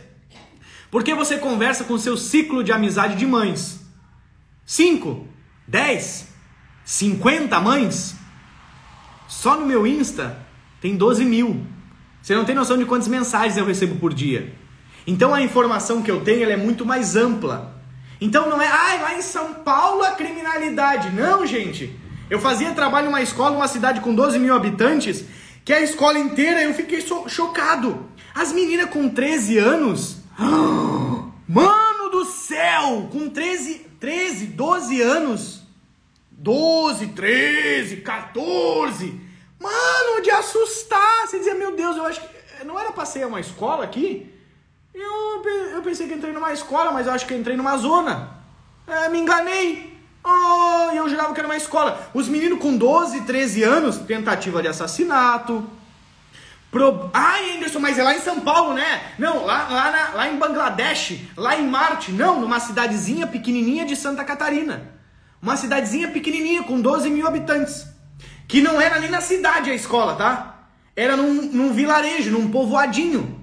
Porque 0.92 1.16
você 1.16 1.38
conversa 1.38 1.86
com 1.86 1.94
o 1.94 2.00
seu 2.00 2.18
ciclo 2.18 2.66
de 2.66 2.74
amizade 2.74 3.16
de 3.16 3.26
mães. 3.26 3.80
5, 4.66 5.26
10, 5.66 6.28
50 6.84 7.62
mães. 7.62 8.14
Só 9.26 9.56
no 9.56 9.66
meu 9.66 9.88
Insta 9.88 10.38
tem 10.82 10.98
12 10.98 11.24
mil. 11.24 11.66
Você 12.26 12.34
não 12.34 12.44
tem 12.44 12.56
noção 12.56 12.76
de 12.76 12.86
quantas 12.86 13.08
mensagens 13.08 13.56
eu 13.56 13.64
recebo 13.64 13.98
por 14.00 14.12
dia. 14.12 14.52
Então 15.06 15.32
a 15.32 15.44
informação 15.44 16.02
que 16.02 16.10
eu 16.10 16.22
tenho 16.22 16.50
é 16.50 16.58
muito 16.58 16.84
mais 16.84 17.16
ampla. 17.16 17.80
Então 18.20 18.50
não 18.50 18.60
é, 18.60 18.68
ai, 18.68 19.00
lá 19.00 19.14
em 19.16 19.22
São 19.22 19.54
Paulo 19.54 20.02
a 20.02 20.10
criminalidade. 20.14 21.12
Não, 21.12 21.46
gente. 21.46 21.96
Eu 22.28 22.40
fazia 22.40 22.72
trabalho 22.72 23.06
numa 23.06 23.22
escola, 23.22 23.52
numa 23.52 23.68
cidade 23.68 24.02
com 24.02 24.16
12 24.16 24.40
mil 24.40 24.56
habitantes, 24.56 25.24
que 25.64 25.72
a 25.72 25.82
escola 25.82 26.18
inteira 26.18 26.64
eu 26.64 26.74
fiquei 26.74 27.00
chocado. 27.28 28.08
As 28.34 28.52
meninas 28.52 28.90
com 28.90 29.08
13 29.08 29.60
anos. 29.60 30.18
Mano 31.48 32.10
do 32.12 32.26
céu! 32.26 33.08
Com 33.12 33.30
13, 33.30 33.86
13, 34.00 34.48
12 34.48 35.00
anos. 35.00 35.62
12, 36.32 37.06
13, 37.06 37.98
14. 37.98 39.25
Mano, 39.66 40.22
de 40.22 40.32
assustar. 40.32 41.28
Você 41.28 41.38
dizia, 41.40 41.56
meu 41.56 41.76
Deus, 41.76 41.98
eu 41.98 42.06
acho 42.06 42.22
que. 42.22 42.66
Não 42.66 42.80
era 42.80 42.92
pra 42.92 43.06
ser 43.06 43.26
uma 43.28 43.40
escola 43.40 43.84
aqui? 43.84 44.32
Eu, 44.94 45.44
eu 45.74 45.82
pensei 45.82 46.08
que 46.08 46.14
entrei 46.14 46.32
numa 46.34 46.54
escola, 46.54 46.92
mas 46.92 47.06
eu 47.08 47.14
acho 47.14 47.26
que 47.26 47.34
entrei 47.34 47.58
numa 47.58 47.76
zona. 47.78 48.30
É, 48.88 49.10
me 49.10 49.20
enganei. 49.20 49.94
Oh, 50.24 50.92
e 50.94 50.98
eu 50.98 51.08
jurava 51.10 51.34
que 51.34 51.40
era 51.40 51.48
uma 51.48 51.58
escola. 51.58 52.10
Os 52.14 52.28
meninos 52.28 52.60
com 52.60 52.76
12, 52.78 53.22
13 53.22 53.64
anos, 53.64 53.98
tentativa 53.98 54.62
de 54.62 54.68
assassinato. 54.68 55.68
Pro... 56.72 57.10
Ai, 57.14 57.58
Anderson, 57.58 57.80
mas 57.80 57.98
é 58.00 58.04
lá 58.04 58.16
em 58.16 58.20
São 58.20 58.40
Paulo, 58.42 58.74
né? 58.74 59.14
Não, 59.20 59.46
lá, 59.46 59.68
lá, 59.70 59.92
na- 59.92 60.10
lá 60.16 60.28
em 60.30 60.38
Bangladesh, 60.38 61.20
lá 61.38 61.56
em 61.58 61.68
Marte. 61.68 62.12
Não, 62.12 62.40
numa 62.42 62.60
cidadezinha 62.60 63.28
pequenininha 63.28 63.86
de 63.86 63.96
Santa 63.96 64.24
Catarina. 64.24 64.92
Uma 65.42 65.56
cidadezinha 65.58 66.10
pequenininha 66.10 66.64
com 66.64 66.82
12 66.82 67.10
mil 67.10 67.28
habitantes. 67.28 67.86
Que 68.48 68.62
não 68.62 68.80
era 68.80 69.00
nem 69.00 69.10
na 69.10 69.22
cidade 69.22 69.72
a 69.72 69.76
escola, 69.76 70.16
tá? 70.16 70.68
Era 70.96 71.18
num, 71.18 71.42
num 71.52 71.74
vilarejo, 71.74 72.32
num 72.32 72.50
povoadinho. 72.50 73.42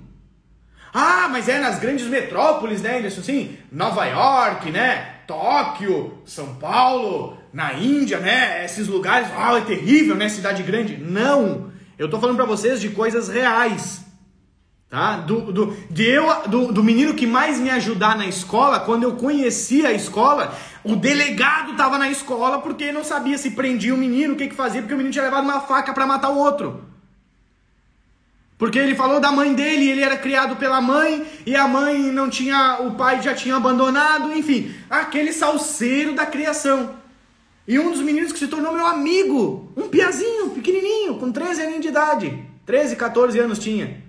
Ah, 0.95 1.29
mas 1.31 1.49
é 1.49 1.59
nas 1.59 1.79
grandes 1.79 2.07
metrópoles, 2.07 2.83
né, 2.83 2.99
Anderson? 2.99 3.23
Sim, 3.23 3.57
Nova 3.71 4.05
York, 4.05 4.71
né? 4.71 5.21
Tóquio, 5.27 6.19
São 6.27 6.55
Paulo, 6.57 7.39
na 7.53 7.75
Índia, 7.75 8.19
né? 8.19 8.65
Esses 8.65 8.89
lugares, 8.89 9.29
ah, 9.37 9.57
é 9.57 9.63
terrível, 9.63 10.15
né? 10.15 10.29
Cidade 10.29 10.63
grande. 10.63 10.97
Não! 10.99 11.73
Eu 11.99 12.11
tô 12.11 12.21
falando 12.21 12.37
pra 12.37 12.45
vocês 12.45 12.81
de 12.81 12.91
coisas 12.91 13.29
reais. 13.29 14.05
Tá? 14.91 15.17
Do, 15.17 15.51
do, 15.51 15.77
de 15.89 16.05
eu, 16.05 16.27
do, 16.49 16.71
do 16.71 16.85
menino 16.85 17.15
que 17.15 17.27
mais 17.27 17.59
me 17.59 17.71
ajudar 17.71 18.15
na 18.15 18.27
escola, 18.27 18.81
quando 18.81 19.05
eu 19.05 19.17
conhecia 19.17 19.89
a 19.89 19.93
escola, 19.93 20.55
o 20.85 20.97
delegado 20.97 21.77
tava 21.77 21.99
na 21.99 22.11
escola 22.11 22.61
porque 22.61 22.91
não 22.91 23.05
sabia 23.05 23.39
se 23.39 23.53
prendia 23.53 23.95
o 23.95 23.99
menino, 23.99 24.35
o 24.35 24.37
que 24.37 24.49
que 24.49 24.55
fazia, 24.55 24.81
porque 24.81 24.95
o 24.95 24.97
menino 24.97 25.13
tinha 25.13 25.25
levado 25.25 25.45
uma 25.45 25.61
faca 25.61 25.93
pra 25.93 26.07
matar 26.07 26.31
o 26.31 26.39
outro. 26.39 26.85
Porque 28.59 28.79
ele 28.79 28.95
falou 28.95 29.21
da 29.21 29.33
mãe 29.33 29.55
dele, 29.55 29.91
ele 29.91 30.03
era 30.03 30.17
criado 30.17 30.57
pela 30.57 30.81
mãe 30.81 31.27
e 31.45 31.57
a 31.57 31.67
mãe 31.67 31.99
não 32.13 32.31
tinha, 32.31 32.79
o 32.81 32.93
pai 32.93 33.21
já 33.21 33.35
tinha 33.35 33.57
abandonado, 33.57 34.33
enfim, 34.33 34.73
aquele 34.89 35.33
salseiro 35.33 36.15
da 36.15 36.27
criação. 36.27 36.95
E 37.67 37.79
um 37.79 37.91
dos 37.91 38.01
meninos 38.01 38.33
que 38.33 38.39
se 38.39 38.49
tornou 38.49 38.73
meu 38.73 38.87
amigo, 38.87 39.73
um 39.77 39.89
piazinho, 39.89 40.51
pequenininho, 40.51 41.17
com 41.17 41.31
13 41.31 41.63
anos 41.63 41.81
de 41.81 41.89
idade, 41.89 42.45
13, 42.67 42.97
14 42.97 43.39
anos 43.39 43.59
tinha. 43.59 44.02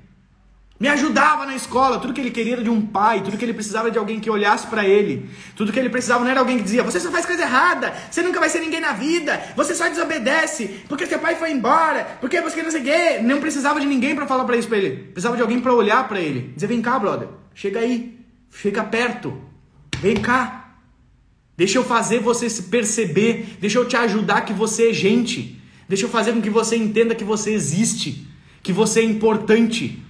Me 0.83 0.89
ajudava 0.89 1.45
na 1.45 1.55
escola, 1.55 1.97
tudo 1.97 2.13
que 2.13 2.19
ele 2.19 2.29
queria 2.29 2.55
era 2.55 2.61
de 2.61 2.69
um 2.69 2.81
pai, 2.85 3.21
tudo 3.23 3.37
que 3.37 3.45
ele 3.45 3.53
precisava 3.53 3.89
de 3.89 3.97
alguém 3.97 4.19
que 4.19 4.29
olhasse 4.29 4.67
pra 4.67 4.85
ele. 4.85 5.29
Tudo 5.55 5.71
que 5.71 5.79
ele 5.79 5.87
precisava 5.87 6.25
não 6.25 6.29
era 6.29 6.41
alguém 6.41 6.57
que 6.57 6.63
dizia: 6.63 6.83
"Você 6.83 6.99
só 6.99 7.09
faz 7.09 7.25
coisa 7.25 7.43
errada, 7.43 7.93
você 8.11 8.21
nunca 8.21 8.37
vai 8.37 8.49
ser 8.49 8.59
ninguém 8.59 8.81
na 8.81 8.91
vida, 8.91 9.41
você 9.55 9.73
só 9.73 9.87
desobedece, 9.87 10.83
porque 10.89 11.05
seu 11.05 11.19
pai 11.19 11.35
foi 11.35 11.53
embora, 11.53 12.17
porque 12.19 12.41
você 12.41 12.61
não 12.61 12.69
sei 12.69 12.81
o 12.81 12.83
quê". 12.83 13.19
Não 13.23 13.39
precisava 13.39 13.79
de 13.79 13.85
ninguém 13.85 14.13
pra 14.13 14.27
falar 14.27 14.43
pra 14.43 14.57
isso 14.57 14.67
pra 14.67 14.77
ele. 14.77 15.07
Precisava 15.13 15.37
de 15.37 15.41
alguém 15.41 15.61
pra 15.61 15.73
olhar 15.73 16.05
pra 16.05 16.19
ele, 16.19 16.51
dizer: 16.53 16.67
"Vem 16.67 16.81
cá, 16.81 16.99
brother. 16.99 17.29
Chega 17.55 17.79
aí. 17.79 18.19
Chega 18.51 18.83
perto. 18.83 19.41
Vem 20.01 20.17
cá. 20.17 20.75
Deixa 21.55 21.77
eu 21.77 21.85
fazer 21.85 22.19
você 22.19 22.49
se 22.49 22.63
perceber, 22.63 23.55
deixa 23.57 23.79
eu 23.79 23.87
te 23.87 23.95
ajudar 23.95 24.41
que 24.41 24.51
você 24.51 24.89
é 24.89 24.93
gente. 24.93 25.61
Deixa 25.87 26.03
eu 26.03 26.09
fazer 26.09 26.33
com 26.33 26.41
que 26.41 26.49
você 26.49 26.75
entenda 26.75 27.15
que 27.15 27.23
você 27.23 27.53
existe, 27.53 28.27
que 28.61 28.73
você 28.73 28.99
é 28.99 29.03
importante. 29.05 30.03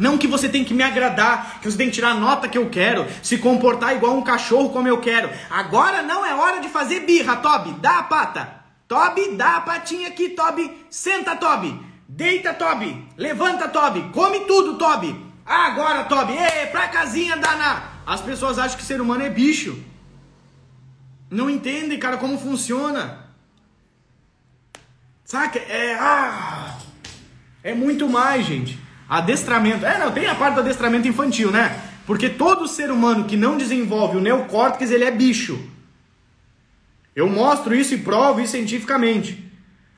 Não 0.00 0.16
que 0.16 0.26
você 0.26 0.48
tem 0.48 0.64
que 0.64 0.72
me 0.72 0.82
agradar, 0.82 1.60
que 1.60 1.70
você 1.70 1.76
tem 1.76 1.88
que 1.88 1.92
tirar 1.92 2.12
a 2.12 2.14
nota 2.14 2.48
que 2.48 2.56
eu 2.56 2.70
quero, 2.70 3.06
se 3.22 3.36
comportar 3.36 3.94
igual 3.94 4.16
um 4.16 4.22
cachorro 4.22 4.70
como 4.70 4.88
eu 4.88 4.98
quero. 4.98 5.28
Agora 5.50 6.02
não 6.02 6.24
é 6.24 6.34
hora 6.34 6.58
de 6.58 6.70
fazer 6.70 7.00
birra, 7.00 7.36
Toby. 7.36 7.74
Dá 7.74 7.98
a 7.98 8.02
pata. 8.04 8.60
Toby, 8.88 9.36
dá 9.36 9.56
a 9.56 9.60
patinha 9.60 10.08
aqui, 10.08 10.30
Toby. 10.30 10.86
Senta, 10.88 11.36
Toby. 11.36 11.78
Deita, 12.08 12.54
Toby. 12.54 13.06
Levanta, 13.14 13.68
Toby. 13.68 14.10
Come 14.10 14.40
tudo, 14.46 14.78
Toby. 14.78 15.14
Agora, 15.44 16.04
Toby. 16.04 16.32
Ê, 16.32 16.66
pra 16.68 16.88
casinha, 16.88 17.36
Dana. 17.36 17.82
As 18.06 18.22
pessoas 18.22 18.58
acham 18.58 18.78
que 18.78 18.84
ser 18.84 19.02
humano 19.02 19.22
é 19.22 19.28
bicho. 19.28 19.78
Não 21.30 21.50
entendem, 21.50 21.98
cara, 21.98 22.16
como 22.16 22.38
funciona. 22.38 23.26
Saca? 25.24 25.58
É. 25.58 25.94
Ah, 26.00 26.78
é 27.62 27.74
muito 27.74 28.08
mais, 28.08 28.46
gente. 28.46 28.89
Adestramento. 29.10 29.84
É, 29.84 29.98
não, 29.98 30.12
tem 30.12 30.26
a 30.28 30.36
parte 30.36 30.54
do 30.54 30.60
adestramento 30.60 31.08
infantil, 31.08 31.50
né? 31.50 31.80
Porque 32.06 32.28
todo 32.28 32.68
ser 32.68 32.92
humano 32.92 33.24
que 33.24 33.36
não 33.36 33.56
desenvolve 33.56 34.16
o 34.16 34.20
neocórtex, 34.20 34.88
ele 34.92 35.02
é 35.02 35.10
bicho. 35.10 35.60
Eu 37.14 37.28
mostro 37.28 37.74
isso 37.74 37.92
e 37.92 37.98
provo 37.98 38.40
isso 38.40 38.52
cientificamente. 38.52 39.50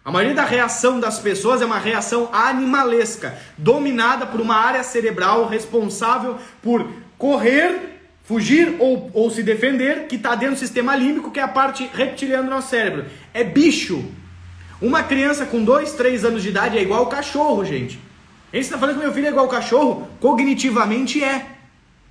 A 0.02 0.10
maioria 0.10 0.34
da 0.34 0.44
reação 0.44 0.98
das 0.98 1.18
pessoas 1.18 1.60
é 1.60 1.66
uma 1.66 1.78
reação 1.78 2.30
animalesca, 2.32 3.38
dominada 3.58 4.26
por 4.26 4.40
uma 4.40 4.56
área 4.56 4.82
cerebral 4.82 5.46
responsável 5.46 6.38
por 6.62 6.90
correr, 7.18 8.00
fugir 8.24 8.76
ou, 8.78 9.10
ou 9.12 9.30
se 9.30 9.42
defender, 9.42 10.06
que 10.06 10.16
está 10.16 10.34
dentro 10.34 10.56
do 10.56 10.58
sistema 10.58 10.96
límbico, 10.96 11.30
que 11.30 11.38
é 11.38 11.42
a 11.42 11.48
parte 11.48 11.88
reptiliana 11.92 12.44
do 12.44 12.50
nosso 12.50 12.70
cérebro. 12.70 13.04
É 13.34 13.44
bicho. 13.44 14.10
Uma 14.80 15.02
criança 15.02 15.44
com 15.44 15.62
2, 15.62 15.92
3 15.92 16.24
anos 16.24 16.42
de 16.42 16.48
idade 16.48 16.78
é 16.78 16.82
igual 16.82 17.00
ao 17.00 17.06
cachorro, 17.06 17.62
gente. 17.62 18.00
Gente 18.53 18.64
está 18.64 18.78
falando 18.78 18.96
que 18.96 19.03
meu 19.03 19.12
filho 19.12 19.26
é 19.26 19.30
igual 19.30 19.46
ao 19.46 19.50
cachorro? 19.50 20.09
Cognitivamente 20.20 21.24
é. 21.24 21.46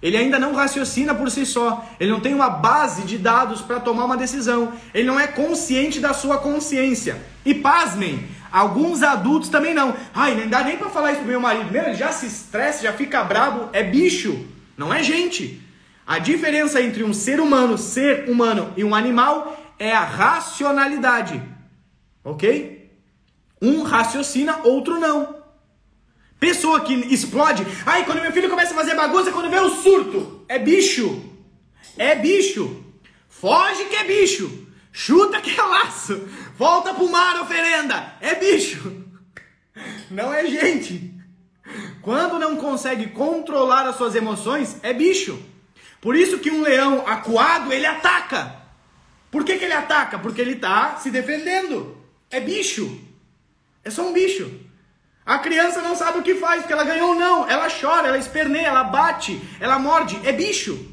Ele 0.01 0.17
ainda 0.17 0.39
não 0.39 0.55
raciocina 0.55 1.13
por 1.13 1.29
si 1.29 1.45
só. 1.45 1.85
Ele 1.99 2.09
não 2.09 2.19
tem 2.19 2.33
uma 2.33 2.49
base 2.49 3.03
de 3.03 3.19
dados 3.19 3.61
para 3.61 3.79
tomar 3.79 4.05
uma 4.05 4.17
decisão. 4.17 4.73
Ele 4.93 5.07
não 5.07 5.19
é 5.19 5.27
consciente 5.27 5.99
da 5.99 6.13
sua 6.13 6.39
consciência. 6.39 7.21
E 7.45 7.53
pasmem, 7.53 8.27
alguns 8.51 9.03
adultos 9.03 9.49
também 9.49 9.75
não. 9.75 9.95
Ai, 10.13 10.33
nem 10.33 10.49
dá 10.49 10.63
nem 10.63 10.77
para 10.77 10.89
falar 10.89 11.11
isso 11.11 11.21
pro 11.21 11.29
meu 11.29 11.39
marido. 11.39 11.71
Meu, 11.71 11.83
ele 11.83 11.93
já 11.93 12.11
se 12.11 12.25
estressa, 12.25 12.81
já 12.81 12.93
fica 12.93 13.23
brabo. 13.23 13.69
É 13.71 13.83
bicho, 13.83 14.43
não 14.75 14.91
é 14.91 15.03
gente. 15.03 15.61
A 16.07 16.17
diferença 16.17 16.81
entre 16.81 17.03
um 17.03 17.13
ser 17.13 17.39
humano, 17.39 17.77
ser 17.77 18.27
humano 18.27 18.73
e 18.75 18.83
um 18.83 18.95
animal 18.95 19.55
é 19.77 19.91
a 19.91 20.03
racionalidade. 20.03 21.39
Ok? 22.23 22.89
Um 23.61 23.83
raciocina, 23.83 24.61
outro 24.63 24.99
não. 24.99 25.40
Pessoa 26.41 26.81
que 26.81 26.95
explode. 27.13 27.63
Ai, 27.85 28.03
quando 28.03 28.19
meu 28.19 28.31
filho 28.31 28.49
começa 28.49 28.73
a 28.73 28.75
fazer 28.75 28.95
bagunça, 28.95 29.31
quando 29.31 29.51
vê 29.51 29.59
o 29.59 29.69
surto. 29.69 30.43
É 30.49 30.57
bicho. 30.57 31.23
É 31.95 32.15
bicho. 32.15 32.83
Foge 33.29 33.85
que 33.85 33.95
é 33.95 34.03
bicho. 34.03 34.67
Chuta 34.91 35.39
que 35.39 35.51
é 35.51 35.61
laço. 35.61 36.27
Volta 36.57 36.95
pro 36.95 37.07
mar, 37.11 37.39
oferenda. 37.41 38.15
É 38.19 38.33
bicho. 38.33 39.05
Não 40.09 40.33
é 40.33 40.47
gente. 40.47 41.13
Quando 42.01 42.39
não 42.39 42.55
consegue 42.55 43.09
controlar 43.09 43.87
as 43.87 43.97
suas 43.97 44.15
emoções, 44.15 44.77
é 44.81 44.91
bicho. 44.93 45.39
Por 46.01 46.15
isso 46.15 46.39
que 46.39 46.49
um 46.49 46.63
leão 46.63 47.07
acuado, 47.07 47.71
ele 47.71 47.85
ataca. 47.85 48.55
Por 49.29 49.45
que, 49.45 49.59
que 49.59 49.65
ele 49.65 49.73
ataca? 49.73 50.17
Porque 50.17 50.41
ele 50.41 50.53
está 50.53 50.95
se 50.95 51.11
defendendo. 51.11 51.95
É 52.31 52.39
bicho. 52.39 52.99
É 53.83 53.91
só 53.91 54.07
um 54.07 54.11
bicho. 54.11 54.70
A 55.26 55.39
criança 55.39 55.82
não 55.82 55.95
sabe 55.95 56.19
o 56.19 56.24
que 56.24 56.36
faz, 56.36 56.61
porque 56.61 56.74
ela 56.74 56.84
ganhou 56.84 57.09
ou 57.09 57.15
não. 57.15 57.47
Ela 57.49 57.67
chora, 57.69 58.07
ela 58.07 58.17
esperneia, 58.17 58.67
ela 58.67 58.84
bate, 58.84 59.41
ela 59.59 59.78
morde. 59.78 60.19
É 60.24 60.32
bicho. 60.32 60.88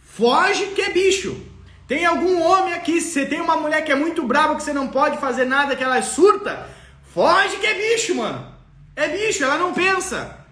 Foge 0.00 0.66
que 0.68 0.82
é 0.82 0.90
bicho. 0.90 1.44
Tem 1.86 2.04
algum 2.04 2.40
homem 2.40 2.74
aqui, 2.74 3.00
você 3.00 3.26
tem 3.26 3.40
uma 3.40 3.56
mulher 3.56 3.84
que 3.84 3.92
é 3.92 3.94
muito 3.94 4.22
brava, 4.22 4.56
que 4.56 4.62
você 4.62 4.72
não 4.72 4.88
pode 4.88 5.18
fazer 5.18 5.44
nada, 5.44 5.76
que 5.76 5.84
ela 5.84 6.00
surta, 6.02 6.66
foge 7.12 7.58
que 7.58 7.66
é 7.66 7.74
bicho, 7.74 8.14
mano. 8.14 8.54
É 8.96 9.08
bicho, 9.08 9.44
ela 9.44 9.58
não 9.58 9.74
pensa. 9.74 10.43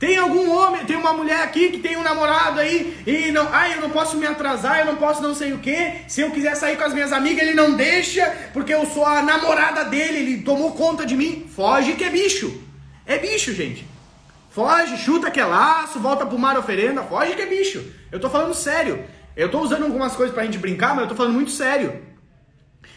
Tem 0.00 0.16
algum 0.16 0.50
homem, 0.50 0.86
tem 0.86 0.96
uma 0.96 1.12
mulher 1.12 1.42
aqui 1.42 1.68
que 1.68 1.78
tem 1.78 1.94
um 1.94 2.02
namorado 2.02 2.58
aí 2.58 3.02
e 3.06 3.30
não, 3.30 3.46
ai, 3.52 3.74
eu 3.74 3.82
não 3.82 3.90
posso 3.90 4.16
me 4.16 4.26
atrasar, 4.26 4.78
eu 4.78 4.86
não 4.86 4.96
posso 4.96 5.22
não 5.22 5.34
sei 5.34 5.52
o 5.52 5.58
que. 5.58 5.76
Se 6.08 6.22
eu 6.22 6.30
quiser 6.30 6.56
sair 6.56 6.78
com 6.78 6.84
as 6.84 6.94
minhas 6.94 7.12
amigas, 7.12 7.42
ele 7.42 7.52
não 7.52 7.76
deixa, 7.76 8.24
porque 8.54 8.72
eu 8.72 8.86
sou 8.86 9.04
a 9.04 9.20
namorada 9.20 9.84
dele, 9.84 10.20
ele 10.20 10.42
tomou 10.42 10.72
conta 10.72 11.04
de 11.04 11.14
mim. 11.14 11.46
Foge 11.54 11.92
que 11.92 12.04
é 12.04 12.08
bicho. 12.08 12.62
É 13.04 13.18
bicho, 13.18 13.52
gente. 13.52 13.86
Foge, 14.48 14.96
chuta 14.96 15.30
que 15.30 15.38
é 15.38 15.44
laço, 15.44 16.00
volta 16.00 16.24
pro 16.24 16.38
mar 16.38 16.58
oferenda, 16.58 17.02
foge 17.02 17.34
que 17.34 17.42
é 17.42 17.46
bicho. 17.46 17.84
Eu 18.10 18.18
tô 18.18 18.30
falando 18.30 18.54
sério. 18.54 19.04
Eu 19.36 19.50
tô 19.50 19.60
usando 19.60 19.82
algumas 19.82 20.16
coisas 20.16 20.34
pra 20.34 20.46
gente 20.46 20.56
brincar, 20.56 20.94
mas 20.94 21.02
eu 21.02 21.08
tô 21.10 21.14
falando 21.14 21.34
muito 21.34 21.50
sério. 21.50 22.00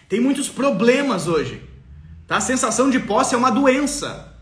Tem 0.08 0.22
muitos 0.22 0.48
problemas 0.48 1.28
hoje. 1.28 1.62
Tá? 2.26 2.38
A 2.38 2.42
sensação 2.42 2.90
de 2.90 3.02
posse 3.02 3.36
é 3.36 3.38
uma 3.38 3.52
doença. 3.52 4.33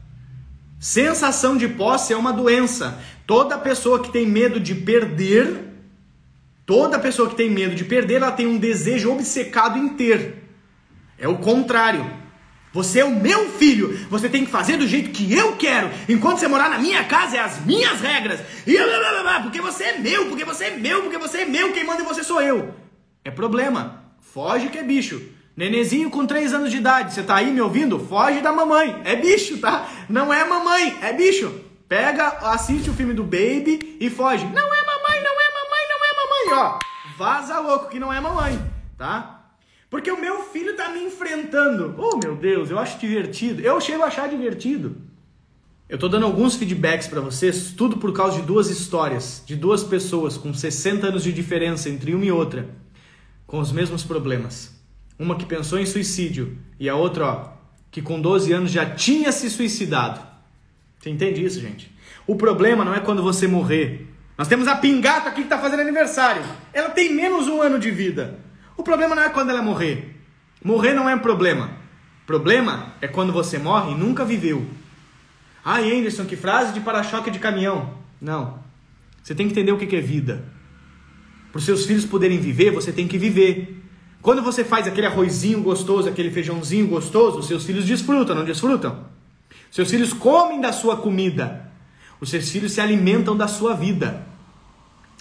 Sensação 0.82 1.55
de 1.55 1.67
posse 1.67 2.11
é 2.11 2.17
uma 2.17 2.34
doença. 2.34 2.99
Toda 3.27 3.55
pessoa 3.55 4.01
que 4.01 4.11
tem 4.11 4.25
medo 4.25 4.59
de 4.59 4.73
perder, 4.73 5.67
toda 6.65 6.97
pessoa 6.97 7.29
que 7.29 7.36
tem 7.36 7.51
medo 7.51 7.75
de 7.75 7.86
perder, 7.86 8.15
ela 8.15 8.32
tem 8.32 8.47
um 8.47 8.57
desejo 8.57 9.11
obcecado 9.11 9.77
em 9.77 9.89
ter. 9.89 10.43
É 11.19 11.27
o 11.27 11.38
contrário. 11.38 12.11
Você 12.73 13.01
é 13.01 13.05
o 13.05 13.13
meu 13.13 13.47
filho, 13.51 14.07
você 14.09 14.27
tem 14.27 14.43
que 14.43 14.49
fazer 14.49 14.77
do 14.77 14.88
jeito 14.88 15.11
que 15.11 15.32
eu 15.32 15.55
quero. 15.55 15.91
Enquanto 16.09 16.39
você 16.39 16.47
morar 16.47 16.67
na 16.67 16.79
minha 16.79 17.03
casa, 17.03 17.38
é 17.38 17.41
as 17.41 17.63
minhas 17.63 18.01
regras. 18.01 18.39
E 18.65 18.75
blá, 18.75 18.88
blá, 18.88 19.21
blá, 19.21 19.39
porque 19.41 19.61
você 19.61 19.84
é 19.84 19.97
meu, 19.99 20.29
porque 20.29 20.43
você 20.43 20.63
é 20.63 20.77
meu, 20.77 21.03
porque 21.03 21.17
você 21.19 21.41
é 21.41 21.45
meu, 21.45 21.71
quem 21.73 21.86
manda 21.86 22.01
em 22.01 22.05
você 22.05 22.23
sou 22.23 22.41
eu. 22.41 22.73
É 23.23 23.29
problema. 23.29 24.03
Foge 24.19 24.69
que 24.69 24.79
é 24.79 24.84
bicho. 24.84 25.21
Nenezinho 25.56 26.10
com 26.10 26.26
3 26.26 26.54
anos 26.54 26.72
de 26.72 26.78
idade, 26.78 27.14
você 27.14 27.24
tá 27.24 27.36
aí 27.36 27.52
me 27.52 27.62
ouvindo? 27.62 27.99
Foge 27.99 28.41
da 28.41 28.52
mamãe. 28.52 29.02
É 29.04 29.16
bicho, 29.16 29.58
tá? 29.60 29.88
Não 30.08 30.34
é 30.34 30.45
mamãe, 30.45 30.97
é 31.02 31.14
bicho. 31.14 31.54
Pega, 31.88 32.28
assiste 32.54 32.89
o 32.89 32.93
filme 32.93 33.14
do 33.14 33.24
Baby 33.24 33.97
e 33.99 34.10
foge. 34.10 34.45
Não 34.45 34.74
é 34.74 34.86
mamãe, 34.86 35.22
não 35.22 35.41
é 35.41 35.47
mamãe, 35.54 35.84
não 35.89 36.06
é 36.06 36.16
mamãe, 36.16 36.64
ó. 36.64 36.80
Vaza 37.18 37.60
louco 37.60 37.89
que 37.89 37.99
não 37.99 38.14
é 38.14 38.22
mamãe, 38.22 38.60
tá? 38.97 39.39
Porque 39.89 40.10
o 40.10 40.20
meu 40.20 40.43
filho 40.43 40.74
tá 40.78 40.88
me 40.88 41.04
enfrentando. 41.04 41.93
Oh, 41.97 42.16
meu 42.16 42.38
Deus, 42.38 42.72
eu 42.72 42.80
acho 42.80 42.97
divertido. 42.97 43.62
Eu 43.62 43.82
chego 43.82 44.04
a 44.04 44.08
achar 44.08 44.30
divertido. 44.30 44.95
Eu 45.89 45.97
tô 45.99 46.08
dando 46.08 46.26
alguns 46.26 46.56
feedbacks 46.56 47.10
para 47.10 47.20
vocês, 47.20 47.74
tudo 47.74 47.97
por 47.97 48.14
causa 48.14 48.39
de 48.39 48.47
duas 48.47 48.70
histórias, 48.70 49.43
de 49.45 49.58
duas 49.58 49.84
pessoas 49.84 50.38
com 50.38 50.54
60 50.54 51.08
anos 51.08 51.24
de 51.24 51.34
diferença 51.34 51.89
entre 51.89 52.16
uma 52.16 52.24
e 52.24 52.32
outra, 52.32 52.70
com 53.45 53.60
os 53.60 53.74
mesmos 53.74 54.02
problemas. 54.02 54.80
Uma 55.22 55.36
que 55.36 55.45
pensou 55.45 55.78
em 55.78 55.86
suicídio 55.86 56.57
e 56.80 56.89
a 56.89 56.95
outra, 56.95 57.26
ó, 57.28 57.49
que 57.91 58.01
com 58.01 58.19
12 58.19 58.51
anos 58.53 58.72
já 58.72 58.89
tinha 58.89 59.32
se 59.32 59.51
suicidado. 59.51 60.19
Você 60.97 61.11
entende 61.11 61.45
isso, 61.45 61.61
gente? 61.61 61.95
O 62.26 62.36
problema 62.36 62.84
não 62.84 62.95
é 62.95 62.99
quando 62.99 63.22
você 63.22 63.47
morrer. 63.47 64.07
Nós 64.36 64.47
temos 64.47 64.67
a 64.67 64.76
Pingata 64.76 65.30
aqui 65.30 65.41
que 65.41 65.45
está 65.45 65.59
fazendo 65.59 65.82
aniversário. 65.82 66.41
Ela 66.74 66.89
tem 66.89 67.13
menos 67.13 67.47
um 67.47 67.61
ano 67.61 67.78
de 67.78 67.91
vida. 67.91 68.39
O 68.76 68.82
problema 68.82 69.13
não 69.13 69.22
é 69.22 69.30
quando 69.30 69.51
ela 69.51 69.61
morrer. 69.61 70.19
Morrer 70.63 70.95
não 70.95 71.07
é 71.07 71.13
um 71.13 71.19
problema. 71.19 71.69
Problema 72.26 72.95
é 72.99 73.07
quando 73.07 73.32
você 73.32 73.59
morre 73.59 73.91
e 73.91 73.95
nunca 73.95 74.26
viveu. 74.26 74.65
Ai, 75.63 75.95
Anderson, 75.95 76.26
que 76.26 76.36
frase 76.36 76.74
de 76.74 76.80
para-choque 76.80 77.30
de 77.30 77.38
caminhão. 77.38 77.93
Não. 78.19 78.57
Você 79.22 79.36
tem 79.36 79.45
que 79.45 79.51
entender 79.51 79.72
o 79.72 79.78
que 79.78 79.95
é 79.95 80.01
vida. 80.01 80.43
Para 81.51 81.59
os 81.59 81.65
seus 81.65 81.86
filhos 81.86 82.05
poderem 82.05 82.39
viver, 82.39 82.72
você 82.72 82.91
tem 82.91 83.07
que 83.07 83.19
viver. 83.19 83.80
Quando 84.22 84.41
você 84.41 84.63
faz 84.63 84.88
aquele 84.88 85.07
arrozinho 85.07 85.61
gostoso, 85.61 86.07
aquele 86.07 86.30
feijãozinho 86.30 86.88
gostoso, 86.88 87.41
seus 87.41 87.65
filhos 87.65 87.86
desfrutam, 87.86 88.36
não 88.36 88.45
desfrutam? 88.45 89.05
Seus 89.72 89.89
filhos 89.89 90.13
comem 90.13 90.61
da 90.61 90.72
sua 90.72 90.97
comida. 90.97 91.72
Os 92.19 92.30
seus 92.30 92.49
filhos 92.49 92.72
se 92.72 92.80
alimentam 92.80 93.36
da 93.36 93.47
sua 93.47 93.74
vida. 93.74 94.28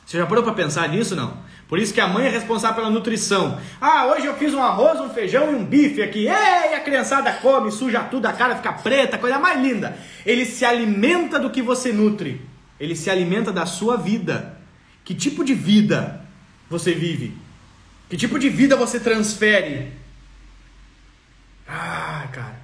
Você 0.05 0.18
já 0.18 0.26
parou 0.26 0.44
para 0.44 0.53
pensar 0.53 0.88
nisso, 0.88 1.16
não? 1.16 1.38
Por 1.66 1.78
isso 1.78 1.94
que 1.94 2.01
a 2.01 2.09
mãe 2.09 2.26
é 2.26 2.28
responsável 2.28 2.82
pela 2.82 2.90
nutrição. 2.90 3.59
Ah, 3.80 4.07
hoje 4.07 4.26
eu 4.26 4.34
fiz 4.34 4.53
um 4.53 4.61
arroz, 4.61 5.01
um 5.01 5.09
feijão 5.09 5.53
e 5.53 5.55
um 5.55 5.64
bife 5.64 6.03
aqui. 6.03 6.26
Ei, 6.26 6.74
a 6.74 6.80
criançada 6.80 7.32
come, 7.34 7.70
suja 7.70 8.01
tudo, 8.01 8.26
a 8.26 8.32
cara 8.32 8.57
fica 8.57 8.72
preta, 8.72 9.16
coisa 9.16 9.38
mais 9.38 9.62
linda. 9.62 9.96
Ele 10.26 10.44
se 10.44 10.64
alimenta 10.64 11.38
do 11.38 11.48
que 11.48 11.62
você 11.62 11.92
nutre. 11.92 12.40
Ele 12.78 12.96
se 12.96 13.09
alimenta 13.09 13.53
da 13.53 13.64
sua 13.66 13.96
vida. 13.96 14.59
Que 15.05 15.14
tipo 15.14 15.44
de 15.44 15.55
vida 15.55 16.20
você 16.68 16.92
vive? 16.92 17.32
Que 18.11 18.16
tipo 18.16 18.40
de 18.40 18.48
vida 18.48 18.74
você 18.74 18.98
transfere? 18.98 19.92
Ah, 21.68 22.26
cara. 22.34 22.61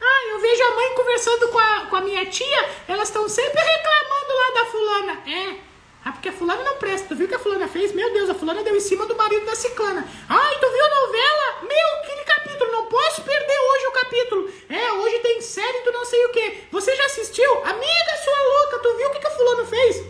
Ah, 0.00 0.26
eu 0.30 0.40
vejo 0.40 0.62
a 0.62 0.74
mãe 0.74 0.94
conversando 0.94 1.48
com 1.48 1.58
a, 1.58 1.86
com 1.90 1.96
a 1.96 2.00
minha 2.00 2.24
tia, 2.24 2.70
elas 2.88 3.08
estão 3.08 3.28
sempre 3.28 3.60
reclamando 3.60 4.32
lá 4.32 4.54
da 4.54 4.70
fulana. 4.70 5.12
É. 5.30 5.60
Ah, 6.02 6.12
porque 6.12 6.30
a 6.30 6.32
fulana 6.32 6.64
não 6.64 6.78
presta. 6.78 7.08
Tu 7.08 7.16
viu 7.16 7.26
o 7.26 7.28
que 7.28 7.34
a 7.34 7.38
fulana 7.38 7.68
fez? 7.68 7.92
Meu 7.92 8.10
Deus, 8.10 8.30
a 8.30 8.34
fulana 8.34 8.62
deu 8.62 8.74
em 8.74 8.80
cima 8.80 9.04
do 9.04 9.14
marido 9.14 9.44
da 9.44 9.54
ciclana. 9.54 10.08
Ai, 10.26 10.54
tu 10.58 10.66
viu 10.70 10.84
a 10.86 11.06
novela? 11.06 11.68
Meu, 11.68 12.00
aquele 12.00 12.24
capítulo, 12.24 12.72
não 12.72 12.86
posso 12.86 13.20
perder 13.20 13.58
hoje 13.58 13.86
o 13.86 13.92
capítulo. 13.92 14.50
É, 14.70 14.92
hoje 14.92 15.18
tem 15.18 15.42
série 15.42 15.82
do 15.82 15.92
não 15.92 16.06
sei 16.06 16.24
o 16.24 16.30
que. 16.30 16.62
Você 16.72 16.96
já 16.96 17.04
assistiu? 17.04 17.52
Amiga 17.66 18.16
sua 18.24 18.42
louca, 18.44 18.78
tu 18.78 18.96
viu 18.96 19.08
o 19.08 19.10
que, 19.10 19.18
que 19.18 19.26
a 19.26 19.30
fulana 19.30 19.66
fez? 19.66 20.06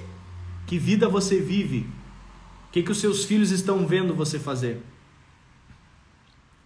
Que 0.64 0.78
vida 0.78 1.08
você 1.08 1.40
vive? 1.40 1.98
O 2.68 2.70
que, 2.70 2.82
que 2.82 2.92
os 2.92 3.00
seus 3.00 3.24
filhos 3.24 3.50
estão 3.50 3.86
vendo 3.86 4.14
você 4.14 4.38
fazer? 4.38 4.82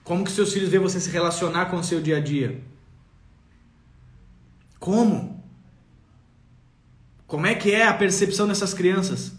Como 0.03 0.25
que 0.25 0.33
seus 0.33 0.53
filhos 0.53 0.69
veem 0.69 0.83
você 0.83 1.01
se 1.01 1.11
relacionar 1.11 1.67
com 1.67 1.77
o 1.77 1.85
seu 1.85 2.01
dia 2.01 2.17
a 2.17 2.21
dia? 2.21 2.61
Como? 4.81 5.43
Como 7.27 7.47
é 7.47 7.55
que 7.55 7.71
é 7.71 7.87
a 7.87 7.95
percepção 7.95 8.49
dessas 8.49 8.75
crianças? 8.75 9.33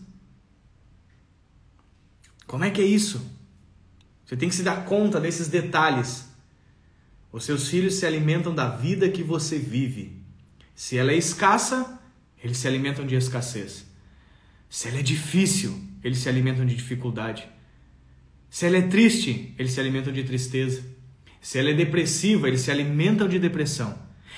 Como 2.47 2.64
é 2.64 2.72
que 2.72 2.82
é 2.82 2.86
isso? 2.86 3.30
Você 4.26 4.38
tem 4.38 4.47
que 4.47 4.55
se 4.55 4.64
dar 4.64 4.86
conta 4.86 5.20
desses 5.20 5.49
detalhes. 5.49 6.30
Os 7.32 7.43
seus 7.43 7.68
filhos 7.68 7.95
se 7.95 8.05
alimentam 8.05 8.55
da 8.55 8.70
vida 8.70 9.09
que 9.09 9.22
você 9.22 9.59
vive. 9.59 10.24
Se 10.74 10.97
ela 10.97 11.11
é 11.11 11.18
escassa, 11.18 11.99
eles 12.41 12.57
se 12.57 12.68
alimentam 12.68 13.05
de 13.05 13.16
escassez. 13.16 13.86
Se 14.70 14.88
ela 14.88 14.99
é 14.99 15.03
difícil, 15.03 15.93
eles 16.04 16.20
se 16.20 16.30
alimentam 16.30 16.66
de 16.66 16.76
dificuldade. 16.76 17.47
Se 18.49 18.66
ela 18.66 18.78
é 18.78 18.82
triste, 18.84 19.54
eles 19.58 19.72
se 19.72 19.80
alimentam 19.80 20.14
de 20.14 20.24
tristeza. 20.24 20.84
Se 21.41 21.58
ela 21.58 21.72
é 21.72 21.74
depressiva, 21.74 22.47
eles 22.47 22.62
se 22.62 22.72
alimentam 22.72 23.28
de 23.28 23.39
depressão. 23.39 23.97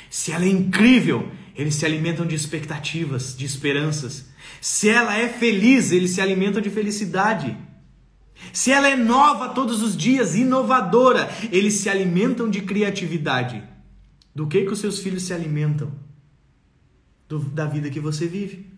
Se 0.09 0.31
ela 0.31 0.45
é 0.45 0.49
incrível, 0.49 1.29
eles 1.55 1.75
se 1.75 1.85
alimentam 1.85 2.25
de 2.25 2.35
expectativas, 2.35 3.35
de 3.35 3.45
esperanças. 3.45 4.25
Se 4.61 4.89
ela 4.89 5.17
é 5.17 5.27
feliz, 5.27 5.91
eles 5.91 6.11
se 6.11 6.21
alimentam 6.21 6.61
de 6.61 6.69
felicidade. 6.69 7.57
Se 8.51 8.71
ela 8.71 8.87
é 8.87 8.95
nova 8.95 9.49
todos 9.49 9.81
os 9.81 9.95
dias, 9.95 10.35
inovadora, 10.35 11.29
eles 11.51 11.75
se 11.75 11.89
alimentam 11.89 12.49
de 12.49 12.61
criatividade. 12.61 13.63
Do 14.33 14.47
que 14.47 14.63
que 14.63 14.71
os 14.71 14.79
seus 14.79 14.99
filhos 14.99 15.23
se 15.23 15.33
alimentam? 15.33 15.91
Do, 17.27 17.39
da 17.39 17.65
vida 17.65 17.89
que 17.89 17.99
você 17.99 18.27
vive. 18.27 18.74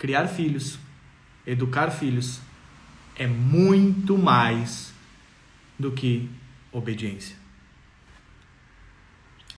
Criar 0.00 0.28
filhos, 0.28 0.78
educar 1.46 1.90
filhos 1.90 2.40
é 3.14 3.26
muito 3.26 4.16
mais 4.16 4.94
do 5.78 5.92
que 5.92 6.26
obediência. 6.72 7.36